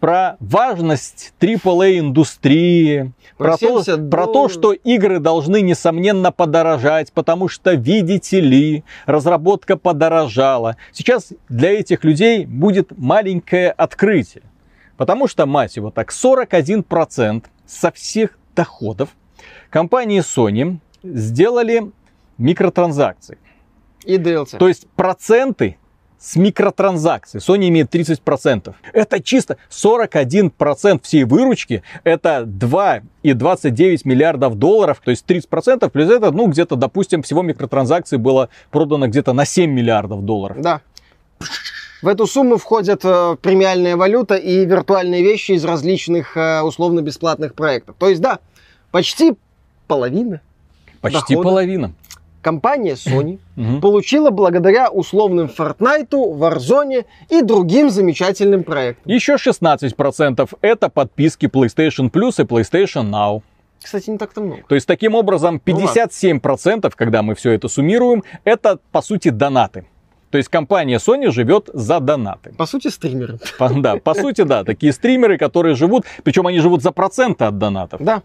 про 0.00 0.36
важность 0.40 1.32
AAA 1.40 1.98
индустрии, 1.98 3.12
Про 3.38 3.56
про, 3.56 3.58
то, 3.58 3.82
70 3.82 4.10
про 4.10 4.26
то, 4.26 4.48
что 4.48 4.72
игры 4.72 5.18
должны, 5.18 5.60
несомненно, 5.60 6.32
подорожать, 6.32 7.12
потому 7.12 7.48
что, 7.48 7.72
видите 7.72 8.40
ли, 8.40 8.84
разработка 9.06 9.76
подорожала. 9.76 10.76
Сейчас 10.92 11.32
для 11.48 11.72
этих 11.72 12.04
людей 12.04 12.46
будет 12.46 12.96
маленькое 12.96 13.70
открытие. 13.70 14.42
Потому 14.96 15.28
что, 15.28 15.46
мать 15.46 15.76
его, 15.76 15.90
так 15.90 16.10
41% 16.10 17.44
со 17.66 17.92
всех 17.92 18.38
доходов 18.54 19.10
компании 19.70 20.20
Sony 20.20 20.78
сделали 21.02 21.90
микротранзакции. 22.38 23.38
И 24.04 24.16
DLC. 24.16 24.56
То 24.58 24.68
есть 24.68 24.86
проценты 24.94 25.78
с 26.18 26.36
микротранзакций. 26.36 27.40
Sony 27.40 27.68
имеет 27.68 27.94
30%. 27.94 28.74
Это 28.92 29.22
чисто 29.22 29.58
41% 29.70 31.00
всей 31.02 31.24
выручки. 31.24 31.82
Это 32.04 32.44
2,29 32.46 34.00
миллиардов 34.04 34.56
долларов. 34.56 35.00
То 35.04 35.10
есть 35.10 35.24
30% 35.26 35.88
плюс 35.90 36.10
это, 36.10 36.30
ну, 36.30 36.46
где-то, 36.46 36.76
допустим, 36.76 37.22
всего 37.22 37.42
микротранзакций 37.42 38.18
было 38.18 38.48
продано 38.70 39.08
где-то 39.08 39.32
на 39.32 39.44
7 39.44 39.70
миллиардов 39.70 40.24
долларов. 40.24 40.60
Да. 40.60 40.80
В 42.02 42.08
эту 42.08 42.26
сумму 42.26 42.56
входят 42.58 43.00
э, 43.04 43.36
премиальная 43.40 43.96
валюта 43.96 44.36
и 44.36 44.64
виртуальные 44.64 45.22
вещи 45.22 45.52
из 45.52 45.64
различных 45.64 46.36
э, 46.36 46.60
условно-бесплатных 46.62 47.54
проектов. 47.54 47.96
То 47.98 48.08
есть, 48.08 48.20
да, 48.20 48.38
почти 48.90 49.34
половина 49.86 50.40
Почти 51.00 51.34
Дохода. 51.34 51.48
половина. 51.48 51.92
Компания 52.46 52.92
Sony 52.92 53.40
получила 53.80 54.30
благодаря 54.30 54.88
условным 54.88 55.46
Fortnite, 55.48 56.10
Warzone 56.10 57.04
и 57.28 57.42
другим 57.42 57.90
замечательным 57.90 58.62
проектам. 58.62 59.12
Еще 59.12 59.34
16% 59.34 60.48
это 60.60 60.88
подписки 60.88 61.46
PlayStation 61.46 62.08
Plus 62.08 62.40
и 62.40 62.44
PlayStation 62.44 63.10
Now. 63.10 63.42
Кстати, 63.82 64.10
не 64.10 64.18
так-то 64.18 64.42
много. 64.42 64.62
То 64.68 64.76
есть, 64.76 64.86
таким 64.86 65.16
образом, 65.16 65.60
Ну 65.66 65.76
ладно. 65.76 65.90
57%, 65.90 66.92
когда 66.94 67.22
мы 67.22 67.34
все 67.34 67.50
это 67.50 67.66
суммируем, 67.66 68.22
это, 68.44 68.78
по 68.92 69.02
сути, 69.02 69.30
донаты. 69.30 69.86
То 70.30 70.38
есть, 70.38 70.48
компания 70.48 70.98
Sony 70.98 71.32
живет 71.32 71.68
за 71.74 71.98
донаты. 71.98 72.54
По 72.56 72.66
сути, 72.66 72.88
стримеры. 72.88 73.40
По, 73.58 73.68
да, 73.70 73.96
по 73.96 74.14
сути, 74.14 74.42
да, 74.42 74.62
такие 74.62 74.92
стримеры, 74.92 75.36
которые 75.36 75.74
живут, 75.74 76.04
причем 76.22 76.46
они 76.46 76.60
живут 76.60 76.82
за 76.82 76.92
проценты 76.92 77.44
от 77.44 77.58
донатов. 77.58 78.00
Да. 78.02 78.22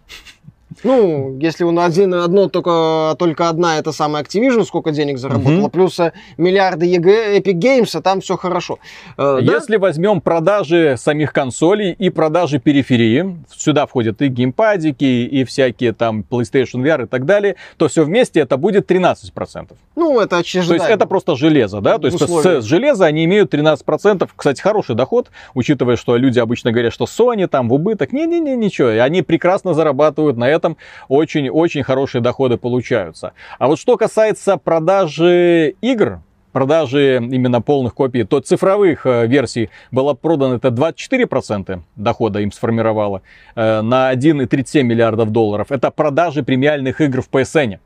Ну, 0.84 1.38
если 1.40 1.64
он 1.64 1.80
один, 1.80 2.14
одно 2.14 2.48
только, 2.48 3.16
только 3.20 3.50
одна, 3.50 3.78
это 3.78 3.92
самая 3.92 4.24
Activision, 4.24 4.64
сколько 4.66 4.92
денег 4.92 5.18
заработала, 5.18 5.52
Мгм. 5.64 5.70
плюс 5.70 6.00
э, 6.00 6.14
миллиарды 6.38 6.86
EG, 6.86 7.40
Epic 7.40 7.60
Games, 7.60 7.90
а 7.98 8.02
там 8.02 8.22
все 8.22 8.38
хорошо. 8.38 8.80
Э, 9.18 9.40
да? 9.42 9.54
Если 9.54 9.78
возьмем 9.78 10.22
продажи 10.22 10.96
самих 10.98 11.34
консолей 11.34 11.92
и 11.92 12.10
продажи 12.10 12.60
периферии, 12.60 13.38
сюда 13.56 13.86
входят 13.86 14.22
и 14.22 14.28
геймпадики, 14.28 15.04
и 15.04 15.44
всякие 15.44 15.94
там 15.94 16.24
PlayStation 16.30 16.82
VR 16.84 17.04
и 17.04 17.08
так 17.08 17.26
далее, 17.26 17.56
то 17.78 17.88
все 17.88 18.04
вместе 18.04 18.40
это 18.40 18.58
будет 18.58 18.90
13%. 18.90 19.72
Ну, 20.02 20.20
это 20.20 20.30
То 20.30 20.38
очевидно. 20.38 20.74
есть 20.74 20.90
это 20.90 21.06
просто 21.06 21.36
железо, 21.36 21.80
да? 21.80 22.00
То 22.00 22.08
есть 22.08 22.18
с, 22.20 22.62
с 22.62 22.64
железа 22.64 23.06
они 23.06 23.24
имеют 23.26 23.54
13%. 23.54 24.28
Кстати, 24.36 24.60
хороший 24.60 24.96
доход, 24.96 25.30
учитывая, 25.54 25.96
что 25.96 26.18
люди 26.18 26.40
обычно 26.40 26.72
говорят, 26.72 26.92
что 26.92 27.06
Sony 27.06 27.46
там 27.46 27.70
в 27.70 27.74
убыток. 27.74 28.12
Не-не-не, 28.12 28.56
ничего. 28.56 28.90
Они 29.04 29.22
прекрасно 29.22 29.76
зарабатывают 29.76 30.38
на 30.38 30.50
этом. 30.50 30.78
Очень-очень 31.08 31.84
хорошие 31.84 32.20
доходы 32.24 32.58
получаются. 32.58 33.34
А 33.60 33.68
вот 33.68 33.78
что 33.78 33.96
касается 33.96 34.58
продажи 34.58 35.76
игр, 35.82 36.22
продажи 36.52 37.18
именно 37.18 37.62
полных 37.62 37.94
копий, 37.94 38.24
то 38.24 38.40
цифровых 38.40 39.06
э, 39.06 39.28
версий 39.28 39.70
было 39.92 40.16
продано 40.16 40.56
это 40.56 40.70
24% 40.70 41.80
дохода 41.96 42.40
им 42.40 42.52
сформировало 42.52 43.22
э, 43.56 43.82
на 43.82 44.12
1,37 44.12 44.82
миллиардов 44.82 45.30
долларов. 45.30 45.72
Это 45.72 45.92
продажи 45.92 46.42
премиальных 46.42 47.02
игр 47.02 47.22
в 47.22 47.30
PSN. 47.30 47.78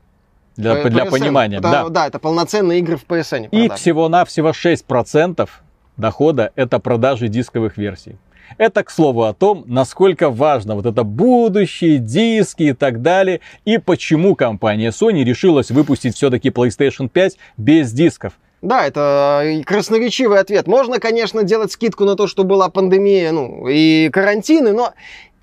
Для, 0.56 0.78
Э, 0.78 0.88
для 0.88 1.04
PSN. 1.04 1.10
понимания, 1.10 1.56
Это- 1.58 1.70
да. 1.70 1.88
Да, 1.88 2.06
это 2.06 2.18
полноценные 2.18 2.78
игры 2.80 2.96
в 2.96 3.04
PSN. 3.04 3.48
И 3.50 3.68
всего-навсего 3.70 4.52
6% 4.52 5.50
дохода 5.96 6.52
это 6.56 6.78
продажи 6.78 7.28
дисковых 7.28 7.76
версий. 7.76 8.16
Это, 8.58 8.84
к 8.84 8.90
слову, 8.90 9.24
о 9.24 9.34
том, 9.34 9.64
насколько 9.66 10.30
важно 10.30 10.76
вот 10.76 10.86
это 10.86 11.02
будущее, 11.02 11.98
диски 11.98 12.62
и 12.64 12.72
так 12.72 13.02
далее, 13.02 13.40
и 13.64 13.78
почему 13.78 14.34
компания 14.36 14.90
Sony 14.90 15.24
решилась 15.24 15.70
выпустить 15.70 16.14
все-таки 16.14 16.50
PlayStation 16.50 17.08
5 17.08 17.36
без 17.56 17.92
дисков. 17.92 18.34
Да, 18.62 18.86
это 18.86 19.42
э, 19.44 19.62
красноречивый 19.64 20.38
ответ. 20.38 20.66
Можно, 20.68 20.98
конечно, 21.00 21.42
делать 21.42 21.72
скидку 21.72 22.04
на 22.04 22.14
то, 22.14 22.26
что 22.26 22.44
была 22.44 22.68
пандемия, 22.68 23.32
ну, 23.32 23.66
и 23.68 24.08
карантины, 24.10 24.72
но 24.72 24.92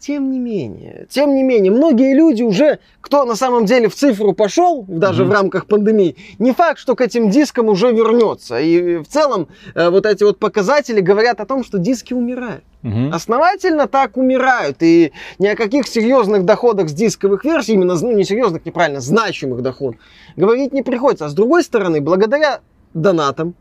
тем 0.05 0.31
не 0.31 0.39
менее, 0.39 1.07
тем 1.09 1.33
не 1.33 1.43
менее, 1.43 1.71
многие 1.71 2.13
люди 2.13 2.43
уже, 2.43 2.79
кто 2.99 3.23
на 3.23 3.35
самом 3.35 3.63
деле 3.65 3.87
в 3.87 3.95
цифру 3.95 4.33
пошел, 4.33 4.83
даже 4.85 5.23
Мгм. 5.23 5.31
в 5.31 5.33
рамках 5.33 5.65
пандемии, 5.65 6.17
не 6.39 6.51
факт, 6.51 6.77
что 6.77 6.95
к 6.95 6.99
этим 6.99 7.29
дискам 7.29 7.69
уже 7.69 7.93
вернется. 7.93 8.59
И 8.59 8.97
в 8.97 9.07
целом 9.07 9.47
э, 9.75 9.89
вот 9.89 10.05
эти 10.05 10.25
вот 10.25 10.39
показатели 10.39 10.99
говорят 10.99 11.39
о 11.39 11.45
том, 11.45 11.63
что 11.63 11.77
диски 11.79 12.13
умирают. 12.13 12.65
Мгм. 12.81 13.13
Основательно 13.13 13.87
так 13.87 14.17
умирают. 14.17 14.77
И 14.81 15.13
ни 15.39 15.47
о 15.47 15.55
каких 15.55 15.87
серьезных 15.87 16.43
доходах 16.43 16.89
с 16.89 16.93
дисковых 16.93 17.45
версий, 17.45 17.73
именно, 17.73 17.95
ну, 17.95 18.11
не 18.11 18.25
серьезных, 18.25 18.65
неправильно, 18.65 18.99
значимых 18.99 19.61
доходах, 19.61 20.01
говорить 20.35 20.73
не 20.73 20.81
приходится. 20.81 21.25
А 21.25 21.29
с 21.29 21.33
другой 21.33 21.63
стороны, 21.63 22.01
благодаря 22.01 22.59
донатам, 22.93 23.55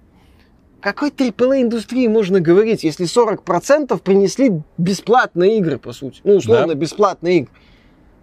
какой 0.83 1.11
AAA 1.11 1.63
индустрии 1.63 2.07
можно 2.09 2.41
говорить, 2.41 2.85
если 2.85 3.07
40% 3.07 3.99
принесли 4.03 4.61
бесплатные 4.77 5.59
игры, 5.59 5.79
по 5.79 5.93
сути? 5.93 6.21
Ну, 6.25 6.37
условно, 6.37 6.69
Да. 6.69 6.75
бесплатные 6.75 7.39
игры. 7.39 7.51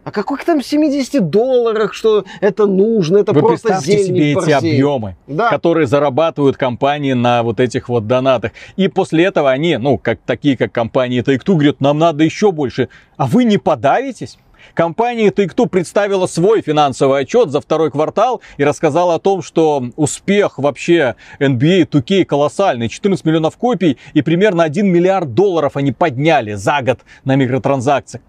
А 0.05 0.11
каких 0.11 0.43
там 0.45 0.61
70 0.63 1.29
долларах, 1.29 1.93
что 1.93 2.23
это 2.41 2.65
нужно, 2.65 3.17
это 3.19 3.33
Вы 3.33 3.41
просто 3.41 3.67
представьте 3.69 4.03
себе 4.05 4.31
эти 4.31 4.33
порсей. 4.35 4.55
объемы, 4.55 5.17
Да. 5.27 5.49
которые 5.49 5.87
зарабатывают 5.87 6.57
компании 6.57 7.13
на 7.13 7.43
вот 7.43 7.59
этих 7.59 7.89
вот 7.89 8.07
донатах. 8.07 8.51
И 8.75 8.87
после 8.87 9.25
этого 9.25 9.51
они, 9.51 9.77
ну, 9.77 9.97
как 9.97 10.19
такие, 10.25 10.57
как 10.57 10.71
компании 10.71 11.21
Take-Two, 11.21 11.53
говорят, 11.55 11.81
нам 11.81 11.99
надо 11.99 12.23
еще 12.23 12.51
больше. 12.51 12.89
А 13.17 13.27
вы 13.27 13.43
не 13.43 13.57
подавитесь? 13.57 14.37
Компания 14.73 15.29
Take-Two 15.29 15.67
представила 15.67 16.27
свой 16.27 16.61
финансовый 16.61 17.21
отчет 17.21 17.49
за 17.51 17.61
второй 17.61 17.91
квартал 17.91 18.41
и 18.57 18.63
рассказала 18.63 19.15
о 19.15 19.19
том, 19.19 19.41
что 19.41 19.83
успех 19.95 20.57
вообще 20.57 21.15
NBA 21.39 21.87
2K 21.89 22.25
колоссальный. 22.25 22.89
14 22.89 23.25
миллионов 23.25 23.57
копий 23.57 23.97
и 24.13 24.21
примерно 24.21 24.63
1 24.63 24.87
миллиард 24.87 25.33
долларов 25.33 25.75
они 25.77 25.91
подняли 25.91 26.53
за 26.53 26.81
год 26.81 26.99
на 27.25 27.35
микротранзакции. 27.35 28.21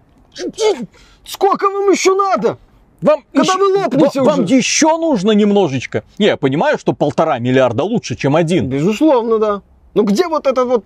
Сколько 1.25 1.65
вам 1.69 1.91
еще 1.91 2.15
надо? 2.15 2.57
Вам 3.01 3.23
Когда 3.33 3.55
вы 3.57 3.77
лопнете 3.77 4.21
ва- 4.21 4.25
вам 4.25 4.43
уже? 4.43 4.55
еще 4.55 4.97
нужно 4.97 5.31
немножечко. 5.31 6.03
Не, 6.19 6.27
я 6.27 6.37
понимаю, 6.37 6.77
что 6.77 6.93
полтора 6.93 7.39
миллиарда 7.39 7.83
лучше, 7.83 8.15
чем 8.15 8.35
один. 8.35 8.67
Безусловно, 8.69 9.39
да. 9.39 9.61
Ну 9.95 10.03
где 10.03 10.27
вот 10.27 10.45
эта 10.45 10.65
вот 10.65 10.85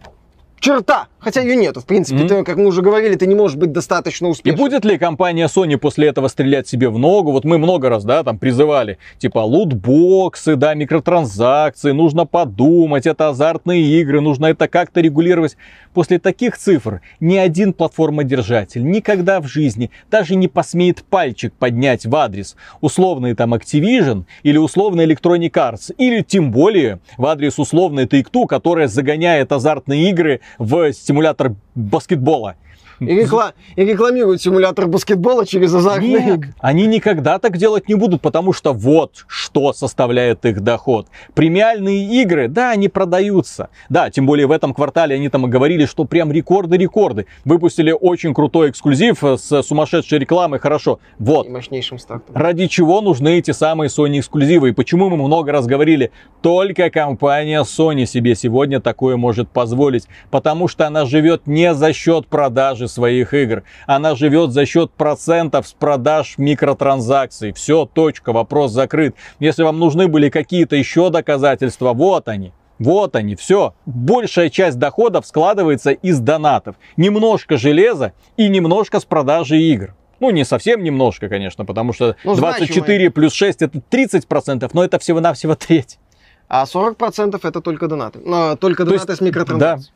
черта? 0.65 1.07
Хотя 1.19 1.41
ее 1.41 1.55
нету. 1.55 1.79
В 1.81 1.85
принципе, 1.85 2.19
Мгм. 2.19 2.27
ты, 2.27 2.43
как 2.43 2.57
мы 2.57 2.65
уже 2.67 2.81
говорили, 2.83 3.15
ты 3.15 3.25
не 3.25 3.33
можешь 3.35 3.57
быть 3.57 3.71
достаточно 3.71 4.27
И 4.27 4.29
успешным. 4.29 4.63
будет 4.63 4.85
ли 4.85 4.97
компания 4.99 5.47
Sony 5.47 5.77
после 5.77 6.07
этого 6.07 6.27
стрелять 6.27 6.67
себе 6.67 6.89
в 6.89 6.99
ногу? 6.99 7.31
Вот 7.31 7.45
мы 7.45 7.57
много 7.57 7.89
раз, 7.89 8.03
да, 8.03 8.23
там 8.23 8.37
призывали, 8.37 8.97
типа 9.17 9.39
лутбоксы, 9.39 10.55
да, 10.55 10.73
микротранзакции, 10.75 11.91
нужно 11.91 12.25
подумать, 12.27 13.07
это 13.07 13.29
азартные 13.29 13.81
игры, 14.01 14.21
нужно 14.21 14.47
это 14.47 14.67
как-то 14.67 15.01
регулировать. 15.01 15.57
После 15.93 16.19
таких 16.19 16.57
цифр 16.57 17.01
ни 17.19 17.37
один 17.37 17.73
платформодержатель 17.73 18.83
никогда 18.83 19.39
в 19.39 19.47
жизни 19.47 19.89
даже 20.11 20.35
не 20.35 20.47
посмеет 20.47 21.03
пальчик 21.03 21.53
поднять 21.53 22.05
в 22.05 22.15
адрес 22.15 22.55
условный 22.81 23.33
там 23.33 23.53
Activision 23.53 24.25
или 24.43 24.57
условный 24.57 25.05
Electronic 25.07 25.51
Arts, 25.51 25.93
или 25.97 26.21
тем 26.21 26.51
более 26.51 26.99
в 27.17 27.25
адрес 27.25 27.57
условной 27.59 28.05
Take-Two, 28.05 28.45
которая 28.45 28.87
загоняет 28.87 29.51
азартные 29.51 30.09
игры 30.09 30.41
в 30.57 30.93
симулятор 30.93 31.55
баскетбола. 31.75 32.55
И, 32.99 33.05
рекла... 33.05 33.53
и 33.75 33.83
рекламируют 33.83 34.41
симулятор 34.41 34.87
баскетбола 34.87 35.45
через 35.45 35.73
азартные 35.73 36.37
Нет, 36.37 36.39
они 36.59 36.87
никогда 36.87 37.39
так 37.39 37.57
делать 37.57 37.87
не 37.89 37.95
будут, 37.95 38.21
потому 38.21 38.53
что 38.53 38.73
вот 38.73 39.25
что 39.27 39.73
составляет 39.73 40.45
их 40.45 40.61
доход. 40.61 41.07
Премиальные 41.33 42.21
игры, 42.21 42.47
да, 42.47 42.71
они 42.71 42.87
продаются. 42.87 43.69
Да, 43.89 44.09
тем 44.09 44.25
более 44.25 44.47
в 44.47 44.51
этом 44.51 44.73
квартале 44.73 45.15
они 45.15 45.29
там 45.29 45.45
и 45.45 45.49
говорили, 45.49 45.85
что 45.85 46.05
прям 46.05 46.31
рекорды-рекорды. 46.31 47.25
Выпустили 47.43 47.91
очень 47.91 48.33
крутой 48.33 48.69
эксклюзив 48.69 49.23
с 49.23 49.63
сумасшедшей 49.63 50.19
рекламой, 50.19 50.59
хорошо. 50.59 50.99
Вот. 51.19 51.47
И 51.47 51.49
мощнейшим 51.49 51.99
стартом. 51.99 52.35
Ради 52.35 52.67
чего 52.67 53.01
нужны 53.01 53.39
эти 53.39 53.51
самые 53.51 53.89
Sony 53.89 54.19
эксклюзивы? 54.19 54.69
И 54.69 54.71
почему 54.71 55.09
мы 55.09 55.17
много 55.17 55.51
раз 55.51 55.65
говорили, 55.65 56.11
только 56.41 56.89
компания 56.89 57.61
Sony 57.63 58.05
себе 58.05 58.35
сегодня 58.35 58.79
такое 58.79 59.17
может 59.17 59.49
позволить. 59.49 60.07
Потому 60.31 60.67
что 60.67 60.87
она 60.87 61.05
живет 61.05 61.47
не 61.47 61.73
за 61.73 61.93
счет 61.93 62.27
продажи 62.27 62.84
своих 62.87 63.33
игр. 63.33 63.63
Она 63.87 64.15
живет 64.15 64.51
за 64.51 64.65
счет 64.65 64.91
процентов 64.91 65.67
с 65.67 65.73
продаж 65.73 66.35
микротранзакций. 66.37 67.53
Все, 67.53 67.85
точка, 67.85 68.33
вопрос 68.33 68.71
закрыт. 68.71 69.15
Если 69.39 69.63
вам 69.63 69.79
нужны 69.79 70.07
были 70.07 70.29
какие-то 70.29 70.75
еще 70.75 71.09
доказательства, 71.09 71.93
вот 71.93 72.27
они. 72.27 72.53
Вот 72.79 73.15
они, 73.15 73.35
все. 73.35 73.73
Большая 73.85 74.49
часть 74.49 74.77
доходов 74.77 75.25
складывается 75.25 75.91
из 75.91 76.19
донатов. 76.19 76.75
Немножко 76.97 77.57
железа 77.57 78.13
и 78.35 78.49
немножко 78.49 78.99
с 78.99 79.05
продажи 79.05 79.57
игр. 79.57 79.95
Ну, 80.19 80.29
не 80.31 80.45
совсем 80.45 80.83
немножко, 80.83 81.29
конечно, 81.29 81.65
потому 81.65 81.93
что 81.93 82.15
Ну, 82.23 82.35
24 82.35 82.85
значимое. 82.85 83.09
плюс 83.11 83.33
6 83.33 83.61
это 83.61 83.79
30%, 83.89 84.69
но 84.73 84.83
это 84.83 84.99
всего-навсего 84.99 85.55
треть. 85.55 85.99
А 86.47 86.63
40% 86.65 87.39
это 87.43 87.61
только 87.61 87.87
донаты. 87.87 88.19
Но 88.23 88.55
только 88.55 88.85
То 88.85 88.93
есть, 88.93 89.05
донаты 89.05 89.23
с 89.23 89.25
микротранзакцией. 89.25 89.93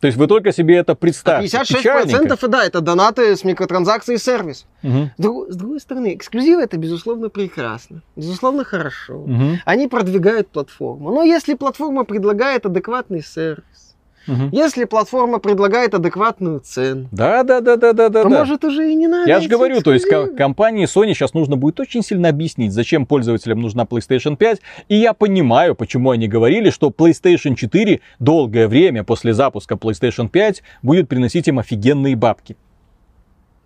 То 0.00 0.06
есть 0.06 0.16
вы 0.16 0.26
только 0.28 0.52
себе 0.52 0.76
это 0.76 0.92
А 0.92 0.94
представьте. 0.94 1.48
56% 1.58 1.78
Печальненько. 1.78 2.48
да, 2.48 2.64
это 2.64 2.80
донаты 2.80 3.34
с 3.36 3.42
микротранзакцией 3.44 4.16
и 4.16 4.20
сервис. 4.20 4.66
Мгм. 4.82 5.10
С, 5.16 5.20
друг- 5.20 5.50
с 5.52 5.56
другой 5.56 5.80
стороны, 5.80 6.14
эксклюзивы 6.14 6.62
это 6.62 6.76
безусловно 6.76 7.28
прекрасно, 7.30 8.02
безусловно 8.14 8.64
хорошо. 8.64 9.18
Мгм. 9.26 9.58
Они 9.64 9.88
продвигают 9.88 10.48
платформу. 10.48 11.10
Но 11.12 11.22
если 11.22 11.54
платформа 11.54 12.04
предлагает 12.04 12.64
адекватный 12.66 13.22
сервис, 13.24 13.87
Мгм. 14.28 14.50
если 14.52 14.84
платформа 14.84 15.38
предлагает 15.40 15.94
адекватную 15.94 16.60
цену, 16.60 17.08
Да, 17.10 17.42
да, 17.42 17.60
да, 17.60 17.74
да, 17.76 17.92
да, 17.92 18.08
да. 18.08 18.22
то 18.22 18.28
да. 18.28 18.38
может 18.38 18.62
уже 18.64 18.92
и 18.92 18.94
не 18.94 19.08
надо. 19.08 19.28
Я 19.28 19.40
же 19.40 19.48
говорю, 19.48 19.80
то 19.80 19.92
есть 19.92 20.08
ко- 20.08 20.28
компании 20.28 20.84
Sony 20.86 21.14
сейчас 21.14 21.34
нужно 21.34 21.56
будет 21.56 21.80
очень 21.80 22.02
сильно 22.02 22.28
объяснить, 22.28 22.72
зачем 22.72 23.06
пользователям 23.06 23.60
нужна 23.60 23.84
PlayStation 23.84 24.36
5. 24.36 24.60
И 24.88 24.96
я 24.96 25.14
понимаю, 25.14 25.74
почему 25.74 26.10
они 26.10 26.28
говорили, 26.28 26.70
что 26.70 26.90
PlayStation 26.90 27.56
4 27.56 28.00
долгое 28.20 28.68
время 28.68 29.02
после 29.02 29.32
запуска 29.34 29.74
PlayStation 29.74 30.28
5 30.28 30.62
будет 30.82 31.08
приносить 31.08 31.48
им 31.48 31.58
офигенные 31.58 32.14
бабки. 32.14 32.56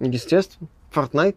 Естественно. 0.00 0.68
Fortnite. 0.94 1.36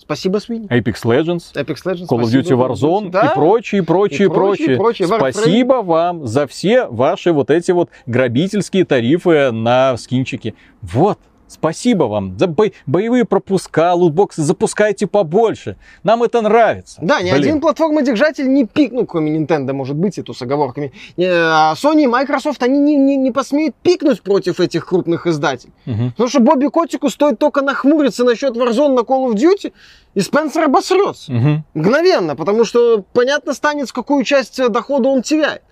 Спасибо, 0.00 0.38
Свиньи. 0.38 0.66
Apex 0.68 1.02
Legends, 1.04 1.52
Apex 1.54 1.76
Legends. 1.84 2.06
Call 2.08 2.20
of 2.20 2.26
спасибо, 2.26 2.42
Duty 2.42 2.68
Warzone 2.68 3.10
Да. 3.10 3.26
и 3.26 3.34
прочее, 3.34 3.82
прочее, 3.82 4.26
И 4.26 4.30
прочее, 4.30 4.76
прочее. 4.76 5.06
прочее. 5.06 5.08
Warframe. 5.08 5.32
Спасибо 5.32 5.72
вам 5.82 6.26
за 6.26 6.46
все 6.46 6.86
ваши 6.86 7.32
вот 7.32 7.50
эти 7.50 7.70
вот 7.72 7.90
грабительские 8.06 8.84
тарифы 8.86 9.50
на 9.52 9.96
скинчики. 9.98 10.54
Вот. 10.80 11.18
Спасибо 11.50 12.04
вам 12.04 12.38
за 12.38 12.46
бо- 12.46 12.70
боевые 12.86 13.24
пропуска, 13.24 13.92
лутбоксы, 13.94 14.42
запускайте 14.42 15.08
побольше. 15.08 15.76
Нам 16.04 16.22
это 16.22 16.40
нравится. 16.42 16.98
Да, 17.02 17.20
ни 17.20 17.30
Блин. 17.30 17.42
один 17.42 17.60
платформодержатель 17.60 18.48
не 18.52 18.66
пик, 18.66 18.92
ну, 18.92 19.04
кроме 19.04 19.36
Nintendo, 19.36 19.72
может 19.72 19.96
быть, 19.96 20.16
и 20.18 20.22
то 20.22 20.32
с 20.32 20.40
оговорками. 20.42 20.92
Не, 21.16 21.26
а 21.28 21.74
Sony 21.74 22.04
и 22.04 22.06
Microsoft, 22.06 22.62
они 22.62 22.78
не, 22.78 22.94
не, 22.96 23.16
не 23.16 23.32
посмеют 23.32 23.74
пикнуть 23.82 24.22
против 24.22 24.60
этих 24.60 24.86
крупных 24.86 25.26
издателей. 25.26 25.72
Мгм. 25.86 26.10
Потому 26.12 26.28
что 26.28 26.40
Бобби 26.40 26.68
Котику 26.68 27.10
стоит 27.10 27.38
только 27.40 27.62
нахмуриться 27.62 28.24
насчет 28.24 28.56
Warzone 28.56 28.94
на 28.94 29.00
Call 29.00 29.32
of 29.32 29.34
Duty, 29.34 29.72
и 30.14 30.20
Спенсер 30.20 30.64
обосрется. 30.64 31.32
Мгм. 31.32 31.64
Мгновенно, 31.74 32.36
потому 32.36 32.64
что 32.64 33.04
понятно 33.12 33.54
станет, 33.54 33.88
с 33.88 33.92
какую 33.92 34.22
часть 34.24 34.60
э, 34.60 34.68
дохода 34.68 35.08
он 35.08 35.22
теряет. 35.22 35.62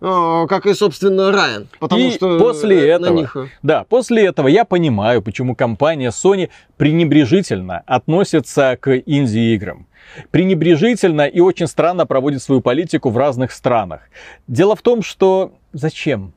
Э, 0.00 0.46
Как 0.48 0.66
и, 0.66 0.74
собственно, 0.74 1.32
Райан. 1.32 1.68
Потому 1.78 2.02
И 2.02 2.10
что 2.12 2.38
после 2.38 2.76
э, 2.88 2.98
на 2.98 3.04
этого 3.04 3.16
них, 3.16 3.36
э, 3.36 3.46
Да, 3.62 3.84
после 3.84 4.26
этого 4.26 4.48
я 4.48 4.64
понимаю, 4.64 5.22
почему 5.22 5.54
компания 5.54 6.10
Sony 6.10 6.50
пренебрежительно 6.76 7.82
относится 7.86 8.76
к 8.80 8.96
инди-играм. 8.96 9.86
Пренебрежительно 10.30 11.22
и 11.22 11.40
очень 11.40 11.66
странно 11.66 12.06
проводит 12.06 12.42
свою 12.42 12.60
политику 12.60 13.10
в 13.10 13.16
разных 13.16 13.52
странах. 13.52 14.02
Дело 14.46 14.76
в 14.76 14.82
том, 14.82 15.02
что 15.02 15.52
зачем? 15.72 16.32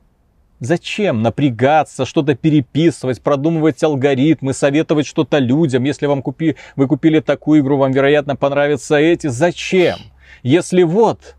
Зачем 0.59 1.23
напрягаться, 1.23 2.05
что-то 2.05 2.35
переписывать, 2.35 3.21
продумывать 3.21 3.81
алгоритмы, 3.83 4.53
советовать 4.53 5.07
что-то 5.07 5.39
людям? 5.39 5.83
Если 5.83 6.05
вам 6.05 6.21
купи, 6.21 6.55
вы 6.75 6.87
купили 6.87 7.19
такую 7.19 7.61
игру, 7.61 7.77
вам, 7.77 7.91
вероятно, 7.91 8.35
понравятся 8.35 8.97
эти. 8.97 9.27
Зачем? 9.27 9.97
Если 10.43 10.83
вот 10.83 11.35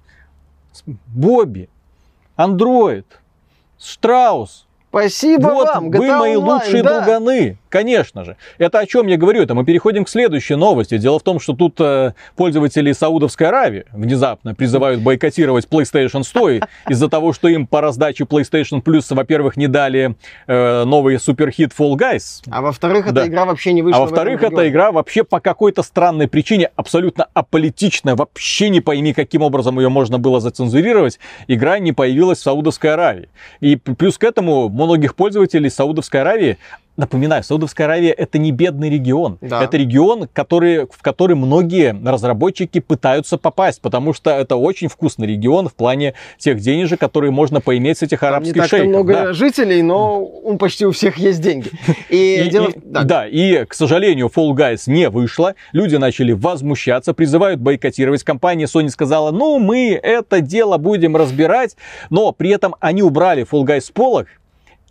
Бобби, 1.06 1.68
Андроид, 2.42 3.06
Штраус, 3.78 4.66
Спасибо 4.88 5.48
вот 5.48 5.68
вам, 5.68 5.90
вы 5.90 6.06
GTA 6.08 6.18
мои 6.18 6.34
Online, 6.34 6.38
лучшие 6.38 6.82
да. 6.82 7.00
друганы, 7.00 7.58
конечно 7.72 8.24
же. 8.24 8.36
Это 8.58 8.78
о 8.80 8.86
чем 8.86 9.06
я 9.06 9.16
говорю? 9.16 9.42
Это 9.42 9.54
мы 9.54 9.64
переходим 9.64 10.04
к 10.04 10.08
следующей 10.08 10.54
новости. 10.54 10.98
Дело 10.98 11.18
в 11.18 11.22
том, 11.22 11.40
что 11.40 11.54
тут 11.54 11.80
э, 11.80 12.12
пользователи 12.36 12.92
Саудовской 12.92 13.48
Аравии 13.48 13.86
внезапно 13.92 14.54
призывают 14.54 15.00
бойкотировать 15.00 15.66
PlayStation 15.66 16.22
100 16.22 16.50
и- 16.50 16.60
из-за 16.88 17.08
того, 17.08 17.32
что 17.32 17.48
им 17.48 17.66
по 17.66 17.80
раздаче 17.80 18.24
PlayStation 18.24 18.82
Plus, 18.82 19.14
во-первых, 19.14 19.56
не 19.56 19.66
дали 19.68 20.14
э, 20.46 20.84
новый 20.84 21.18
суперхит 21.18 21.72
Fall 21.76 21.94
Guys. 21.96 22.42
А 22.50 22.60
во-вторых, 22.60 23.06
эта 23.06 23.14
Да. 23.14 23.26
игра 23.26 23.44
вообще 23.46 23.72
не 23.72 23.82
вышла. 23.82 23.98
А 23.98 24.00
во-вторых, 24.02 24.42
эта 24.42 24.68
игра 24.68 24.92
вообще 24.92 25.24
по 25.24 25.40
какой-то 25.40 25.82
странной 25.82 26.28
причине 26.28 26.70
абсолютно 26.76 27.26
аполитичная. 27.32 28.14
Вообще 28.14 28.68
не 28.68 28.80
пойми, 28.80 29.14
каким 29.14 29.42
образом 29.42 29.78
ее 29.80 29.88
можно 29.88 30.18
было 30.18 30.40
зацензурировать. 30.40 31.18
Игра 31.48 31.78
не 31.78 31.92
появилась 31.92 32.38
в 32.38 32.42
Саудовской 32.42 32.92
Аравии. 32.92 33.30
И 33.60 33.76
плюс 33.76 34.18
к 34.18 34.24
этому 34.24 34.68
многих 34.68 35.14
пользователей 35.14 35.70
Саудовской 35.70 36.20
Аравии 36.20 36.58
Напоминаю, 36.98 37.42
Саудовская 37.42 37.86
Аравия 37.86 38.10
это 38.12 38.36
не 38.38 38.52
бедный 38.52 38.90
регион. 38.90 39.38
Да. 39.40 39.64
Это 39.64 39.78
регион, 39.78 40.28
который, 40.30 40.86
в 40.90 41.00
который 41.00 41.34
многие 41.36 41.96
разработчики 42.04 42.80
пытаются 42.80 43.38
попасть, 43.38 43.80
потому 43.80 44.12
что 44.12 44.30
это 44.30 44.56
очень 44.56 44.88
вкусный 44.88 45.26
регион 45.26 45.68
в 45.68 45.74
плане 45.74 46.12
тех 46.36 46.60
денежек, 46.60 47.00
которые 47.00 47.30
можно 47.30 47.62
поиметь 47.62 47.98
с 47.98 48.02
этих 48.02 48.20
Там 48.20 48.28
не 48.28 48.34
арабских 48.50 48.64
шейхов. 48.66 48.88
много 48.88 49.12
Да. 49.14 49.32
жителей, 49.32 49.80
но 49.80 50.20
у 50.20 50.56
почти 50.58 50.84
у 50.84 50.90
всех 50.92 51.16
есть 51.16 51.40
деньги. 51.40 51.70
И, 52.10 52.42
И- 52.46 52.50
дело... 52.50 52.68
и- 52.68 52.78
да. 52.84 53.02
да, 53.04 53.26
и, 53.26 53.64
к 53.64 53.72
сожалению, 53.72 54.26
Fall 54.34 54.50
Guys 54.52 54.82
не 54.86 55.08
вышло. 55.08 55.54
Люди 55.72 55.96
начали 55.96 56.32
возмущаться, 56.32 57.14
призывают 57.14 57.58
бойкотировать. 57.58 58.22
Компания 58.22 58.66
Sony 58.66 58.90
сказала, 58.90 59.30
ну, 59.30 59.58
мы 59.58 59.92
это 59.94 60.42
дело 60.42 60.76
будем 60.76 61.16
разбирать. 61.16 61.74
Но 62.10 62.32
при 62.32 62.50
этом 62.50 62.74
они 62.80 63.02
убрали 63.02 63.46
Fall 63.50 63.64
Guys 63.64 63.80
с 63.80 63.90
полок, 63.90 64.26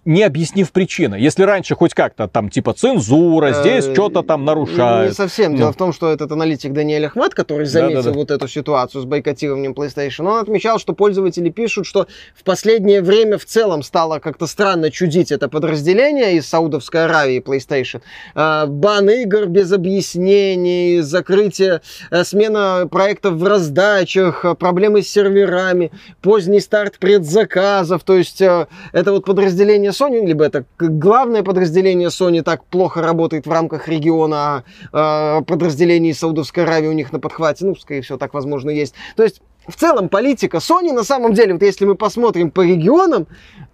не 0.06 0.24
объяснив 0.24 0.72
причины. 0.72 1.16
Если 1.16 1.44
раньше 1.44 1.76
хоть 1.76 1.94
как-то 1.94 2.28
там 2.28 2.50
типа 2.50 2.74
цензура, 2.74 3.54
здесь 3.54 3.82
Э, 3.82 3.94
что-то 3.94 4.24
там 4.24 4.42
Не 4.42 4.48
нарушают. 4.48 5.16
совсем. 5.16 5.54
Ну. 5.54 5.58
Дело 5.58 5.74
в 5.74 5.76
том, 5.76 5.94
что 5.94 6.12
этот 6.12 6.32
аналитик 6.32 6.74
Даниэль 6.74 7.06
Ахмат, 7.06 7.34
который 7.34 7.66
заметил 7.66 8.14
вот 8.14 8.32
эту 8.32 8.48
ситуацию 8.48 9.02
с 9.02 9.06
бойкотированием 9.06 9.74
PlayStation, 9.74 10.28
он 10.28 10.40
отмечал, 10.40 10.80
что 10.80 10.94
пользователи 10.94 11.50
пишут, 11.50 11.86
что 11.86 12.08
в 12.36 12.44
последнее 12.44 13.02
время 13.02 13.38
в 13.38 13.46
целом 13.46 13.84
стало 13.84 14.20
как-то 14.20 14.48
странно 14.48 14.92
чудить 14.92 15.32
это 15.32 15.50
подразделение 15.50 16.36
из 16.36 16.48
Саудовской 16.48 17.06
Аравии 17.06 17.42
PlayStation. 17.42 18.02
А, 18.36 18.66
Бан 18.66 19.10
игр 19.10 19.46
без 19.46 19.72
объяснений, 19.72 21.02
закрытие, 21.02 21.82
э, 22.10 22.24
смена 22.24 22.88
проектов 22.90 23.34
в 23.34 23.46
раздачах, 23.46 24.46
э, 24.46 24.56
проблемы 24.56 25.02
с 25.02 25.10
серверами, 25.10 25.92
поздний 26.22 26.60
старт 26.60 26.98
предзаказов. 27.00 28.04
То 28.04 28.18
есть 28.18 28.42
э, 28.42 28.68
это 28.94 29.12
вот 29.12 29.26
подразделение 29.26 29.91
Sony, 29.92 30.26
либо 30.26 30.44
это 30.44 30.66
главное 30.80 31.44
подразделение 31.44 32.10
Sony 32.10 32.42
так 32.42 32.66
плохо 32.66 33.02
работает 33.02 33.46
в 33.46 33.52
рамках 33.52 33.88
региона, 33.88 34.64
а 34.92 35.42
подразделение 35.42 36.12
из 36.12 36.20
Саудовской 36.20 36.64
Аравии 36.64 36.88
у 36.88 36.94
них 36.94 37.12
на 37.14 37.20
подхвате, 37.20 37.66
ну, 37.66 37.76
скорее 37.76 38.02
всего, 38.02 38.18
так 38.18 38.34
возможно 38.34 38.70
есть. 38.70 38.96
То 39.16 39.24
есть 39.24 39.42
в 39.68 39.76
целом 39.76 40.10
политика 40.10 40.58
Sony 40.58 40.92
на 40.92 41.04
самом 41.04 41.34
деле, 41.34 41.54
вот 41.54 41.62
если 41.62 41.86
мы 41.86 41.96
посмотрим 41.96 42.52
по 42.52 42.62
регионам, 42.62 43.28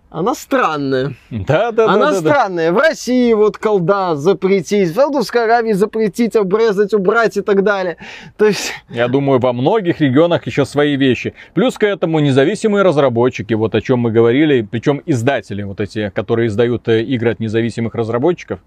она 0.10 0.36
странная. 0.36 1.16
Да, 1.30 1.72
да, 1.72 1.86
Она 1.86 1.98
да, 1.98 2.12
да, 2.12 2.22
да. 2.22 2.30
странная. 2.30 2.72
В 2.72 2.78
России 2.78 3.34
вот 3.34 3.58
колда 3.58 4.16
запретить, 4.16 4.90
в 4.90 4.96
Саудовской 4.96 5.44
Аравии 5.44 5.74
запретить, 5.74 6.36
обрезать, 6.36 6.94
убрать 6.94 7.36
и 7.36 7.42
так 7.42 7.64
далее. 7.64 7.98
То 8.38 8.46
есть, 8.46 8.72
Я 8.90 9.10
думаю, 9.10 9.40
во 9.40 9.52
многих 9.52 10.00
регионах 10.00 10.48
еще 10.48 10.66
свои 10.66 10.96
вещи. 10.96 11.34
Плюс 11.54 11.78
к 11.78 11.84
этому 11.84 12.20
независимые 12.20 12.84
разработчики, 12.84 13.54
вот 13.54 13.76
о 13.76 13.82
чем 13.82 14.00
мы 14.00 14.12
говорили, 14.12 14.62
причем 14.62 15.02
издатели 15.06 15.64
вот 15.64 15.82
эти, 15.82 16.10
которые 16.16 16.48
издают 16.48 16.88
э, 16.88 17.04
игры 17.04 17.32
от 17.32 17.40
независимых 17.40 17.94
разработчиков. 17.94 18.62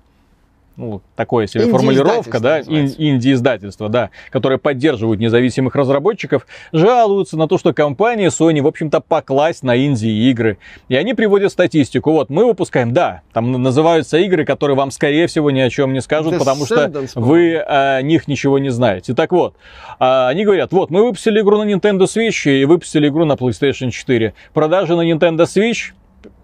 Ну, 0.80 1.02
такое 1.14 1.46
себе 1.46 1.66
формулировка, 1.66 2.40
да, 2.40 2.60
ин- 2.60 2.94
инди-издательство, 2.96 3.88
да, 3.88 4.10
которые 4.30 4.58
поддерживают 4.58 5.20
независимых 5.20 5.74
разработчиков, 5.74 6.46
жалуются 6.72 7.36
на 7.36 7.46
то, 7.46 7.58
что 7.58 7.72
компания 7.74 8.28
Sony, 8.28 8.62
в 8.62 8.66
общем-то, 8.66 9.00
покласть 9.00 9.62
на 9.62 9.76
инди-игры. 9.76 10.58
И 10.88 10.96
они 10.96 11.14
приводят 11.14 11.52
статистику. 11.52 12.12
Вот, 12.12 12.30
мы 12.30 12.46
выпускаем, 12.46 12.92
да, 12.92 13.20
там 13.32 13.52
называются 13.52 14.18
игры, 14.18 14.44
которые 14.44 14.76
вам, 14.76 14.90
скорее 14.90 15.26
всего, 15.26 15.50
ни 15.50 15.60
о 15.60 15.68
чем 15.68 15.92
не 15.92 16.00
скажут, 16.00 16.38
потому 16.38 16.64
что 16.64 16.90
вы 17.14 17.58
о 17.58 18.00
них 18.02 18.26
ничего 18.26 18.58
не 18.58 18.70
знаете. 18.70 19.14
Так 19.14 19.32
вот, 19.32 19.54
а, 19.98 20.28
они 20.28 20.44
говорят, 20.44 20.72
вот, 20.72 20.90
мы 20.90 21.04
выпустили 21.04 21.40
игру 21.40 21.62
на 21.62 21.70
Nintendo 21.70 22.04
Switch 22.04 22.50
и 22.50 22.64
выпустили 22.64 23.08
игру 23.08 23.24
на 23.24 23.34
PlayStation 23.34 23.90
4. 23.90 24.32
Продажи 24.54 24.96
на 24.96 25.02
Nintendo 25.02 25.42
Switch 25.42 25.92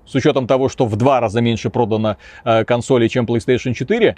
с 0.07 0.14
учетом 0.14 0.47
того, 0.47 0.68
что 0.68 0.87
в 0.87 0.97
два 0.97 1.20
раза 1.20 1.41
меньше 1.41 1.70
продано 1.70 2.16
э, 2.45 2.64
консолей, 2.64 3.09
чем 3.09 3.24
PlayStation 3.27 3.74
4, 3.74 4.16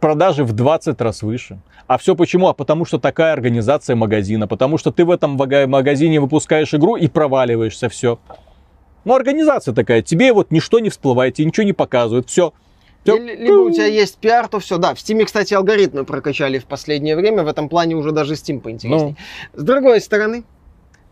продажи 0.00 0.44
в 0.44 0.52
20 0.52 1.00
раз 1.00 1.22
выше. 1.22 1.58
А 1.86 1.98
все 1.98 2.14
почему? 2.14 2.48
А 2.48 2.54
потому 2.54 2.84
что 2.84 2.98
такая 2.98 3.32
организация 3.32 3.96
магазина, 3.96 4.46
потому 4.46 4.78
что 4.78 4.90
ты 4.90 5.04
в 5.04 5.10
этом 5.10 5.32
магазине 5.32 6.20
выпускаешь 6.20 6.74
игру 6.74 6.96
и 6.96 7.08
проваливаешься, 7.08 7.88
все. 7.88 8.18
Ну, 9.04 9.14
организация 9.14 9.72
такая, 9.72 10.02
тебе 10.02 10.32
вот 10.32 10.50
ничто 10.50 10.80
не 10.80 10.90
всплывает, 10.90 11.34
тебе 11.34 11.46
ничего 11.46 11.64
не 11.64 11.72
показывают, 11.72 12.28
все. 12.28 12.52
Либо 13.04 13.60
у 13.60 13.70
тебя 13.70 13.86
есть 13.86 14.18
пиар, 14.18 14.48
то 14.48 14.58
все. 14.58 14.78
Да, 14.78 14.94
в 14.94 14.98
Steam, 14.98 15.24
кстати, 15.24 15.54
алгоритмы 15.54 16.04
прокачали 16.04 16.58
в 16.58 16.64
последнее 16.64 17.14
время. 17.14 17.44
В 17.44 17.48
этом 17.48 17.68
плане 17.68 17.94
уже 17.94 18.10
даже 18.10 18.34
Steam 18.34 18.60
поинтереснее. 18.60 19.16
Ну. 19.54 19.60
С 19.60 19.62
другой 19.62 20.00
стороны, 20.00 20.42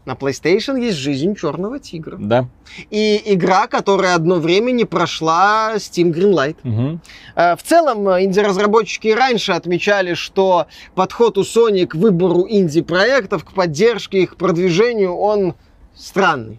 на 0.04 0.12
PlayStation 0.12 0.78
есть 0.80 0.98
жизнь 0.98 1.34
черного 1.34 1.78
тигра. 1.78 2.16
Да. 2.18 2.48
И 2.90 3.22
игра, 3.24 3.66
которая 3.66 4.14
одно 4.14 4.36
время 4.36 4.70
не 4.70 4.84
прошла 4.84 5.74
Steam 5.76 6.12
Greenlight. 6.12 6.56
Угу. 6.64 7.00
В 7.36 7.62
целом, 7.62 8.08
э, 8.08 8.24
инди-разработчики 8.24 9.08
раньше 9.08 9.52
отмечали, 9.52 10.14
что 10.14 10.66
подход 10.94 11.38
у 11.38 11.42
Sony 11.42 11.86
к 11.86 11.94
выбору 11.94 12.46
инди-проектов, 12.48 13.44
к 13.44 13.52
поддержке 13.52 14.22
их 14.22 14.36
продвижению, 14.36 15.16
он 15.16 15.54
странный 15.94 16.58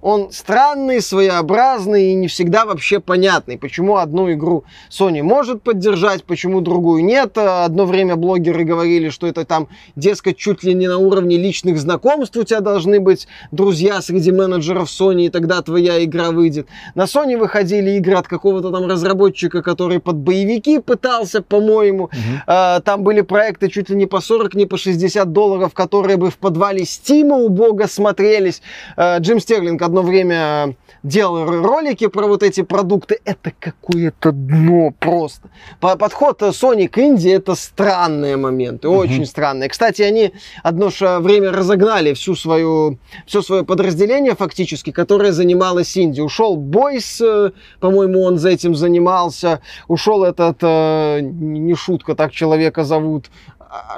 он 0.00 0.30
странный, 0.30 1.00
своеобразный 1.00 2.12
и 2.12 2.14
не 2.14 2.28
всегда 2.28 2.64
вообще 2.64 3.00
понятный. 3.00 3.58
Почему 3.58 3.96
одну 3.96 4.32
игру 4.32 4.64
Sony 4.90 5.22
может 5.22 5.62
поддержать, 5.62 6.24
почему 6.24 6.60
другую 6.60 7.04
нет. 7.04 7.36
Одно 7.38 7.86
время 7.86 8.16
блогеры 8.16 8.64
говорили, 8.64 9.08
что 9.08 9.26
это 9.26 9.44
там, 9.44 9.68
дескать, 9.96 10.36
чуть 10.36 10.62
ли 10.62 10.74
не 10.74 10.88
на 10.88 10.98
уровне 10.98 11.36
личных 11.36 11.78
знакомств 11.78 12.36
у 12.36 12.44
тебя 12.44 12.60
должны 12.60 13.00
быть 13.00 13.26
друзья 13.50 14.00
среди 14.02 14.32
менеджеров 14.32 14.88
Sony, 14.88 15.26
и 15.26 15.28
тогда 15.28 15.62
твоя 15.62 16.02
игра 16.04 16.30
выйдет. 16.30 16.68
На 16.94 17.04
Sony 17.04 17.36
выходили 17.36 17.92
игры 17.92 18.14
от 18.14 18.28
какого-то 18.28 18.70
там 18.70 18.86
разработчика, 18.86 19.62
который 19.62 20.00
под 20.00 20.16
боевики 20.16 20.78
пытался, 20.78 21.42
по-моему. 21.42 22.04
Угу. 22.04 22.12
А, 22.46 22.80
там 22.80 23.02
были 23.02 23.22
проекты 23.22 23.68
чуть 23.68 23.90
ли 23.90 23.96
не 23.96 24.06
по 24.06 24.20
40, 24.20 24.54
не 24.54 24.66
по 24.66 24.76
60 24.76 25.32
долларов, 25.32 25.74
которые 25.74 26.16
бы 26.16 26.30
в 26.30 26.38
подвале 26.38 26.84
Стима 26.84 27.36
убого 27.36 27.86
смотрелись. 27.86 28.62
А, 28.96 29.18
Джим 29.18 29.40
Стерлинг, 29.40 29.82
одно 29.86 30.02
время 30.02 30.76
делал 31.02 31.46
ролики 31.46 32.08
про 32.08 32.26
вот 32.26 32.42
эти 32.42 32.62
продукты. 32.62 33.18
Это 33.24 33.52
какое-то 33.58 34.32
дно 34.32 34.92
просто. 34.98 35.48
Подход 35.80 36.42
Sony 36.42 36.88
к 36.88 36.98
Индии 36.98 37.30
это 37.32 37.54
странные 37.54 38.36
моменты, 38.36 38.88
очень 38.88 39.22
uh-huh. 39.22 39.26
странные. 39.26 39.68
Кстати, 39.68 40.02
они 40.02 40.32
одно 40.62 40.90
же 40.90 41.18
время 41.20 41.52
разогнали 41.52 42.12
всю 42.14 42.34
свою, 42.34 42.98
все 43.26 43.42
свое 43.42 43.64
подразделение 43.64 44.34
фактически, 44.34 44.90
которое 44.90 45.32
занималось 45.32 45.96
Индией. 45.96 46.24
Ушел 46.24 46.56
Бойс, 46.56 47.20
э, 47.20 47.52
по-моему, 47.80 48.22
он 48.22 48.38
за 48.38 48.50
этим 48.50 48.74
занимался. 48.74 49.60
Ушел 49.88 50.24
этот, 50.24 50.58
э, 50.62 51.20
не 51.22 51.74
шутка, 51.74 52.14
так 52.14 52.32
человека 52.32 52.84
зовут, 52.84 53.26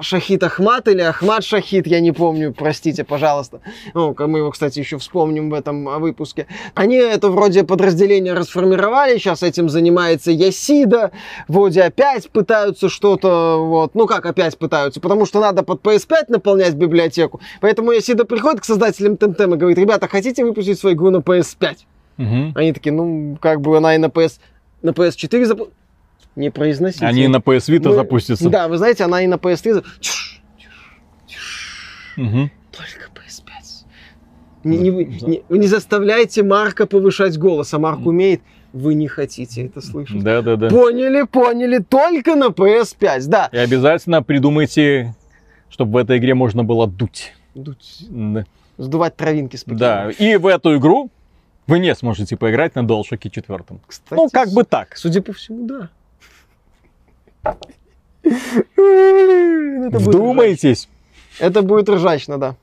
Шахид 0.01 0.43
Ахмат 0.43 0.89
или 0.89 1.01
Ахмат 1.01 1.45
Шахид, 1.45 1.87
я 1.87 2.01
не 2.01 2.12
помню, 2.12 2.55
простите, 2.57 3.05
пожалуйста. 3.05 3.61
Ну, 3.95 4.14
мы 4.19 4.39
его, 4.39 4.51
кстати, 4.51 4.79
еще 4.79 4.99
вспомним 4.99 5.51
в 5.51 5.55
этом 5.55 5.89
а, 5.89 5.99
выпуске. 5.99 6.47
Они 6.75 6.97
это 6.97 7.29
вроде 7.29 7.64
подразделение 7.64 8.33
расформировали, 8.33 9.19
сейчас 9.19 9.43
этим 9.43 9.69
занимается 9.69 10.31
Ясида, 10.31 11.12
вроде 11.49 11.83
опять 11.83 12.31
пытаются 12.31 12.89
что-то, 12.89 13.59
вот, 13.59 13.95
ну 13.95 14.07
как 14.07 14.27
опять 14.27 14.57
пытаются, 14.59 15.01
потому 15.01 15.27
что 15.27 15.41
надо 15.41 15.62
под 15.62 15.83
PS5 15.83 16.27
наполнять 16.29 16.75
библиотеку, 16.75 17.41
поэтому 17.61 17.93
Ясида 17.93 18.25
приходит 18.25 18.61
к 18.61 18.64
создателям 18.64 19.16
Темтем 19.16 19.55
и 19.55 19.57
говорит, 19.59 19.79
ребята, 19.79 20.09
хотите 20.09 20.45
выпустить 20.45 20.79
свою 20.79 20.97
игру 20.97 21.11
на 21.11 21.19
PS5? 21.19 21.77
Угу. 22.19 22.53
Они 22.55 22.73
такие, 22.73 22.93
ну, 22.93 23.39
как 23.41 23.61
бы 23.61 23.77
она 23.77 23.95
и 23.95 23.99
на 23.99 24.07
PS, 24.07 24.39
на 24.83 24.91
PS4 24.91 25.45
запустила 25.45 25.78
не 26.39 26.51
произносите. 26.51 27.05
Они 27.05 27.28
на 27.28 27.39
PS 27.39 27.68
Vita 27.68 27.89
Мы... 27.89 27.95
запустятся. 27.95 28.49
Да, 28.49 28.68
вы 28.68 28.78
знаете, 28.78 29.05
она 29.05 29.22
и 29.22 29.26
на 29.26 29.34
PS3... 29.34 29.84
Угу. 32.16 32.51
Только 32.72 33.11
PS5. 33.14 33.84
Не, 34.64 34.78
не, 34.78 34.91
не, 34.91 35.43
не 35.49 35.66
заставляйте 35.66 36.43
Марка 36.43 36.86
повышать 36.86 37.39
голос, 37.39 37.74
а 37.74 37.78
Марк 37.78 38.07
умеет. 38.07 38.41
Вы 38.72 38.95
не 38.95 39.09
хотите 39.09 39.66
это 39.66 39.80
слышать. 39.80 40.22
Да, 40.22 40.43
да, 40.43 40.57
да. 40.57 40.68
Поняли, 40.68 41.22
поняли. 41.22 41.78
Только 41.78 42.34
на 42.34 42.49
PS5, 42.49 43.26
да. 43.26 43.49
И 43.53 43.57
обязательно 43.57 44.22
придумайте, 44.22 45.14
чтобы 45.70 45.93
в 45.93 45.97
этой 45.97 46.18
игре 46.18 46.34
можно 46.34 46.64
было 46.64 46.86
дуть. 46.86 47.34
Дуть. 47.55 48.07
Да. 48.09 48.45
Сдувать 48.76 49.16
травинки 49.16 49.57
с 49.57 49.64
Да, 49.64 50.11
и 50.11 50.36
в 50.36 50.47
эту 50.47 50.76
игру 50.76 51.11
вы 51.66 51.78
не 51.78 51.95
сможете 51.95 52.36
поиграть 52.36 52.74
на 52.74 52.80
DualShock 52.80 53.28
4. 53.30 53.59
Кстати, 53.86 54.20
ну, 54.20 54.28
как 54.28 54.51
бы 54.51 54.64
так. 54.64 54.97
Судя 54.97 55.22
по 55.22 55.32
всему, 55.32 55.66
да. 55.66 55.91
Вдумайтесь. 59.90 60.88
Это 61.38 61.62
будет 61.62 61.88
ржачно, 61.88 62.38
да. 62.38 62.57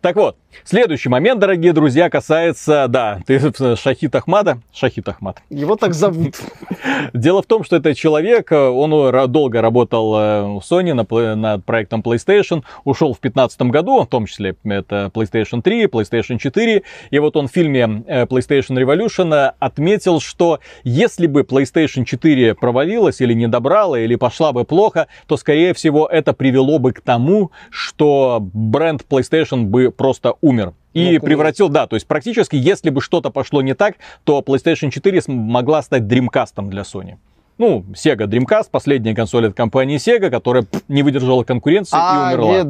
Так 0.00 0.16
вот, 0.16 0.36
следующий 0.64 1.08
момент, 1.08 1.40
дорогие 1.40 1.72
друзья, 1.72 2.10
касается, 2.10 2.86
да, 2.88 3.20
ты 3.26 3.40
Шахид 3.76 4.14
Ахмада, 4.14 4.58
Шахид 4.72 5.08
Ахмад. 5.08 5.42
Его 5.50 5.76
так 5.76 5.94
зовут. 5.94 6.36
Дело 7.12 7.42
в 7.42 7.46
том, 7.46 7.64
что 7.64 7.76
этот 7.76 7.96
человек, 7.96 8.52
он 8.52 8.90
долго 9.30 9.60
работал 9.60 10.14
э, 10.16 10.42
в 10.42 10.62
Sony 10.68 10.92
над 11.34 11.64
проектом 11.64 12.00
PlayStation, 12.00 12.62
ушел 12.84 13.14
в 13.14 13.20
2015 13.20 13.62
году, 13.62 14.02
в 14.02 14.08
том 14.08 14.26
числе 14.26 14.56
это 14.64 15.10
PlayStation 15.14 15.62
3, 15.62 15.86
PlayStation 15.86 16.38
4, 16.38 16.82
и 17.10 17.18
вот 17.18 17.36
он 17.36 17.48
в 17.48 17.52
фильме 17.52 18.04
э, 18.06 18.24
PlayStation 18.24 18.76
Revolution 18.76 19.52
отметил, 19.58 20.20
что 20.20 20.60
если 20.84 21.26
бы 21.26 21.42
PlayStation 21.42 22.04
4 22.04 22.54
провалилась 22.54 23.20
или 23.20 23.34
не 23.34 23.48
добрала, 23.48 23.98
или 23.98 24.16
пошла 24.16 24.52
бы 24.52 24.64
плохо, 24.64 25.08
то, 25.26 25.36
скорее 25.36 25.74
всего, 25.74 26.06
это 26.06 26.32
привело 26.32 26.78
бы 26.78 26.92
к 26.92 27.00
тому, 27.00 27.50
что 27.70 28.38
бренд 28.40 29.04
PlayStation 29.08 29.62
бы 29.64 29.90
просто 29.90 30.34
умер. 30.42 30.74
И 30.92 31.18
ну, 31.18 31.24
превратил, 31.24 31.70
да, 31.70 31.86
то 31.86 31.96
есть 31.96 32.06
практически, 32.06 32.56
если 32.56 32.90
бы 32.90 33.00
что-то 33.00 33.30
пошло 33.30 33.62
не 33.62 33.74
так, 33.74 33.94
то 34.24 34.40
PlayStation 34.40 34.90
4 34.90 35.22
могла 35.28 35.80
стать 35.80 36.02
Dreamcast 36.02 36.68
для 36.68 36.82
Sony. 36.82 37.16
Ну, 37.58 37.84
Sega 37.94 38.26
Dreamcast, 38.26 38.68
последняя 38.70 39.14
консоль 39.14 39.46
от 39.46 39.54
компании 39.54 39.96
Sega, 39.96 40.30
которая 40.30 40.64
не 40.88 41.02
выдержала 41.02 41.44
конкуренции 41.44 41.96
а, 41.96 42.32
и 42.32 42.34
умерла. 42.34 42.64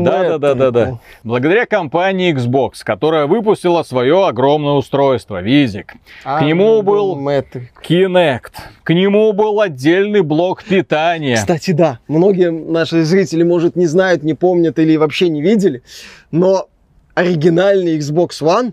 Да, 0.00 0.38
да, 0.38 0.38
да, 0.38 0.54
да, 0.54 0.70
да. 0.70 0.98
Благодаря 1.24 1.66
компании 1.66 2.32
Xbox, 2.34 2.84
которая 2.84 3.26
выпустила 3.26 3.82
свое 3.82 4.26
огромное 4.26 4.74
устройство, 4.74 5.40
Визик. 5.42 5.94
А, 6.24 6.38
к 6.38 6.42
нему 6.42 6.82
был 6.82 7.18
Kinect, 7.18 8.52
к 8.84 8.94
нему 8.94 9.32
был 9.32 9.60
отдельный 9.60 10.20
блок 10.20 10.62
питания. 10.62 11.36
Кстати, 11.36 11.72
да, 11.72 11.98
многие 12.06 12.50
наши 12.50 13.04
зрители, 13.04 13.42
может, 13.42 13.76
не 13.76 13.86
знают, 13.86 14.22
не 14.22 14.34
помнят 14.34 14.78
или 14.78 14.96
вообще 14.96 15.30
не 15.30 15.40
видели, 15.40 15.82
но 16.30 16.68
оригинальный 17.18 17.98
Xbox 17.98 18.40
One 18.40 18.72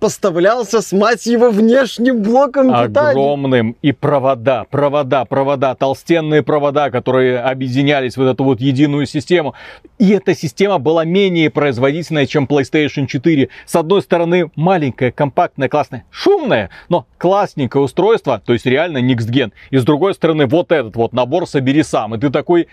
поставлялся 0.00 0.82
с, 0.82 0.92
мать 0.92 1.24
его, 1.26 1.50
внешним 1.50 2.22
блоком 2.22 2.66
питания. 2.66 3.10
Огромным. 3.10 3.76
И 3.80 3.92
провода, 3.92 4.64
провода, 4.64 5.24
провода, 5.24 5.74
толстенные 5.76 6.42
провода, 6.42 6.90
которые 6.90 7.38
объединялись 7.38 8.16
в 8.16 8.22
эту 8.22 8.44
вот 8.44 8.60
единую 8.60 9.06
систему. 9.06 9.54
И 9.98 10.10
эта 10.10 10.34
система 10.34 10.78
была 10.78 11.04
менее 11.04 11.48
производительная, 11.50 12.26
чем 12.26 12.46
PlayStation 12.46 13.06
4. 13.06 13.48
С 13.64 13.76
одной 13.76 14.02
стороны, 14.02 14.50
маленькая, 14.56 15.12
компактная, 15.12 15.68
классная, 15.68 16.04
шумная, 16.10 16.70
но 16.88 17.06
классненькое 17.16 17.82
устройство, 17.82 18.42
то 18.44 18.52
есть 18.52 18.66
реально 18.66 18.98
Next 18.98 19.30
Gen. 19.30 19.52
И 19.70 19.78
с 19.78 19.84
другой 19.84 20.14
стороны, 20.14 20.46
вот 20.46 20.72
этот 20.72 20.96
вот 20.96 21.12
набор 21.12 21.46
собери 21.46 21.82
сам. 21.82 22.14
И 22.14 22.18
ты 22.18 22.28
такой, 22.28 22.66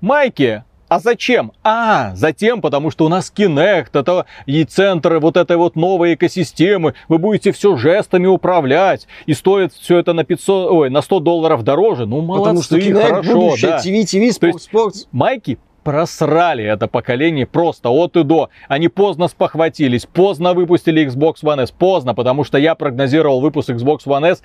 Майки, 0.00 0.64
а 0.90 0.98
зачем? 0.98 1.52
А, 1.62 2.16
затем, 2.16 2.60
потому 2.60 2.90
что 2.90 3.06
у 3.06 3.08
нас 3.08 3.32
Kinect, 3.34 3.90
это 3.92 4.26
и 4.46 4.64
центр 4.64 5.18
вот 5.18 5.36
этой 5.36 5.56
вот 5.56 5.76
новой 5.76 6.14
экосистемы. 6.14 6.94
Вы 7.08 7.18
будете 7.18 7.52
все 7.52 7.76
жестами 7.76 8.26
управлять. 8.26 9.06
И 9.26 9.34
стоит 9.34 9.72
все 9.72 9.98
это 9.98 10.14
на 10.14 10.24
500, 10.24 10.70
ой, 10.72 10.90
на 10.90 11.00
100 11.00 11.20
долларов 11.20 11.62
дороже. 11.62 12.06
Ну, 12.06 12.22
молодцы, 12.22 12.42
потому 12.42 12.62
что 12.62 12.76
Kinect 12.76 13.08
хорошо, 13.08 13.34
будущее, 13.34 13.70
да. 13.70 13.78
TV, 13.78 14.02
TV, 14.02 14.32
спорт, 14.32 14.62
спорт. 14.62 14.94
Майки 15.12 15.58
просрали 15.84 16.64
это 16.64 16.88
поколение 16.88 17.46
просто 17.46 17.88
от 17.90 18.16
и 18.16 18.24
до. 18.24 18.50
Они 18.68 18.88
поздно 18.88 19.28
спохватились, 19.28 20.06
поздно 20.06 20.54
выпустили 20.54 21.06
Xbox 21.06 21.36
One 21.42 21.62
S, 21.62 21.70
поздно, 21.70 22.14
потому 22.14 22.42
что 22.42 22.58
я 22.58 22.74
прогнозировал 22.74 23.40
выпуск 23.40 23.70
Xbox 23.70 24.00
One 24.06 24.32
S 24.32 24.42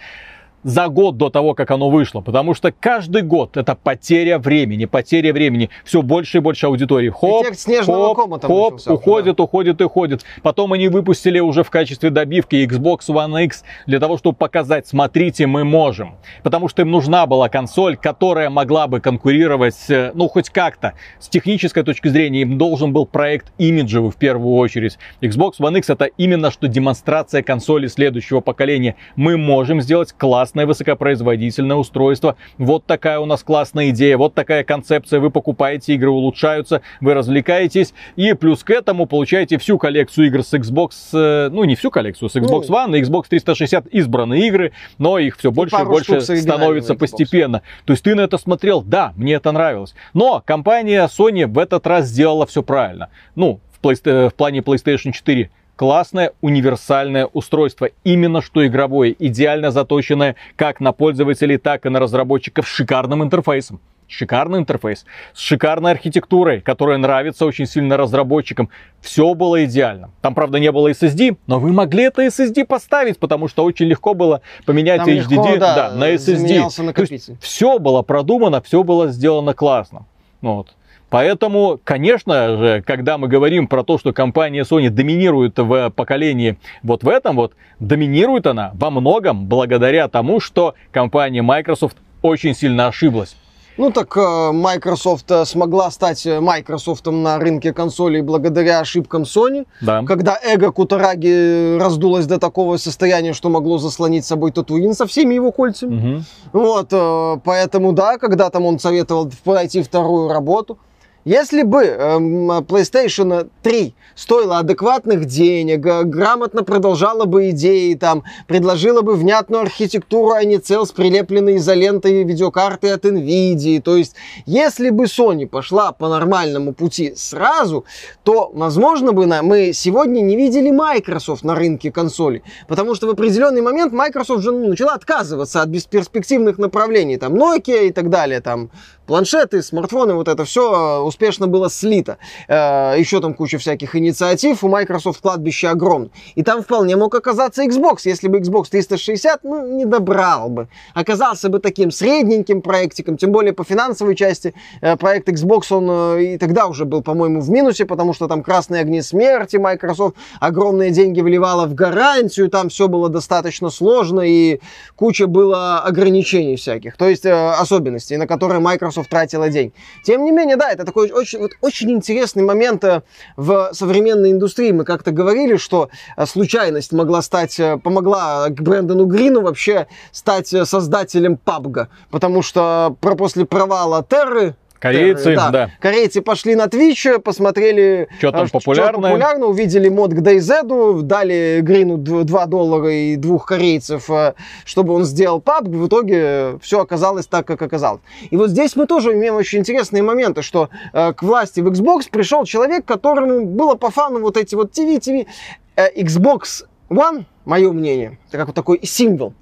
за 0.66 0.88
год 0.88 1.18
до 1.18 1.30
того, 1.30 1.54
как 1.54 1.70
оно 1.70 1.90
вышло. 1.92 2.22
Потому 2.22 2.56
что 2.56 2.72
каждый 2.72 3.22
год 3.22 3.56
это 3.56 3.76
потеря 3.76 4.40
времени, 4.40 4.86
потеря 4.86 5.32
времени. 5.32 5.70
Все 5.86 6.02
больше 6.02 6.40
и 6.40 6.42
больше 6.42 6.66
аудитории. 6.66 7.10
Хоп, 7.10 7.46
хоп, 7.46 8.42
хоп, 8.42 8.72
начался, 8.74 8.94
уходит, 8.94 9.36
да. 9.38 9.44
уходит 9.44 9.82
и 9.82 9.84
уходит. 9.84 10.26
Потом 10.42 10.74
они 10.74 10.88
выпустили 10.88 11.40
уже 11.40 11.64
в 11.64 11.70
качестве 11.70 12.10
добивки 12.10 12.56
Xbox 12.56 13.02
One 13.10 13.46
X 13.46 13.64
для 13.86 14.00
того, 14.00 14.18
чтобы 14.18 14.38
показать, 14.38 14.88
смотрите, 14.88 15.46
мы 15.46 15.64
можем. 15.64 16.16
Потому 16.42 16.68
что 16.68 16.82
им 16.82 16.90
нужна 16.90 17.28
была 17.28 17.48
консоль, 17.48 17.96
которая 17.96 18.50
могла 18.50 18.88
бы 18.88 19.00
конкурировать, 19.02 19.78
ну, 20.16 20.28
хоть 20.28 20.50
как-то. 20.50 20.94
С 21.20 21.30
технической 21.30 21.84
точки 21.84 22.08
зрения 22.08 22.42
им 22.42 22.58
должен 22.58 22.92
был 22.92 23.06
проект 23.06 23.54
имиджевый 23.60 24.10
в 24.10 24.16
первую 24.16 24.56
очередь. 24.56 24.98
Xbox 25.22 25.60
One 25.60 25.78
X 25.78 25.92
это 25.92 26.06
именно 26.06 26.50
что 26.50 26.68
демонстрация 26.68 27.44
консоли 27.44 27.86
следующего 27.86 28.40
поколения. 28.40 28.96
Мы 29.16 29.38
можем 29.38 29.80
сделать 29.80 30.12
классное 30.56 30.66
высокопроизводительное 30.68 31.76
устройство. 31.76 32.38
Вот 32.58 32.86
такая 32.86 33.20
у 33.20 33.26
нас 33.26 33.44
классная 33.44 33.90
идея, 33.90 34.18
вот 34.18 34.34
такая 34.34 34.64
концепция. 34.64 35.20
Вы 35.20 35.30
покупаете, 35.30 35.94
игры 35.96 36.10
улучшаются, 36.10 36.82
вы 37.02 37.14
развлекаетесь. 37.14 37.94
И 38.16 38.34
плюс 38.34 38.64
к 38.64 38.70
этому 38.70 39.06
получаете 39.06 39.58
всю 39.58 39.78
коллекцию 39.78 40.28
игр 40.28 40.44
с 40.44 40.54
Xbox, 40.54 40.92
э, 41.14 41.50
ну 41.50 41.66
не 41.66 41.76
всю 41.76 41.92
коллекцию, 41.92 42.30
с 42.30 42.36
Xbox 42.38 42.66
ну, 42.70 42.76
One 42.76 42.98
и 42.98 43.02
Xbox 43.02 43.26
360 43.30 43.88
избранные 43.88 44.48
игры, 44.48 44.72
но 44.98 45.20
их 45.20 45.38
все 45.38 45.52
больше 45.52 45.76
и 45.76 45.84
больше 45.84 46.22
становится 46.22 46.96
постепенно. 46.96 47.62
То 47.84 47.92
есть 47.92 48.04
ты 48.04 48.16
на 48.16 48.22
это 48.22 48.38
смотрел, 48.38 48.82
да, 48.82 49.12
мне 49.18 49.34
это 49.34 49.52
нравилось. 49.52 49.94
Но 50.14 50.42
компания 50.46 51.06
Sony 51.08 51.48
в 51.48 51.60
этот 51.60 51.86
раз 51.86 52.06
сделала 52.06 52.46
все 52.46 52.64
правильно. 52.64 53.10
Ну, 53.36 53.60
в, 53.82 53.90
э, 53.90 54.30
в 54.30 54.34
плане 54.34 54.60
PlayStation 54.60 55.12
4 55.12 55.50
классное 55.76 56.32
универсальное 56.42 57.26
устройство, 57.26 57.90
именно 58.04 58.42
что 58.42 58.66
игровое, 58.66 59.16
идеально 59.18 59.72
заточенное 59.72 60.36
как 60.56 60.80
на 60.80 60.92
пользователей, 60.92 61.58
так 61.58 61.86
и 61.86 61.90
на 61.90 62.00
разработчиков 62.00 62.68
с 62.68 62.72
шикарным 62.72 63.24
интерфейсом. 63.24 63.80
Шикарный 64.08 64.60
интерфейс, 64.60 65.04
с 65.34 65.40
шикарной 65.40 65.90
архитектурой, 65.90 66.62
которая 66.62 66.98
нравится 67.00 67.44
очень 67.44 67.66
сильно 67.66 67.98
разработчикам. 67.98 68.70
Все 69.02 69.34
было 69.34 69.66
идеально. 69.66 70.12
Там, 70.22 70.36
правда, 70.36 70.60
не 70.60 70.72
было 70.72 70.92
SSD, 70.92 71.38
но 71.48 71.60
вы 71.60 71.72
могли 71.72 72.04
это 72.04 72.24
SSD 72.24 72.66
поставить, 72.66 73.18
потому 73.18 73.48
что 73.48 73.64
очень 73.64 73.88
легко 73.88 74.14
было 74.14 74.42
поменять 74.68 75.00
Там 75.00 75.10
HDD 75.10 75.30
легко, 75.32 75.58
да, 75.58 75.76
да, 75.76 75.92
на 75.96 76.14
SSD. 76.14 76.94
То 76.94 77.02
есть, 77.02 77.32
все 77.42 77.80
было 77.80 78.04
продумано, 78.04 78.62
все 78.62 78.84
было 78.84 79.08
сделано 79.08 79.56
классно. 79.56 80.06
Вот. 80.40 80.76
Поэтому, 81.16 81.80
конечно 81.82 82.58
же, 82.58 82.84
когда 82.86 83.18
мы 83.18 83.30
говорим 83.30 83.70
про 83.70 83.86
то, 83.86 83.98
что 83.98 84.12
компания 84.12 84.64
Sony 84.64 84.90
доминирует 84.90 85.58
в 85.58 85.90
поколении 85.92 86.58
вот 86.84 87.06
в 87.06 87.08
этом 87.08 87.38
вот, 87.38 87.54
доминирует 87.80 88.46
она 88.48 88.72
во 88.74 88.90
многом 88.90 89.46
благодаря 89.46 90.10
тому, 90.10 90.42
что 90.42 90.76
компания 90.92 91.42
Microsoft 91.42 91.96
очень 92.22 92.54
сильно 92.54 92.88
ошиблась. 92.88 93.38
Ну 93.78 93.92
так 93.92 94.18
э, 94.18 94.52
Microsoft 94.52 95.32
э, 95.32 95.46
смогла 95.46 95.90
стать 95.90 96.26
э, 96.26 96.42
Microsoft 96.42 97.06
на 97.06 97.40
рынке 97.40 97.72
консолей 97.72 98.22
благодаря 98.22 98.82
ошибкам 98.82 99.24
Sony. 99.24 99.66
Да. 99.80 100.04
Когда 100.04 100.38
эго 100.44 100.74
Кутараги 100.74 101.78
раздулось 101.78 102.26
до 102.26 102.40
такого 102.40 102.76
состояния, 102.76 103.32
что 103.32 103.48
могло 103.48 103.78
заслонить 103.78 104.26
собой 104.26 104.52
Татуин 104.52 104.94
со 104.94 105.08
всеми 105.08 105.36
его 105.36 105.54
кольцами. 105.54 106.18
Угу. 106.52 106.62
Вот, 106.62 107.42
поэтому 107.46 107.94
да, 107.94 108.18
когда 108.18 108.50
там 108.50 108.66
он 108.66 108.80
советовал 108.80 109.32
пройти 109.46 109.82
вторую 109.82 110.28
работу. 110.28 110.78
Если 111.26 111.64
бы 111.64 111.86
э, 111.86 112.18
PlayStation 112.18 113.50
3 113.64 113.96
стоила 114.14 114.60
адекватных 114.60 115.26
денег, 115.26 115.84
э, 115.84 116.04
грамотно 116.04 116.64
продолжала 116.64 117.26
бы 117.26 117.50
идеи, 117.50 117.96
там, 117.96 118.24
предложила 118.46 119.02
бы 119.02 119.16
внятную 119.16 119.64
архитектуру, 119.64 120.34
а 120.34 120.44
не 120.44 120.60
цел 120.60 120.86
с 120.86 120.92
прилепленной 120.92 121.58
изолентой 121.58 122.24
видеокарты 122.24 122.90
от 122.90 123.06
NVIDIA, 123.06 123.82
то 123.82 123.96
есть, 123.96 124.16
если 124.46 124.92
бы 124.92 125.06
Sony 125.06 125.48
пошла 125.48 125.94
по 125.94 126.10
нормальному 126.10 126.76
пути 126.76 127.16
сразу, 127.16 127.86
то, 128.24 128.52
возможно 128.54 129.12
бы 129.12 129.26
мы 129.26 129.74
сегодня 129.74 130.22
не 130.22 130.36
видели 130.36 130.70
Microsoft 130.70 131.44
на 131.44 131.56
рынке 131.56 131.92
консолей, 131.92 132.44
потому 132.68 132.94
что 132.94 133.08
в 133.08 133.10
определенный 133.10 133.64
момент 133.64 133.94
Microsoft 133.94 134.42
уже 134.42 134.52
ну, 134.52 134.68
начала 134.68 134.94
отказываться 134.94 135.64
от 135.64 135.70
бесперспективных 135.70 136.60
направлений, 136.60 137.18
там, 137.18 137.34
Nokia 137.34 137.88
и 137.88 137.92
так 137.92 138.12
далее, 138.12 138.42
там, 138.42 138.70
планшеты, 139.06 139.62
смартфоны, 139.62 140.14
вот 140.14 140.28
это 140.28 140.46
все 140.46 140.74
э, 140.74 141.00
успешно 141.02 141.48
было 141.48 141.70
слито. 141.70 142.18
Э, 142.48 142.96
Еще 142.98 143.22
там 143.22 143.34
куча 143.34 143.58
всяких 143.58 143.96
инициатив, 143.96 144.64
у 144.64 144.68
Microsoft 144.68 145.22
кладбище 145.22 145.68
огромное. 145.70 146.10
И 146.36 146.44
там 146.44 146.64
вполне 146.64 146.96
мог 146.96 147.14
оказаться 147.16 147.64
Xbox, 147.64 148.02
если 148.06 148.28
бы 148.28 148.40
Xbox 148.40 148.66
360, 148.70 149.44
ну, 149.44 149.78
не 149.78 149.86
добрал 149.86 150.50
бы. 150.50 150.68
Оказался 150.94 151.50
бы 151.50 151.60
таким 151.60 151.92
средненьким 151.92 152.62
проектиком, 152.62 153.18
тем 153.18 153.32
более 153.32 153.54
по 153.54 153.64
финансовой 153.64 154.16
части 154.16 154.54
э, 154.82 154.98
проект 154.98 155.30
Xbox, 155.30 155.66
он 155.70 156.20
и 156.20 156.38
тогда 156.38 156.68
уже 156.68 156.86
был, 156.86 157.02
по-моему, 157.02 157.42
в 157.42 157.50
минусе, 157.50 157.86
потому 157.86 158.14
что 158.14 158.28
там 158.28 158.44
красные 158.44 158.82
огни 158.82 159.02
смерти, 159.02 159.58
Microsoft 159.58 160.16
огромные 160.40 160.92
деньги 160.92 161.22
вливала 161.22 161.66
в 161.66 161.74
гарантию, 161.74 162.50
там 162.50 162.70
все 162.70 162.88
было 162.88 163.10
достаточно 163.10 163.70
сложно 163.70 164.22
и 164.22 164.60
куча 164.96 165.28
было 165.28 165.80
ограничений 165.80 166.56
всяких, 166.56 166.98
то 166.98 167.08
есть 167.08 167.26
особенностей, 167.26 168.18
на 168.18 168.28
которые 168.28 168.60
Microsoft 168.60 168.95
Microsoft 168.96 169.10
тратила 169.10 169.50
деньги. 169.50 169.74
Тем 170.04 170.24
не 170.24 170.32
менее, 170.32 170.56
да, 170.56 170.72
это 170.72 170.86
такой 170.86 171.12
очень, 171.12 171.40
вот, 171.40 171.52
очень 171.62 171.92
интересный 171.92 172.44
момент 172.44 172.84
э, 172.84 173.02
в 173.36 173.70
современной 173.74 174.32
индустрии. 174.32 174.72
Мы 174.72 174.86
как-то 174.86 175.12
говорили, 175.12 175.58
что 175.58 175.90
э, 176.18 176.26
случайность 176.26 176.92
могла 176.92 177.22
стать, 177.22 177.60
э, 177.60 177.78
помогла 177.78 178.48
Брэндону 178.50 179.06
Грину 179.06 179.42
вообще 179.42 179.88
стать 180.12 180.48
создателем 180.48 181.38
PUBG, 181.44 181.88
потому 182.10 182.42
что 182.42 182.96
после 183.02 183.46
провала 183.46 184.06
Терры 184.08 184.56
Корейцы, 184.80 185.36
да. 185.36 185.50
да. 185.50 185.70
Корейцы 185.80 186.22
пошли 186.22 186.56
на 186.56 186.66
Twitch, 186.66 187.20
посмотрели, 187.20 188.08
что 188.18 188.32
там 188.32 188.50
популярно. 188.50 189.00
Что 189.00 189.02
популярно, 189.02 189.46
увидели 189.48 189.90
мод 189.90 190.14
к 190.14 190.20
DayZ, 190.20 191.02
дали 191.02 191.60
Грину 191.62 191.98
2 191.98 192.46
доллара 192.46 192.92
и 192.92 193.16
двух 193.16 193.46
корейцев, 193.46 194.10
э, 194.10 194.34
чтобы 194.66 194.94
он 194.94 195.06
сделал 195.06 195.42
паб. 195.42 195.68
В 195.68 195.88
итоге 195.88 196.58
все 196.62 196.82
оказалось 196.82 197.28
так, 197.28 197.48
как 197.48 197.62
оказалось. 197.62 198.02
И 198.30 198.38
вот 198.38 198.50
здесь 198.50 198.76
мы 198.76 198.86
тоже 198.86 199.14
имеем 199.14 199.36
очень 199.36 199.60
интересные 199.60 200.04
моменты, 200.04 200.42
что 200.42 200.70
э, 200.94 201.14
к 201.14 201.24
власти 201.24 201.62
в 201.62 201.68
Xbox 201.68 202.10
пришел 202.10 202.46
человек, 202.46 202.86
которому 202.86 203.46
было 203.46 203.76
по 203.76 203.90
фану 203.90 204.20
вот 204.20 204.38
эти 204.38 204.56
вот 204.56 204.72
TV, 204.78 205.00
TV. 205.00 205.28
Э, 205.76 205.90
Xbox 205.96 206.66
One, 206.90 207.26
мое 207.46 207.72
мнение, 207.72 208.20
это 208.28 208.38
как 208.38 208.48
вот 208.48 208.56
такой 208.56 208.80
символ, 208.84 209.34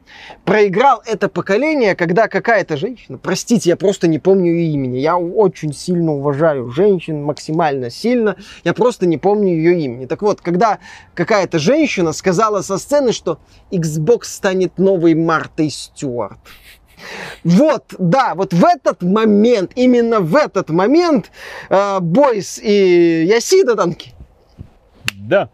проиграл 0.46 1.04
это 1.06 1.28
поколение, 1.28 1.94
когда 1.94 2.30
какая-то 2.30 2.78
женщина, 2.78 3.18
простите, 3.18 3.70
я 3.70 3.76
просто 3.76 4.08
не 4.08 4.18
помню 4.18 4.54
ее 4.54 4.74
имени, 4.74 5.00
я 5.00 5.18
очень 5.18 5.74
сильно 5.74 6.14
уважаю 6.14 6.70
женщин, 6.70 7.22
максимально 7.22 7.90
сильно, 7.90 8.38
я 8.64 8.74
просто 8.74 9.06
не 9.08 9.18
помню 9.18 9.56
ее 9.56 9.78
имени. 9.78 10.06
Так 10.06 10.22
вот, 10.22 10.40
когда 10.40 10.80
какая-то 11.16 11.60
женщина 11.60 12.14
сказала 12.14 12.62
со 12.62 12.78
сцены, 12.78 13.12
что 13.12 13.40
Xbox 13.72 14.24
станет 14.24 14.78
новой 14.78 15.14
Мартой 15.14 15.70
Стюарт, 15.70 16.40
вот, 17.44 17.94
да, 17.98 18.36
вот 18.36 18.54
в 18.54 18.64
этот 18.64 19.02
момент, 19.02 19.74
именно 19.76 20.22
в 20.22 20.38
этот 20.38 20.70
момент 20.70 21.32
э, 21.70 22.00
Бойс 22.00 22.58
и 22.64 23.26
Ясида 23.28 23.76
танки. 23.76 24.14
Да 25.14 25.50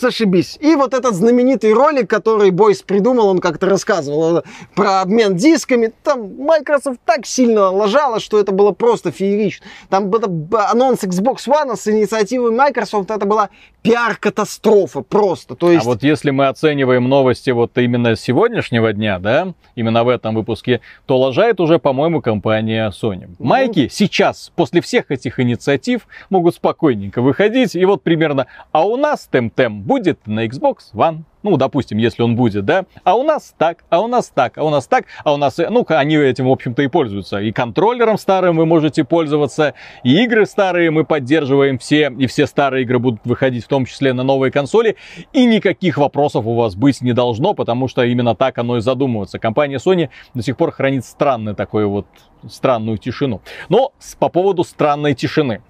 зашибись. 0.00 0.56
И 0.60 0.74
вот 0.74 0.94
этот 0.94 1.14
знаменитый 1.14 1.72
ролик, 1.72 2.08
который 2.08 2.50
Бойс 2.50 2.82
придумал, 2.82 3.28
он 3.28 3.38
как-то 3.38 3.66
рассказывал 3.66 4.42
про 4.74 5.00
обмен 5.00 5.36
дисками. 5.36 5.92
Там 6.02 6.36
Microsoft 6.36 7.00
так 7.04 7.26
сильно 7.26 7.70
лажала, 7.70 8.20
что 8.20 8.38
это 8.38 8.52
было 8.52 8.72
просто 8.72 9.10
феерично. 9.10 9.66
Там 9.88 10.08
был 10.08 10.20
анонс 10.52 11.02
Xbox 11.04 11.46
One 11.46 11.76
с 11.76 11.88
инициативой 11.88 12.52
Microsoft, 12.52 13.10
это 13.10 13.26
была 13.26 13.50
пиар-катастрофа 13.82 15.02
просто. 15.02 15.54
То 15.54 15.70
есть... 15.70 15.86
А 15.86 15.88
вот 15.88 16.02
если 16.02 16.30
мы 16.30 16.48
оцениваем 16.48 17.08
новости 17.08 17.50
вот 17.50 17.76
именно 17.78 18.16
сегодняшнего 18.16 18.92
дня, 18.92 19.18
да, 19.18 19.54
именно 19.76 20.04
в 20.04 20.08
этом 20.08 20.34
выпуске, 20.34 20.80
то 21.06 21.18
лажает 21.18 21.60
уже, 21.60 21.78
по-моему, 21.78 22.20
компания 22.20 22.90
Sony. 22.90 23.28
Ну... 23.38 23.46
Майки 23.46 23.88
сейчас, 23.90 24.52
после 24.54 24.80
всех 24.80 25.10
этих 25.10 25.40
инициатив, 25.40 26.06
могут 26.28 26.56
спокойненько 26.56 27.22
выходить 27.22 27.74
и 27.74 27.84
вот 27.84 28.02
примерно, 28.02 28.46
а 28.72 28.86
у 28.86 28.96
нас 28.96 29.28
тем-тем 29.30 29.82
будет 29.88 30.26
на 30.26 30.46
Xbox 30.46 30.76
One. 30.94 31.24
Ну, 31.42 31.56
допустим, 31.56 31.98
если 31.98 32.22
он 32.22 32.36
будет, 32.36 32.64
да. 32.64 32.84
А 33.04 33.14
у 33.14 33.22
нас 33.22 33.54
так, 33.56 33.84
а 33.90 34.00
у 34.00 34.06
нас 34.06 34.28
так, 34.28 34.58
а 34.58 34.64
у 34.64 34.70
нас 34.70 34.86
так, 34.86 35.06
а 35.24 35.32
у 35.32 35.36
нас... 35.36 35.56
Ну, 35.56 35.84
они 35.88 36.16
этим, 36.16 36.46
в 36.46 36.50
общем-то, 36.50 36.82
и 36.82 36.88
пользуются. 36.88 37.38
И 37.38 37.52
контроллером 37.52 38.18
старым 38.18 38.56
вы 38.56 38.66
можете 38.66 39.04
пользоваться, 39.04 39.74
и 40.04 40.22
игры 40.24 40.46
старые 40.46 40.90
мы 40.90 41.04
поддерживаем 41.04 41.78
все, 41.78 42.12
и 42.18 42.26
все 42.26 42.46
старые 42.46 42.82
игры 42.82 42.98
будут 42.98 43.20
выходить 43.24 43.64
в 43.64 43.68
том 43.68 43.86
числе 43.86 44.12
на 44.12 44.24
новые 44.24 44.52
консоли. 44.52 44.96
И 45.32 45.46
никаких 45.46 45.96
вопросов 45.96 46.44
у 46.44 46.54
вас 46.54 46.74
быть 46.74 47.00
не 47.00 47.12
должно, 47.12 47.54
потому 47.54 47.88
что 47.88 48.04
именно 48.04 48.34
так 48.34 48.58
оно 48.58 48.76
и 48.76 48.80
задумывается. 48.80 49.38
Компания 49.38 49.78
Sony 49.78 50.10
до 50.34 50.42
сих 50.42 50.56
пор 50.56 50.72
хранит 50.72 51.04
странный 51.04 51.54
такой 51.54 51.86
вот, 51.86 52.06
странную 52.48 52.98
тишину. 52.98 53.40
Но 53.68 53.92
по 54.18 54.28
поводу 54.28 54.64
странной 54.64 55.14
тишины. 55.14 55.62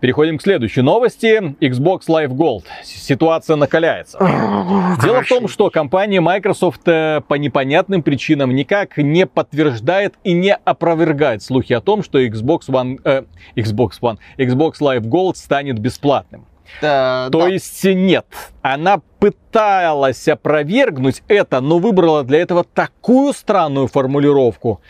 Переходим 0.00 0.36
к 0.36 0.42
следующей 0.42 0.82
новости. 0.82 1.54
Xbox 1.60 2.02
Live 2.08 2.28
Gold. 2.28 2.64
Ситуация 2.84 3.56
накаляется. 3.56 4.18
Дело 5.02 5.22
в 5.22 5.28
том, 5.28 5.48
что 5.48 5.70
компания 5.70 6.20
Microsoft 6.20 6.82
э, 6.86 7.22
по 7.26 7.34
непонятным 7.34 8.02
причинам 8.02 8.54
никак 8.54 8.98
не 8.98 9.26
подтверждает 9.26 10.14
и 10.22 10.34
не 10.34 10.54
опровергает 10.54 11.42
слухи 11.42 11.72
о 11.72 11.80
том, 11.80 12.02
что 12.02 12.22
Xbox 12.22 12.68
One, 12.68 13.00
э, 13.04 13.22
Xbox 13.56 13.92
One, 14.02 14.18
Xbox 14.36 14.74
Live 14.80 15.04
Gold 15.04 15.36
станет 15.36 15.78
бесплатным. 15.78 16.44
Да, 16.82 17.28
То 17.32 17.40
да. 17.40 17.48
есть 17.48 17.84
нет. 17.84 18.26
Она 18.60 19.00
пыталась 19.18 20.28
опровергнуть 20.28 21.22
это, 21.28 21.60
но 21.60 21.78
выбрала 21.78 22.22
для 22.22 22.40
этого 22.40 22.64
такую 22.64 23.32
странную 23.32 23.86
формулировку. 23.86 24.80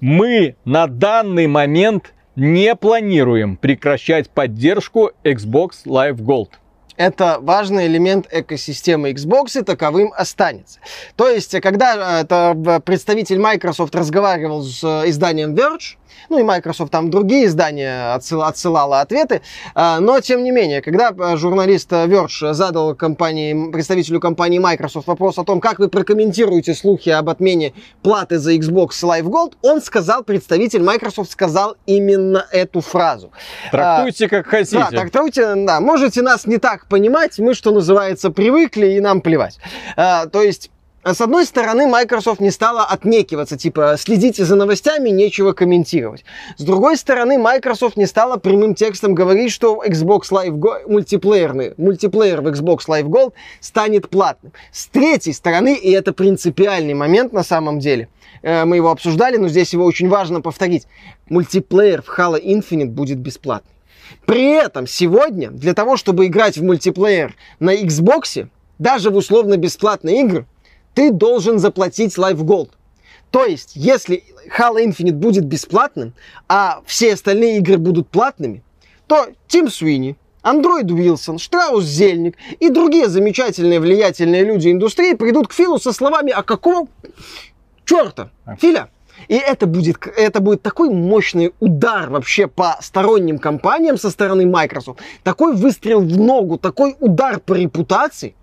Мы 0.00 0.56
на 0.64 0.86
данный 0.86 1.46
момент 1.46 2.14
не 2.36 2.76
планируем 2.76 3.56
прекращать 3.56 4.30
поддержку 4.30 5.10
Xbox 5.24 5.86
Live 5.86 6.18
Gold. 6.18 6.50
это 6.96 7.38
важный 7.40 7.86
элемент 7.86 8.26
экосистемы 8.30 9.10
Xbox 9.10 9.58
и 9.58 9.62
таковым 9.62 10.12
останется. 10.16 10.80
То 11.16 11.28
есть, 11.28 11.58
когда 11.60 12.20
э, 12.20 12.22
это 12.22 12.56
э, 12.56 12.80
представитель 12.80 13.38
Microsoft 13.38 13.94
разговаривал 13.94 14.62
с 14.62 14.82
э, 14.82 15.10
изданием 15.10 15.54
Verge, 15.54 15.96
ну 16.28 16.38
и 16.38 16.42
Microsoft 16.42 16.90
там 16.90 17.10
другие 17.10 17.46
издания 17.46 18.14
отсыл, 18.14 18.42
отсылала 18.42 19.00
ответы, 19.00 19.42
э, 19.74 19.98
но 20.00 20.20
тем 20.20 20.44
не 20.44 20.50
менее, 20.50 20.82
когда 20.82 21.10
э, 21.10 21.36
журналист 21.36 21.92
Verge 21.92 22.52
задал 22.52 22.94
компании, 22.94 23.70
представителю 23.70 24.20
компании 24.20 24.58
Microsoft 24.58 25.06
вопрос 25.06 25.38
о 25.38 25.44
том, 25.44 25.60
как 25.60 25.78
вы 25.78 25.88
прокомментируете 25.88 26.74
слухи 26.74 27.10
об 27.10 27.28
отмене 27.28 27.72
платы 28.02 28.38
за 28.38 28.54
Xbox 28.54 28.90
Live 29.02 29.24
Gold, 29.24 29.54
он 29.62 29.80
сказал, 29.80 30.22
представитель 30.24 30.82
Microsoft 30.82 31.30
сказал 31.30 31.76
именно 31.86 32.46
эту 32.50 32.80
фразу. 32.80 33.32
Трактуйте 33.70 34.28
как 34.28 34.46
хотите. 34.46 34.78
Да, 34.78 34.88
трактуйте, 34.90 35.54
да. 35.54 35.80
Можете 35.80 36.22
нас 36.22 36.46
не 36.46 36.58
так 36.58 36.86
понимать, 36.88 37.38
мы, 37.38 37.54
что 37.54 37.70
называется, 37.70 38.30
привыкли, 38.30 38.92
и 38.92 39.00
нам 39.00 39.20
плевать. 39.20 39.58
А, 39.96 40.26
то 40.26 40.42
есть, 40.42 40.70
с 41.14 41.20
одной 41.20 41.44
стороны, 41.46 41.86
Microsoft 41.86 42.40
не 42.40 42.50
стала 42.50 42.84
отнекиваться, 42.84 43.56
типа, 43.56 43.96
следите 43.96 44.44
за 44.44 44.56
новостями, 44.56 45.10
нечего 45.10 45.52
комментировать. 45.52 46.24
С 46.56 46.64
другой 46.64 46.96
стороны, 46.96 47.38
Microsoft 47.38 47.96
не 47.96 48.06
стала 48.06 48.38
прямым 48.38 48.74
текстом 48.74 49.14
говорить, 49.14 49.52
что 49.52 49.82
Xbox 49.86 50.30
Live 50.30 50.56
Gold, 50.58 50.88
мультиплеерный, 50.88 51.74
мультиплеер 51.76 52.40
в 52.40 52.48
Xbox 52.48 52.88
Live 52.88 53.04
Gold 53.04 53.34
станет 53.60 54.08
платным. 54.08 54.52
С 54.72 54.86
третьей 54.86 55.32
стороны, 55.32 55.76
и 55.76 55.92
это 55.92 56.12
принципиальный 56.12 56.94
момент 56.94 57.32
на 57.32 57.44
самом 57.44 57.78
деле, 57.78 58.08
э, 58.42 58.64
мы 58.64 58.76
его 58.76 58.90
обсуждали, 58.90 59.36
но 59.36 59.48
здесь 59.48 59.72
его 59.72 59.84
очень 59.84 60.08
важно 60.08 60.40
повторить, 60.40 60.88
мультиплеер 61.28 62.02
в 62.02 62.08
Halo 62.18 62.42
Infinite 62.42 62.86
будет 62.86 63.18
бесплатный. 63.18 63.72
При 64.24 64.50
этом 64.50 64.86
сегодня 64.86 65.50
для 65.50 65.72
того, 65.72 65.96
чтобы 65.96 66.26
играть 66.26 66.58
в 66.58 66.64
мультиплеер 66.64 67.36
на 67.60 67.74
Xbox, 67.74 68.48
даже 68.78 69.10
в 69.10 69.16
условно-бесплатные 69.16 70.20
игры, 70.22 70.46
ты 70.96 71.12
должен 71.12 71.58
заплатить 71.58 72.16
Live 72.16 72.38
Gold. 72.38 72.70
То 73.30 73.44
есть, 73.44 73.72
если 73.74 74.24
Halo 74.58 74.82
Infinite 74.82 75.12
будет 75.12 75.44
бесплатным, 75.44 76.14
а 76.48 76.80
все 76.86 77.12
остальные 77.12 77.58
игры 77.58 77.76
будут 77.76 78.08
платными, 78.08 78.62
то 79.06 79.26
Тим 79.46 79.68
Суини, 79.68 80.16
Андроид 80.40 80.90
Уилсон, 80.90 81.38
Штраус 81.38 81.84
Зельник 81.84 82.36
и 82.60 82.70
другие 82.70 83.08
замечательные 83.08 83.78
влиятельные 83.78 84.42
люди 84.42 84.70
индустрии 84.70 85.12
придут 85.12 85.48
к 85.48 85.52
Филу 85.52 85.78
со 85.78 85.92
словами 85.92 86.32
«А 86.32 86.42
какого 86.42 86.88
черта, 87.84 88.30
Филя?» 88.58 88.88
И 89.28 89.34
это 89.34 89.66
будет, 89.66 89.98
это 90.16 90.40
будет 90.40 90.62
такой 90.62 90.88
мощный 90.88 91.52
удар 91.60 92.08
вообще 92.08 92.46
по 92.46 92.78
сторонним 92.80 93.38
компаниям 93.38 93.98
со 93.98 94.10
стороны 94.10 94.46
Microsoft. 94.46 95.00
Такой 95.24 95.54
выстрел 95.54 96.00
в 96.00 96.18
ногу, 96.18 96.58
такой 96.58 96.96
удар 97.00 97.38
по 97.40 97.52
репутации. 97.52 98.34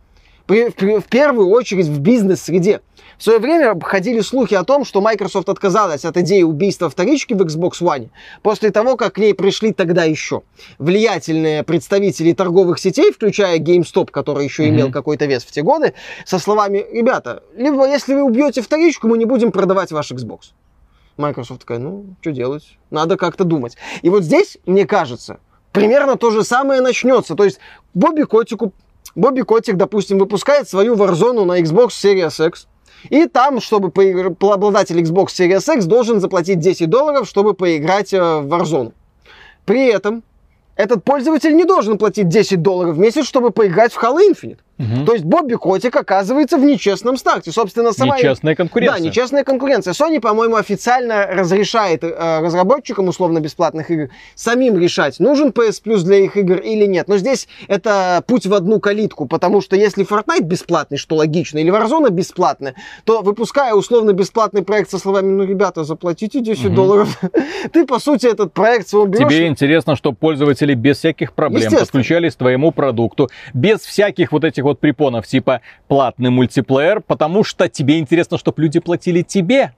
В, 0.54 1.04
первую 1.10 1.49
очередь 1.49 1.88
в 1.88 1.99
бизнес-среде. 1.99 2.82
В 3.18 3.24
свое 3.24 3.39
время 3.39 3.80
ходили 3.82 4.20
слухи 4.20 4.54
о 4.54 4.64
том, 4.64 4.86
что 4.86 5.01
Microsoft 5.01 5.49
отказалась 5.49 6.06
от 6.06 6.16
идеи 6.18 6.43
убийства 6.43 6.89
вторички 6.91 7.34
в 7.34 7.41
Xbox 7.41 7.82
One 7.82 8.10
после 8.43 8.70
того, 8.70 8.95
как 8.95 9.14
к 9.14 9.18
ней 9.18 9.34
пришли 9.34 9.74
тогда 9.74 10.04
еще 10.04 10.43
влиятельные 10.78 11.64
представители 11.64 12.34
торговых 12.34 12.78
сетей, 12.78 13.12
включая 13.12 13.58
GameStop, 13.58 14.12
который 14.12 14.43
еще 14.43 14.68
имел 14.70 14.88
Мгм. 14.88 14.93
какой-то 14.93 15.26
вес 15.26 15.43
в 15.43 15.51
те 15.51 15.64
годы, 15.64 15.93
со 16.26 16.38
словами, 16.38 16.86
ребята, 16.91 17.41
либо 17.56 17.88
если 17.88 18.14
вы 18.14 18.22
убьете 18.24 18.62
вторичку, 18.62 19.08
мы 19.08 19.18
не 19.18 19.26
будем 19.26 19.51
продавать 19.51 19.91
ваш 19.91 20.12
Xbox. 20.12 20.51
Microsoft 21.18 21.62
такая, 21.62 21.80
ну, 21.80 22.06
что 22.22 22.32
делать? 22.32 22.78
Надо 22.91 23.18
как-то 23.18 23.43
думать. 23.43 23.76
И 24.04 24.10
вот 24.10 24.24
здесь, 24.24 24.60
мне 24.68 24.86
кажется, 24.86 25.39
примерно 25.72 26.16
то 26.16 26.30
же 26.30 26.43
самое 26.43 26.82
начнется. 26.82 27.36
То 27.36 27.43
есть 27.43 27.60
Бобби 27.93 28.24
Котику, 28.24 28.74
Бобби 29.16 29.41
Котик, 29.41 29.76
допустим, 29.78 30.18
выпускает 30.18 30.68
свою 30.70 30.95
Warzone 30.95 31.43
на 31.45 31.59
Xbox 31.59 31.89
Series 31.89 32.47
X. 32.47 32.68
И 33.09 33.26
там, 33.28 33.59
чтобы 33.59 33.89
поигр- 33.89 34.36
обладатель 34.51 34.99
Xbox 34.99 35.28
Series 35.28 35.76
X 35.76 35.86
должен 35.86 36.20
заплатить 36.20 36.59
10 36.59 36.89
долларов, 36.89 37.28
чтобы 37.28 37.53
поиграть 37.53 38.14
э, 38.14 38.20
в 38.20 38.47
Warzone. 38.47 38.93
При 39.66 39.88
этом 39.88 40.24
этот 40.76 41.03
пользователь 41.03 41.55
не 41.55 41.66
должен 41.66 41.97
платить 41.97 42.28
10 42.30 42.61
долларов 42.61 42.95
в 42.95 42.99
месяц, 42.99 43.26
чтобы 43.26 43.51
поиграть 43.51 43.93
в 43.93 44.01
Halo 44.01 44.20
Infinite. 44.28 44.59
Мгм. 44.78 45.05
То 45.05 45.13
есть 45.13 45.24
Бобби 45.24 45.53
Котик 45.53 45.95
оказывается 45.95 46.57
в 46.57 46.63
нечестном 46.63 47.17
старте. 47.17 47.51
Собственно, 47.51 47.93
сама... 47.93 48.17
Нечестная 48.17 48.55
конкуренция. 48.55 48.97
Да, 48.97 49.03
нечестная 49.03 49.43
конкуренция. 49.43 49.93
Sony, 49.93 50.19
по-моему, 50.19 50.55
официально 50.55 51.28
разрешает 51.28 52.03
э, 52.03 52.39
разработчикам 52.41 53.07
условно-бесплатных 53.07 53.91
игр 53.91 54.09
самим 54.36 54.80
решать, 54.80 55.19
нужен 55.19 55.49
PS 55.49 55.82
Plus 55.84 56.03
для 56.03 56.17
их 56.17 56.38
игр 56.38 56.57
или 56.57 56.86
нет. 56.86 57.07
Но 57.07 57.17
здесь 57.17 57.47
это 57.67 58.24
путь 58.26 58.45
в 58.47 58.53
одну 58.53 58.80
калитку, 58.80 59.28
потому 59.28 59.61
что 59.61 59.76
если 59.76 60.05
Fortnite 60.05 60.41
бесплатный, 60.43 60.97
что 60.97 61.15
логично, 61.15 61.59
или 61.59 61.71
Warzone 61.71 62.09
бесплатная, 62.09 62.76
то 63.03 63.21
выпуская 63.21 63.74
условно-бесплатный 63.74 64.63
проект 64.63 64.89
со 64.89 64.97
словами, 64.97 65.32
ну, 65.32 65.43
ребята, 65.43 65.84
заплатите 65.84 66.39
10 66.41 66.65
Мгм. 66.65 66.76
долларов, 66.76 67.21
ты, 67.71 67.86
по 67.86 67.99
сути, 67.99 68.26
этот 68.26 68.53
проект 68.53 68.88
своего 68.88 69.07
берешь... 69.07 69.30
Тебе 69.30 69.47
интересно, 69.47 69.95
чтобы 69.95 70.17
пользователи 70.17 70.74
без 70.74 70.97
всяких 70.97 71.34
проблем 71.34 71.71
подключались 71.71 72.34
к 72.34 72.38
твоему 72.38 72.71
продукту, 72.71 73.30
без 73.53 73.82
всяких 73.82 74.32
вот 74.32 74.43
этих 74.43 74.62
вот 74.64 74.80
препонов 74.80 75.28
типа 75.28 75.61
платный 75.88 76.30
мультиплеер, 76.30 77.01
потому 77.01 77.43
что 77.43 77.70
тебе 77.70 77.99
интересно, 77.99 78.38
чтобы 78.38 78.61
люди 78.61 78.80
платили 78.80 79.22
тебе. 79.22 79.74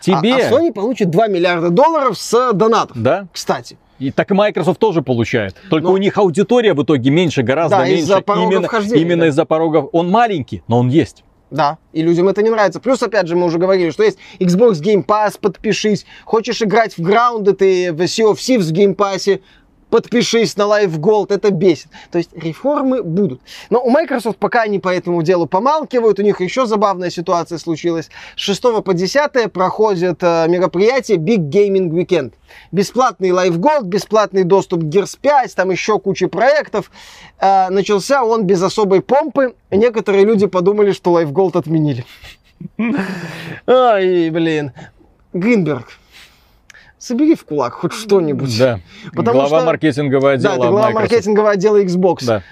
Тебе. 0.00 0.34
А, 0.34 0.36
а 0.36 0.50
Sony 0.50 0.72
получит 0.72 1.10
2 1.10 1.26
миллиарда 1.28 1.70
долларов 1.70 2.18
с 2.18 2.52
донатов, 2.52 2.96
Да? 3.00 3.26
кстати. 3.32 3.78
И 3.98 4.12
так 4.12 4.30
и 4.30 4.34
Microsoft 4.34 4.78
тоже 4.78 5.02
получает. 5.02 5.56
Только 5.70 5.88
Но- 5.88 5.92
у 5.94 5.96
них 5.96 6.16
аудитория 6.18 6.72
в 6.72 6.82
итоге 6.82 7.10
меньше, 7.10 7.42
гораздо 7.42 7.78
Да, 7.78 7.84
меньше. 7.84 8.02
из-за 8.02 8.20
порога 8.20 8.52
именно 8.54 8.68
вхождения, 8.68 9.02
именно 9.02 9.20
да. 9.22 9.28
из-за 9.28 9.44
порогов. 9.44 9.88
Он 9.92 10.08
маленький, 10.08 10.62
но 10.68 10.78
он 10.78 10.88
есть. 10.88 11.24
Да, 11.50 11.78
и 11.92 12.02
людям 12.02 12.28
это 12.28 12.42
не 12.42 12.50
нравится. 12.50 12.78
Плюс, 12.78 13.02
опять 13.02 13.26
же, 13.26 13.34
мы 13.34 13.46
уже 13.46 13.58
говорили, 13.58 13.90
что 13.90 14.04
есть 14.04 14.18
Xbox 14.38 14.74
Game 14.82 15.04
Pass, 15.04 15.38
подпишись. 15.40 16.04
Хочешь 16.24 16.62
играть 16.62 16.96
в 16.96 17.00
Grounded 17.00 17.56
и 17.64 17.90
в 17.90 18.00
Sea 18.02 18.30
of 18.32 18.34
Thieves 18.34 18.70
в 18.70 18.72
Game 18.72 18.94
Pass, 18.94 19.40
подпишись 19.90 20.56
на 20.56 20.62
Live 20.62 20.98
Gold, 20.98 21.32
это 21.32 21.50
бесит. 21.50 21.88
То 22.10 22.18
есть 22.18 22.30
реформы 22.34 23.02
будут. 23.02 23.40
Но 23.70 23.80
у 23.82 23.90
Microsoft 23.90 24.38
пока 24.38 24.62
они 24.62 24.78
по 24.78 24.88
этому 24.88 25.22
делу 25.22 25.46
помалкивают, 25.46 26.18
у 26.18 26.22
них 26.22 26.40
еще 26.40 26.66
забавная 26.66 27.10
ситуация 27.10 27.58
случилась. 27.58 28.10
С 28.36 28.40
6 28.40 28.82
по 28.84 28.94
10 28.94 29.52
проходит 29.52 30.18
э, 30.22 30.46
мероприятие 30.48 31.18
Big 31.18 31.48
Gaming 31.50 31.90
Weekend. 31.90 32.32
Бесплатный 32.72 33.30
Live 33.30 33.58
Gold, 33.58 33.84
бесплатный 33.84 34.44
доступ 34.44 34.82
к 34.82 34.84
Gears 34.84 35.18
5, 35.20 35.54
там 35.54 35.70
еще 35.70 35.98
куча 35.98 36.28
проектов. 36.28 36.90
Э, 37.40 37.68
начался 37.70 38.24
он 38.24 38.44
без 38.44 38.62
особой 38.62 39.02
помпы. 39.02 39.54
Некоторые 39.70 40.24
люди 40.24 40.46
подумали, 40.46 40.92
что 40.92 41.20
Live 41.20 41.32
Gold 41.32 41.58
отменили. 41.58 42.04
Ай, 43.66 44.30
блин. 44.30 44.72
Гринберг, 45.34 45.92
собери 46.98 47.34
в 47.34 47.44
кулак 47.44 47.74
хоть 47.74 47.92
что-нибудь. 47.92 48.56
Да. 48.58 48.80
Потому 49.14 49.40
Глава 49.40 49.58
что- 49.58 49.66
маркетингового 49.66 50.28
Да, 50.28 50.32
отдела 50.34 50.52
это 50.52 50.60
глава 50.60 50.86
Microsoft. 50.90 50.94
маркетингового 51.10 51.50
отдела 51.52 51.82
Xbox. 51.84 52.26
Да. 52.26 52.42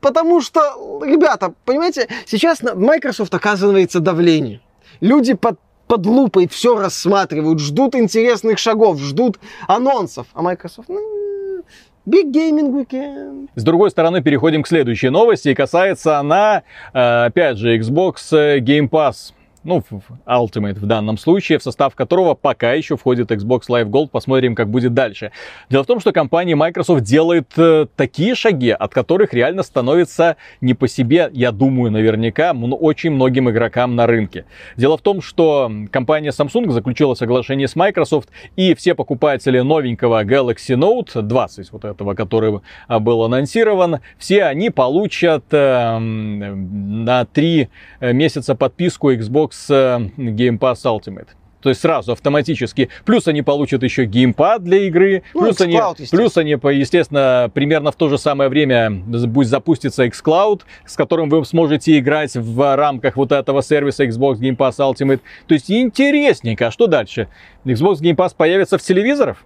Потому 0.00 0.40
что, 0.40 0.60
ребята, 1.04 1.52
понимаете, 1.64 2.08
сейчас 2.26 2.62
на 2.62 2.74
Microsoft 2.74 3.34
оказывается 3.34 4.00
давление. 4.00 4.60
Люди 5.00 5.34
под, 5.34 5.58
под 5.88 6.06
лупой 6.06 6.48
все 6.48 6.78
рассматривают, 6.78 7.58
ждут 7.60 7.94
интересных 7.94 8.58
шагов, 8.58 8.98
ждут 9.00 9.38
анонсов. 9.66 10.26
А 10.34 10.42
Microsoft, 10.42 10.88
ну, 10.88 11.62
Big 12.08 12.30
Gaming 12.32 12.70
Weekend. 12.72 13.48
С 13.56 13.64
другой 13.64 13.90
стороны, 13.90 14.22
переходим 14.22 14.62
к 14.62 14.68
следующей 14.68 15.08
новости. 15.08 15.48
И 15.48 15.54
касается 15.54 16.18
она, 16.18 16.62
э, 16.92 17.24
опять 17.26 17.56
же, 17.58 17.76
Xbox 17.76 18.14
э, 18.30 18.58
Game 18.60 18.88
Pass. 18.88 19.32
Ну, 19.66 19.82
Ultimate 20.26 20.78
в 20.78 20.86
данном 20.86 21.18
случае, 21.18 21.58
в 21.58 21.62
состав 21.62 21.94
которого 21.94 22.34
пока 22.34 22.72
еще 22.72 22.96
входит 22.96 23.30
Xbox 23.30 23.62
Live 23.68 23.86
Gold. 23.86 24.08
Посмотрим, 24.08 24.54
как 24.54 24.70
будет 24.70 24.94
дальше. 24.94 25.32
Дело 25.68 25.82
в 25.82 25.86
том, 25.86 26.00
что 26.00 26.12
компания 26.12 26.54
Microsoft 26.54 27.02
делает 27.02 27.52
э, 27.56 27.86
такие 27.96 28.34
шаги, 28.34 28.70
от 28.70 28.94
которых 28.94 29.34
реально 29.34 29.62
становится 29.62 30.36
не 30.60 30.74
по 30.74 30.88
себе, 30.88 31.30
я 31.32 31.52
думаю, 31.52 31.90
наверняка, 31.90 32.52
очень 32.52 33.10
многим 33.10 33.50
игрокам 33.50 33.96
на 33.96 34.06
рынке. 34.06 34.44
Дело 34.76 34.96
в 34.96 35.02
том, 35.02 35.20
что 35.20 35.70
компания 35.90 36.30
Samsung 36.30 36.70
заключила 36.70 37.14
соглашение 37.14 37.66
с 37.66 37.74
Microsoft, 37.74 38.28
и 38.54 38.74
все 38.74 38.94
покупатели 38.94 39.58
новенького 39.60 40.24
Galaxy 40.24 40.76
Note 40.76 41.22
20, 41.22 41.72
вот 41.72 41.84
этого, 41.84 42.14
который 42.14 42.60
а, 42.86 43.00
был 43.00 43.24
анонсирован, 43.24 44.00
все 44.18 44.44
они 44.44 44.70
получат 44.70 45.44
э, 45.50 45.98
на 45.98 47.24
3 47.24 47.68
месяца 48.00 48.54
подписку 48.54 49.12
Xbox 49.12 49.55
э, 49.68 49.98
Game 50.16 50.58
Pass 50.58 50.84
Ultimate. 50.84 51.28
То 51.66 51.70
есть 51.70 51.80
сразу 51.80 52.12
автоматически. 52.12 52.90
Плюс 53.04 53.26
они 53.26 53.42
получат 53.42 53.82
еще 53.82 54.04
геймпад 54.04 54.62
для 54.62 54.86
игры. 54.86 55.24
Ну, 55.34 55.40
плюс, 55.40 55.60
они, 55.60 55.80
плюс 56.12 56.36
они, 56.36 56.52
естественно, 56.52 57.50
примерно 57.52 57.90
в 57.90 57.96
то 57.96 58.08
же 58.08 58.18
самое 58.18 58.48
время 58.48 58.88
будет 58.90 59.48
запуститься 59.48 60.06
xCloud, 60.06 60.60
с 60.86 60.94
которым 60.94 61.28
вы 61.28 61.44
сможете 61.44 61.98
играть 61.98 62.36
в 62.36 62.76
рамках 62.76 63.16
вот 63.16 63.32
этого 63.32 63.62
сервиса 63.62 64.04
Xbox 64.04 64.36
Game 64.38 64.56
Pass 64.56 64.76
Ultimate. 64.78 65.20
То 65.48 65.54
есть 65.54 65.68
интересненько. 65.68 66.68
А 66.68 66.70
что 66.70 66.86
дальше? 66.86 67.26
Xbox 67.64 67.96
Game 67.96 68.14
Pass 68.14 68.34
появится 68.36 68.78
в 68.78 68.82
телевизорах? 68.82 69.38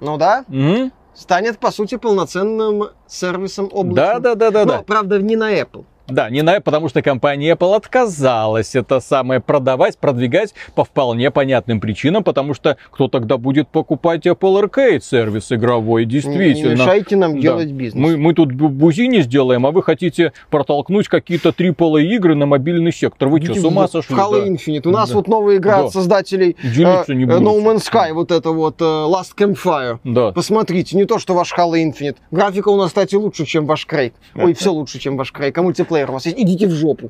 Ну 0.00 0.16
да. 0.16 0.44
Угу. 0.48 0.90
Станет, 1.14 1.58
по 1.58 1.70
сути, 1.70 1.96
полноценным 1.96 2.88
сервисом 3.06 3.68
облачным. 3.70 3.94
Да, 3.94 4.18
да, 4.18 4.34
да, 4.34 4.50
да. 4.50 4.64
Но, 4.64 4.72
да. 4.72 4.82
правда, 4.82 5.22
не 5.22 5.36
на 5.36 5.52
Apple. 5.52 5.84
Да, 6.08 6.30
не 6.30 6.42
на, 6.42 6.60
потому 6.60 6.88
что 6.88 7.02
компания 7.02 7.52
Apple 7.52 7.76
отказалась 7.76 8.74
это 8.74 9.00
самое 9.00 9.40
продавать, 9.40 9.98
продвигать 9.98 10.54
по 10.74 10.84
вполне 10.84 11.30
понятным 11.30 11.80
причинам, 11.80 12.24
потому 12.24 12.54
что 12.54 12.78
кто 12.90 13.08
тогда 13.08 13.36
будет 13.36 13.68
покупать 13.68 14.26
Apple 14.26 14.62
Arcade 14.62 15.00
сервис 15.00 15.52
игровой, 15.52 16.06
действительно. 16.06 16.74
Не, 16.74 16.80
мешайте 16.80 17.16
нам 17.16 17.34
да. 17.34 17.40
делать 17.40 17.70
бизнес. 17.70 18.02
Мы, 18.02 18.16
мы 18.16 18.32
тут 18.32 18.52
бузи 18.52 19.06
не 19.08 19.20
сделаем, 19.20 19.66
а 19.66 19.70
вы 19.70 19.82
хотите 19.82 20.32
протолкнуть 20.50 21.08
какие-то 21.08 21.50
AAA 21.50 22.02
игры 22.04 22.34
на 22.34 22.46
мобильный 22.46 22.92
сектор. 22.92 23.28
Вы 23.28 23.42
что, 23.42 23.54
с 23.54 23.64
ума 23.64 23.86
сошли? 23.86 24.16
Halo 24.16 24.40
да. 24.40 24.48
Infinite. 24.48 24.88
У 24.88 24.90
нас 24.90 25.10
да. 25.10 25.16
вот 25.16 25.28
новая 25.28 25.56
игра 25.58 25.78
да. 25.78 25.84
от 25.84 25.92
создателей 25.92 26.56
Делиться 26.62 27.12
э, 27.12 27.14
не 27.14 27.24
No 27.24 27.62
Man's 27.62 27.84
Sky, 27.90 28.14
вот 28.14 28.30
это 28.30 28.50
вот 28.52 28.80
э, 28.80 28.84
Last 28.84 29.36
Campfire. 29.36 29.98
Да. 30.04 30.32
Посмотрите, 30.32 30.96
не 30.96 31.04
то, 31.04 31.18
что 31.18 31.34
ваш 31.34 31.52
Halo 31.52 31.74
Infinite. 31.74 32.16
Графика 32.30 32.68
у 32.68 32.76
нас, 32.76 32.88
кстати, 32.88 33.14
лучше, 33.14 33.44
чем 33.44 33.66
ваш 33.66 33.84
Крейг. 33.84 34.14
Ой, 34.34 34.54
все 34.54 34.72
лучше, 34.72 34.98
чем 34.98 35.18
ваш 35.18 35.32
Крейг. 35.32 35.56
А 35.58 35.62
мультиплеер 35.62 35.97
мультиплеер 35.98 36.10
у 36.10 36.12
вас 36.14 36.26
есть, 36.26 36.38
идите 36.38 36.66
в 36.66 36.70
жопу. 36.70 37.08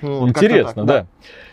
Вот, 0.00 0.28
Интересно, 0.28 0.84
так, 0.84 0.86
да. 0.86 1.00
да. 1.00 1.06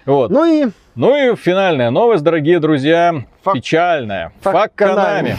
Вот. 0.05 0.31
Ну 0.31 0.45
и... 0.45 0.69
Ну 0.95 1.15
и 1.15 1.35
финальная 1.35 1.91
новость, 1.91 2.23
дорогие 2.23 2.59
друзья, 2.59 3.23
Фак... 3.43 3.53
печальная. 3.53 4.31
Фак, 4.41 4.53
Фак 4.53 4.75
Канами. 4.75 5.35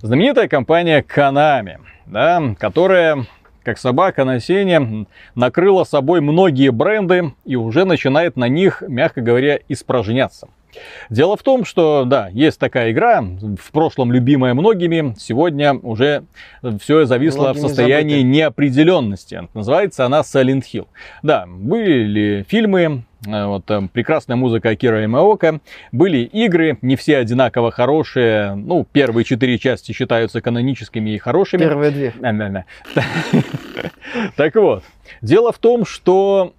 Знаменитая 0.00 0.46
компания 0.46 1.02
Канами, 1.02 1.80
да, 2.06 2.40
которая 2.58 3.26
как 3.64 3.76
собака 3.76 4.24
на 4.24 4.40
сене, 4.40 5.06
накрыла 5.34 5.84
собой 5.84 6.20
многие 6.20 6.70
бренды 6.70 7.34
и 7.44 7.56
уже 7.56 7.84
начинает 7.84 8.36
на 8.36 8.48
них, 8.48 8.82
мягко 8.86 9.20
говоря, 9.20 9.58
испражняться. 9.68 10.48
Дело 11.10 11.36
в 11.36 11.42
том, 11.42 11.64
что, 11.64 12.04
да, 12.04 12.28
есть 12.28 12.58
такая 12.58 12.92
игра, 12.92 13.22
в 13.22 13.72
прошлом 13.72 14.12
любимая 14.12 14.54
многими, 14.54 15.14
сегодня 15.18 15.74
уже 15.74 16.24
все 16.80 17.04
зависло 17.06 17.48
Многими 17.48 17.58
в 17.58 17.66
состоянии 17.68 18.16
забыты. 18.16 18.28
неопределенности. 18.28 19.48
Называется 19.54 20.04
она 20.04 20.20
Silent 20.20 20.64
Hill. 20.72 20.86
Да, 21.22 21.46
были 21.48 22.44
фильмы, 22.48 23.04
э, 23.26 23.44
вот 23.46 23.70
э, 23.70 23.88
прекрасная 23.92 24.36
музыка 24.36 24.70
Акира 24.70 25.04
Имаока, 25.04 25.60
были 25.92 26.18
игры, 26.18 26.78
не 26.82 26.96
все 26.96 27.16
одинаково 27.18 27.70
хорошие, 27.70 28.54
ну, 28.54 28.86
первые 28.90 29.24
четыре 29.24 29.58
части 29.58 29.92
считаются 29.92 30.40
каноническими 30.40 31.10
и 31.10 31.18
хорошими. 31.18 31.60
Первые 31.60 31.90
две. 31.90 32.14
Так 34.36 34.54
вот, 34.54 34.84
дело 35.20 35.52
в 35.52 35.58
том, 35.58 35.84
что 35.84 36.54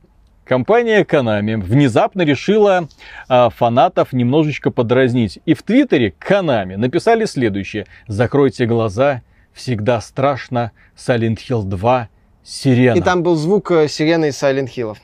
компания 0.50 1.04
Konami 1.04 1.58
внезапно 1.62 2.24
решила 2.24 2.89
а, 3.28 3.52
фанатов 3.52 4.14
немножечко 4.14 4.72
подразнить. 4.72 5.38
И 5.45 5.54
в 5.54 5.62
Твиттере 5.62 6.12
Konami 6.20 6.76
написали 6.76 7.26
следующее. 7.26 7.86
Закройте 8.08 8.66
глаза, 8.66 9.22
всегда 9.54 10.02
страшно, 10.02 10.72
Silent 10.97 11.38
Hill 11.47 11.64
2, 11.66 12.10
сирена. 12.43 12.97
И 12.97 13.02
там 13.02 13.22
был 13.22 13.36
звук 13.36 13.70
э, 13.70 13.88
сирены 13.88 14.30
из 14.30 14.41
Silent 14.41 14.70
Hill. 14.76 14.97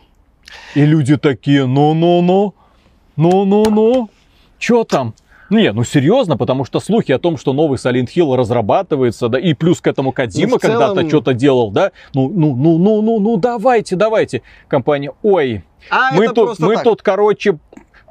И 0.74 0.84
люди 0.84 1.16
такие, 1.16 1.68
ну-ну-ну, 1.68 2.56
ну-ну-ну, 3.16 4.10
что 4.58 4.84
там? 4.84 5.14
Не, 5.50 5.72
ну 5.72 5.84
серьезно, 5.84 6.38
потому 6.38 6.66
что 6.66 6.80
слухи 6.80 7.12
о 7.12 7.20
том, 7.20 7.38
что 7.38 7.54
новый 7.54 7.78
Silent 7.78 8.08
Hill 8.16 8.36
разрабатывается, 8.36 9.30
да, 9.30 9.40
и 9.40 9.54
плюс 9.54 9.82
к 9.82 9.88
этому 9.88 10.12
Кадима 10.12 10.54
ну, 10.54 10.58
целом... 10.58 10.80
когда-то 10.80 11.08
что-то 11.08 11.34
делал, 11.34 11.72
да, 11.72 11.92
ну, 12.14 12.30
ну, 12.30 12.56
ну, 12.56 12.78
ну, 12.78 13.02
ну, 13.02 13.20
ну, 13.20 13.38
давайте, 13.38 13.96
давайте. 13.96 14.42
Компания, 14.68 15.12
ой, 15.22 15.64
а 15.90 16.14
мы 16.14 16.30
тут, 16.30 16.60
мы 16.60 16.76
так. 16.76 16.84
тут, 16.84 17.02
короче, 17.02 17.60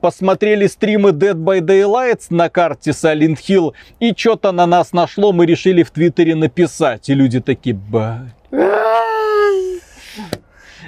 посмотрели 0.00 0.66
стримы 0.66 1.10
Dead 1.10 1.34
by 1.34 1.60
Daylight 1.60 2.26
на 2.30 2.48
карте 2.48 2.90
Silent 2.90 3.38
Hill, 3.48 3.72
и 4.00 4.14
что-то 4.16 4.52
на 4.52 4.66
нас 4.66 4.92
нашло, 4.92 5.32
мы 5.32 5.46
решили 5.46 5.82
в 5.82 5.90
Твиттере 5.90 6.34
написать. 6.34 7.08
И 7.08 7.14
люди 7.14 7.40
такие, 7.40 7.74
ба. 7.74 8.30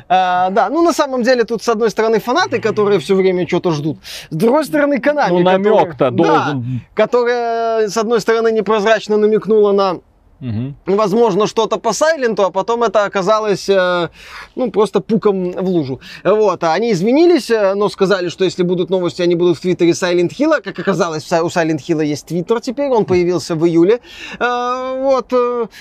А, 0.09 0.51
да, 0.51 0.69
ну 0.69 0.83
на 0.83 0.93
самом 0.93 1.23
деле 1.23 1.45
тут 1.45 1.63
с 1.63 1.69
одной 1.69 1.91
стороны 1.91 2.21
фанаты, 2.21 2.61
которые 2.61 3.01
все 3.01 3.15
время 3.15 3.47
что-то 3.47 3.73
ждут, 3.73 3.99
с 4.31 4.35
другой 4.37 4.65
стороны 4.65 4.99
Konami. 4.99 5.31
Ну 5.31 5.41
намек-то 5.41 6.11
должен. 6.11 6.63
Да, 6.63 7.03
которая 7.03 7.89
с 7.89 7.97
одной 7.97 8.21
стороны 8.21 8.53
непрозрачно 8.53 9.17
намекнула 9.17 9.73
на 9.73 10.01
Угу. 10.41 10.97
Возможно, 10.97 11.47
что-то 11.47 11.79
по 11.79 11.93
Сайленту, 11.93 12.45
а 12.45 12.51
потом 12.51 12.83
это 12.83 13.05
оказалось, 13.05 13.69
э, 13.69 14.09
ну, 14.55 14.71
просто 14.71 15.01
пуком 15.01 15.53
в 15.53 15.69
лужу. 15.69 16.01
Вот, 16.25 16.63
а 16.63 16.75
они 16.75 16.93
извинились, 16.93 17.51
э, 17.51 17.75
но 17.75 17.89
сказали, 17.89 18.29
что 18.29 18.45
если 18.45 18.63
будут 18.63 18.91
новости, 18.91 19.23
они 19.23 19.35
будут 19.35 19.57
в 19.57 19.61
твиттере 19.61 19.93
Silent 19.93 20.31
Hill. 20.39 20.61
Как 20.63 20.79
оказалось, 20.79 21.31
у 21.33 21.47
Silent 21.47 21.79
Hill 21.79 22.05
есть 22.05 22.27
твиттер 22.27 22.61
теперь, 22.61 22.91
он 22.91 23.07
появился 23.07 23.55
в 23.55 23.67
июле. 23.67 24.01
Э, 24.39 24.99
вот, 25.01 25.33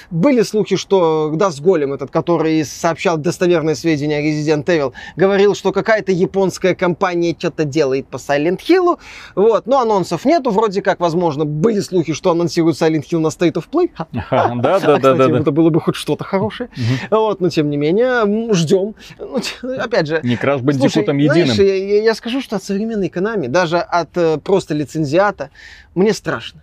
были 0.09 0.41
слухи, 0.43 0.77
что 0.77 1.33
Дас 1.35 1.59
Голем, 1.59 1.93
этот, 1.93 2.11
который 2.11 2.63
сообщал 2.63 3.17
достоверные 3.17 3.75
сведения 3.75 4.17
о 4.17 4.21
Resident 4.21 4.65
Evil, 4.65 4.93
говорил, 5.17 5.53
что 5.55 5.73
какая-то 5.73 6.13
японская 6.13 6.75
компания 6.75 7.35
что-то 7.37 7.65
делает 7.65 8.07
по 8.07 8.17
Silent 8.17 8.59
Hill. 8.59 8.99
Вот, 9.35 9.67
но 9.67 9.79
анонсов 9.81 10.23
нету, 10.23 10.51
вроде 10.51 10.81
как, 10.81 11.01
возможно, 11.01 11.43
были 11.43 11.81
слухи, 11.81 12.13
что 12.13 12.31
анонсируют 12.31 12.81
Silent 12.81 13.03
Hill 13.11 13.19
на 13.19 13.27
State 13.27 13.53
of 13.53 13.65
Play. 13.69 13.89
Да, 14.65 14.79
да, 14.79 14.97
да, 14.97 15.13
да. 15.13 15.39
Это 15.39 15.51
было 15.51 15.69
бы 15.69 15.79
хоть 15.81 15.95
что-то 15.95 16.23
хорошее. 16.23 16.69
Вот, 17.09 17.41
но 17.41 17.49
тем 17.49 17.69
не 17.69 17.77
менее, 17.77 18.53
ждем. 18.53 18.95
Ну, 19.19 19.39
опять 19.77 20.07
же. 20.07 20.19
Не 20.23 20.37
краш 20.37 20.61
бандикутом 20.61 21.17
единым. 21.17 21.55
Я 22.03 22.15
скажу, 22.15 22.41
что 22.41 22.55
от 22.55 22.63
современной 22.63 23.07
экономии, 23.07 23.47
даже 23.47 23.77
от 23.77 24.09
э, 24.15 24.37
просто 24.37 24.73
лицензиата, 24.73 25.49
мне 25.93 26.13
страшно. 26.13 26.61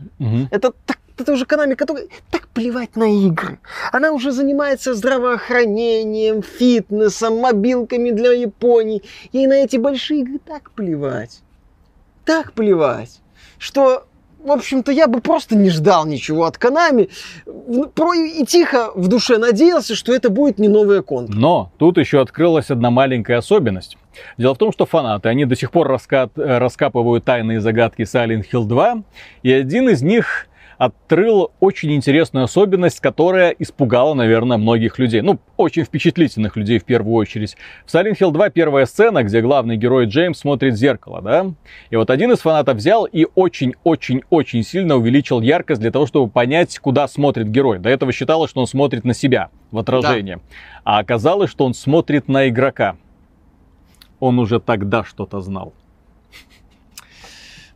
Это 0.50 0.72
так 0.86 0.98
это 1.18 1.32
уже 1.32 1.44
Konami, 1.44 1.76
которая 1.76 2.06
так 2.30 2.48
плевать 2.48 2.96
на 2.96 3.04
игры. 3.04 3.58
Она 3.92 4.12
уже 4.12 4.32
занимается 4.32 4.94
здравоохранением, 4.94 6.42
фитнесом, 6.42 7.38
мобилками 7.38 8.10
для 8.10 8.32
Японии. 8.32 9.02
Ей 9.32 9.46
на 9.46 9.54
эти 9.54 9.76
большие 9.76 10.20
игры 10.20 10.38
так 10.44 10.70
плевать. 10.72 11.42
Так 12.24 12.52
плевать, 12.52 13.20
что 13.58 14.06
в 14.44 14.50
общем-то, 14.50 14.92
я 14.92 15.06
бы 15.06 15.20
просто 15.20 15.56
не 15.56 15.70
ждал 15.70 16.06
ничего 16.06 16.44
от 16.44 16.56
Konami. 16.56 17.10
И 18.40 18.44
тихо 18.44 18.90
в 18.94 19.08
душе 19.08 19.38
надеялся, 19.38 19.94
что 19.94 20.12
это 20.12 20.30
будет 20.30 20.58
не 20.58 20.68
новый 20.68 21.02
конт. 21.02 21.30
Но 21.30 21.70
тут 21.78 21.98
еще 21.98 22.20
открылась 22.20 22.70
одна 22.70 22.90
маленькая 22.90 23.38
особенность. 23.38 23.96
Дело 24.36 24.54
в 24.54 24.58
том, 24.58 24.72
что 24.72 24.84
фанаты, 24.84 25.28
они 25.28 25.44
до 25.44 25.56
сих 25.56 25.70
пор 25.70 25.88
раскат, 25.88 26.32
раскапывают 26.36 27.24
тайные 27.24 27.60
загадки 27.60 28.02
Silent 28.02 28.44
Hill 28.52 28.64
2, 28.64 29.02
и 29.42 29.52
один 29.52 29.88
из 29.88 30.02
них 30.02 30.48
отрыл 30.78 31.52
очень 31.60 31.92
интересную 31.92 32.44
особенность, 32.44 33.00
которая 33.00 33.50
испугала, 33.50 34.14
наверное, 34.14 34.56
многих 34.56 34.98
людей. 34.98 35.20
Ну, 35.20 35.38
очень 35.56 35.84
впечатлительных 35.84 36.56
людей 36.56 36.78
в 36.78 36.84
первую 36.84 37.14
очередь. 37.14 37.56
В 37.86 37.94
Silent 37.94 38.18
Hill 38.18 38.30
2 38.32 38.50
первая 38.50 38.86
сцена, 38.86 39.22
где 39.22 39.40
главный 39.40 39.76
герой 39.76 40.06
Джеймс 40.06 40.38
смотрит 40.38 40.74
в 40.74 40.76
зеркало, 40.76 41.22
да? 41.22 41.52
И 41.90 41.96
вот 41.96 42.10
один 42.10 42.32
из 42.32 42.38
фанатов 42.40 42.76
взял 42.76 43.04
и 43.04 43.26
очень-очень-очень 43.34 44.62
сильно 44.62 44.96
увеличил 44.96 45.40
яркость 45.40 45.80
для 45.80 45.90
того, 45.90 46.06
чтобы 46.06 46.30
понять, 46.30 46.78
куда 46.78 47.08
смотрит 47.08 47.48
герой. 47.48 47.78
До 47.78 47.88
этого 47.88 48.12
считалось, 48.12 48.50
что 48.50 48.60
он 48.60 48.66
смотрит 48.66 49.04
на 49.04 49.14
себя 49.14 49.50
в 49.70 49.78
отражение. 49.78 50.36
Да. 50.36 50.42
А 50.84 50.98
оказалось, 50.98 51.50
что 51.50 51.64
он 51.64 51.74
смотрит 51.74 52.28
на 52.28 52.48
игрока. 52.48 52.96
Он 54.20 54.38
уже 54.38 54.60
тогда 54.60 55.04
что-то 55.04 55.40
знал. 55.40 55.72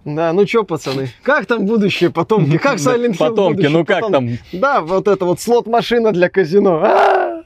Да, 0.07 0.33
ну 0.33 0.47
чё, 0.47 0.63
пацаны, 0.63 1.09
как 1.23 1.47
там 1.47 1.67
будущее, 1.67 2.11
потомки? 2.11 2.59
Как 2.59 2.77
Silent 2.77 3.15
Hill 3.15 3.19
Потомки, 3.19 3.67
ну 3.67 3.85
как 3.85 4.09
там? 4.09 4.29
Да, 4.53 4.81
вот 4.81 5.09
это 5.09 5.25
вот 5.25 5.41
слот-машина 5.41 6.13
для 6.13 6.29
казино. 6.29 6.81
А! 6.85 7.43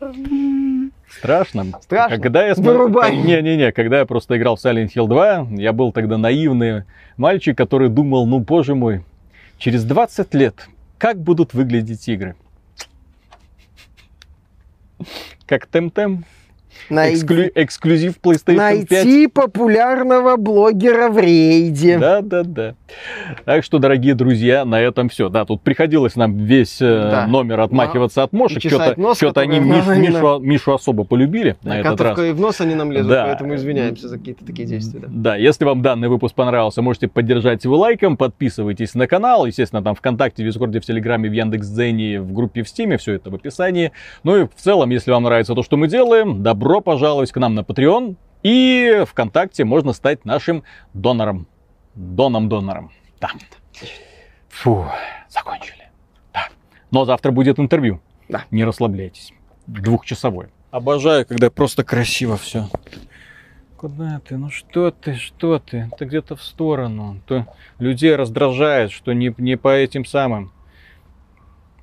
Страшно. 1.08 1.66
Страшно? 1.80 2.18
Когда 2.18 2.46
я 2.46 2.54
Вырубай. 2.54 3.16
Не-не-не, 3.16 3.72
когда 3.72 4.00
я 4.00 4.06
просто 4.06 4.36
играл 4.36 4.56
в 4.56 4.64
Silent 4.64 4.90
Hill 4.94 5.08
2, 5.08 5.48
я 5.56 5.72
был 5.72 5.90
тогда 5.92 6.18
наивный 6.18 6.84
мальчик, 7.16 7.56
который 7.56 7.88
думал, 7.88 8.26
ну, 8.26 8.40
боже 8.40 8.74
мой, 8.74 9.04
через 9.56 9.84
20 9.84 10.34
лет 10.34 10.68
как 10.98 11.18
будут 11.18 11.54
выглядеть 11.54 12.06
игры? 12.08 12.36
Как 15.46 15.66
Темтем? 15.66 16.26
Найди- 16.88 17.16
Эксклю- 17.24 17.52
Эксклюзив 17.54 18.14
PlayStation 18.22 18.56
5? 18.56 18.90
Найти 18.90 19.26
популярного 19.28 20.36
блогера 20.36 21.08
в 21.08 21.18
рейде. 21.18 21.98
Да, 21.98 22.20
да, 22.20 22.42
да. 22.44 22.74
Так 23.44 23.64
что, 23.64 23.78
дорогие 23.78 24.14
друзья, 24.14 24.64
на 24.64 24.80
этом 24.80 25.08
все. 25.08 25.28
Да, 25.28 25.44
тут 25.44 25.62
приходилось 25.62 26.16
нам 26.16 26.36
весь 26.36 26.80
э, 26.80 26.86
Да. 27.10 27.26
номер 27.26 27.60
отмахиваться 27.60 28.22
от 28.22 28.32
мошек. 28.32 28.60
Что-то 28.62 29.14
что-то 29.14 29.40
они 29.40 29.58
Миш- 29.58 29.96
Мишу, 29.98 30.38
Мишу 30.40 30.72
особо 30.74 31.04
полюбили 31.04 31.56
на 31.62 31.78
этот 31.80 32.00
раз. 32.00 32.18
И 32.18 32.32
в 32.32 32.40
нос 32.40 32.60
они 32.60 32.74
нам 32.74 32.90
лезут, 32.92 33.10
Да. 33.10 33.24
поэтому 33.26 33.54
извиняемся 33.54 34.08
за 34.08 34.18
какие-то 34.18 34.44
такие 34.44 34.66
действия. 34.66 35.00
да. 35.00 35.08
Да, 35.10 35.36
если 35.36 35.64
вам 35.64 35.82
данный 35.82 36.08
выпуск 36.08 36.34
понравился, 36.34 36.82
можете 36.82 37.08
поддержать 37.08 37.64
его 37.64 37.76
лайком, 37.76 38.16
подписывайтесь 38.16 38.94
на 38.94 39.06
канал, 39.06 39.46
естественно, 39.46 39.82
там 39.82 39.94
ВКонтакте, 39.94 40.42
в 40.42 40.46
Дискорде, 40.46 40.80
в 40.80 40.84
Телеграме, 40.84 41.28
в 41.28 41.32
Яндекс.Дзене, 41.32 42.20
в 42.20 42.32
группе 42.32 42.62
в 42.62 42.68
Стиме, 42.68 42.96
все 42.98 43.14
это 43.14 43.30
в 43.30 43.34
описании. 43.34 43.92
Ну 44.24 44.36
и 44.36 44.44
в 44.44 44.50
целом, 44.56 44.90
если 44.90 45.10
вам 45.10 45.22
нравится 45.24 45.54
то, 45.54 45.62
что 45.62 45.76
мы 45.76 45.88
делаем, 45.88 46.42
добро 46.60 46.82
пожаловать 46.82 47.32
к 47.32 47.36
нам 47.38 47.54
на 47.54 47.60
Patreon. 47.60 48.16
И 48.42 49.04
ВКонтакте 49.08 49.64
можно 49.64 49.94
стать 49.94 50.26
нашим 50.26 50.62
донором. 50.92 51.46
Доном-донором. 51.94 52.90
Да. 53.18 53.30
Фу, 54.48 54.86
закончили. 55.28 55.88
Да. 56.34 56.48
Но 56.90 57.06
завтра 57.06 57.32
будет 57.32 57.58
интервью. 57.58 58.00
Да. 58.28 58.44
Не 58.50 58.64
расслабляйтесь. 58.64 59.32
Двухчасовой. 59.66 60.48
Обожаю, 60.70 61.26
когда 61.26 61.50
просто 61.50 61.82
красиво 61.82 62.36
все. 62.36 62.68
Куда 63.78 64.20
ты? 64.20 64.36
Ну 64.36 64.50
что 64.50 64.90
ты, 64.90 65.14
что 65.14 65.58
ты? 65.58 65.90
Ты 65.98 66.04
где-то 66.04 66.36
в 66.36 66.42
сторону. 66.42 67.22
То 67.26 67.46
людей 67.78 68.14
раздражает, 68.14 68.90
что 68.90 69.14
не, 69.14 69.34
не 69.38 69.56
по 69.56 69.68
этим 69.68 70.04
самым. 70.04 70.52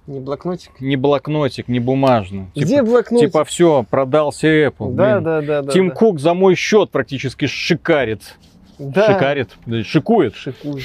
Не 0.07 0.21
блокнотик? 0.21 0.71
Не 0.79 0.95
блокнотик, 0.95 1.67
не 1.67 1.79
бумажный. 1.79 2.47
Где 2.55 2.77
Типа, 2.77 2.84
блокнотик? 2.85 3.27
типа 3.27 3.43
все, 3.43 3.85
продался 3.89 4.47
Apple. 4.47 4.93
да, 4.93 5.13
блин. 5.15 5.23
да, 5.23 5.41
да, 5.41 5.61
да. 5.61 5.71
Тим 5.71 5.89
да. 5.89 5.95
Кук 5.95 6.19
за 6.19 6.34
мой 6.34 6.55
счет 6.55 6.91
практически 6.91 7.45
шикарит. 7.45 8.38
Да. 8.79 9.13
Шикарит. 9.13 9.49
Шикует. 9.85 10.35
Шикует. 10.35 10.84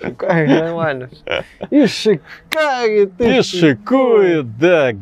Шикарит, 0.00 0.60
нормально. 0.60 1.10
И 1.70 1.86
шикарит. 1.86 3.20
И 3.20 3.42
шикует, 3.42 4.56
да. 4.56 4.92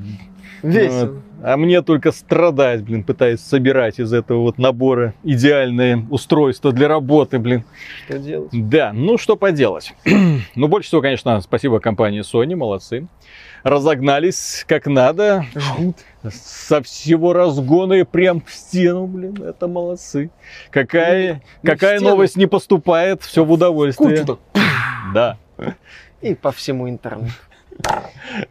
Весело. 0.63 1.23
А 1.41 1.57
мне 1.57 1.83
только 1.83 2.11
страдать, 2.11 2.83
блин, 2.83 3.05
пытаясь 3.05 3.41
собирать 3.41 4.01
из 4.01 4.13
этого 4.13 4.41
вот 4.41 4.59
набора 4.59 5.15
идеальное 5.23 6.05
устройство 6.11 6.73
для 6.73 6.89
работы, 6.89 7.39
блин. 7.39 7.63
Что 8.07 8.19
делать? 8.19 8.49
Да, 8.53 8.93
ну 8.93 9.19
что 9.19 9.37
поделать. 9.37 9.95
ну, 10.57 10.69
больше 10.69 10.89
всего, 10.89 11.01
конечно, 11.01 11.41
спасибо 11.41 11.79
компании 11.79 12.23
Sony, 12.23 12.57
молодцы. 12.57 13.07
Разогнались 13.63 14.65
как 14.69 14.87
надо. 14.87 15.45
Жгут. 15.55 15.97
Со 16.33 16.83
всего 16.83 17.33
разгона 17.33 17.95
и 17.95 18.05
прям 18.05 18.41
в 18.41 18.53
стену, 18.53 19.07
блин, 19.07 19.43
это 19.43 19.69
молодцы. 19.69 20.31
Какая, 20.71 21.43
Ну, 21.63 21.71
какая 21.71 21.97
в 21.97 21.99
стену. 22.01 22.11
новость 22.13 22.37
не 22.37 22.47
поступает, 22.47 23.23
все 23.23 23.45
в 23.45 23.53
удовольствие. 23.53 24.21
Кучу. 24.25 24.39
Да. 25.15 25.37
И 26.21 26.35
по 26.35 26.53
всему 26.53 26.89
интернету. 26.89 27.33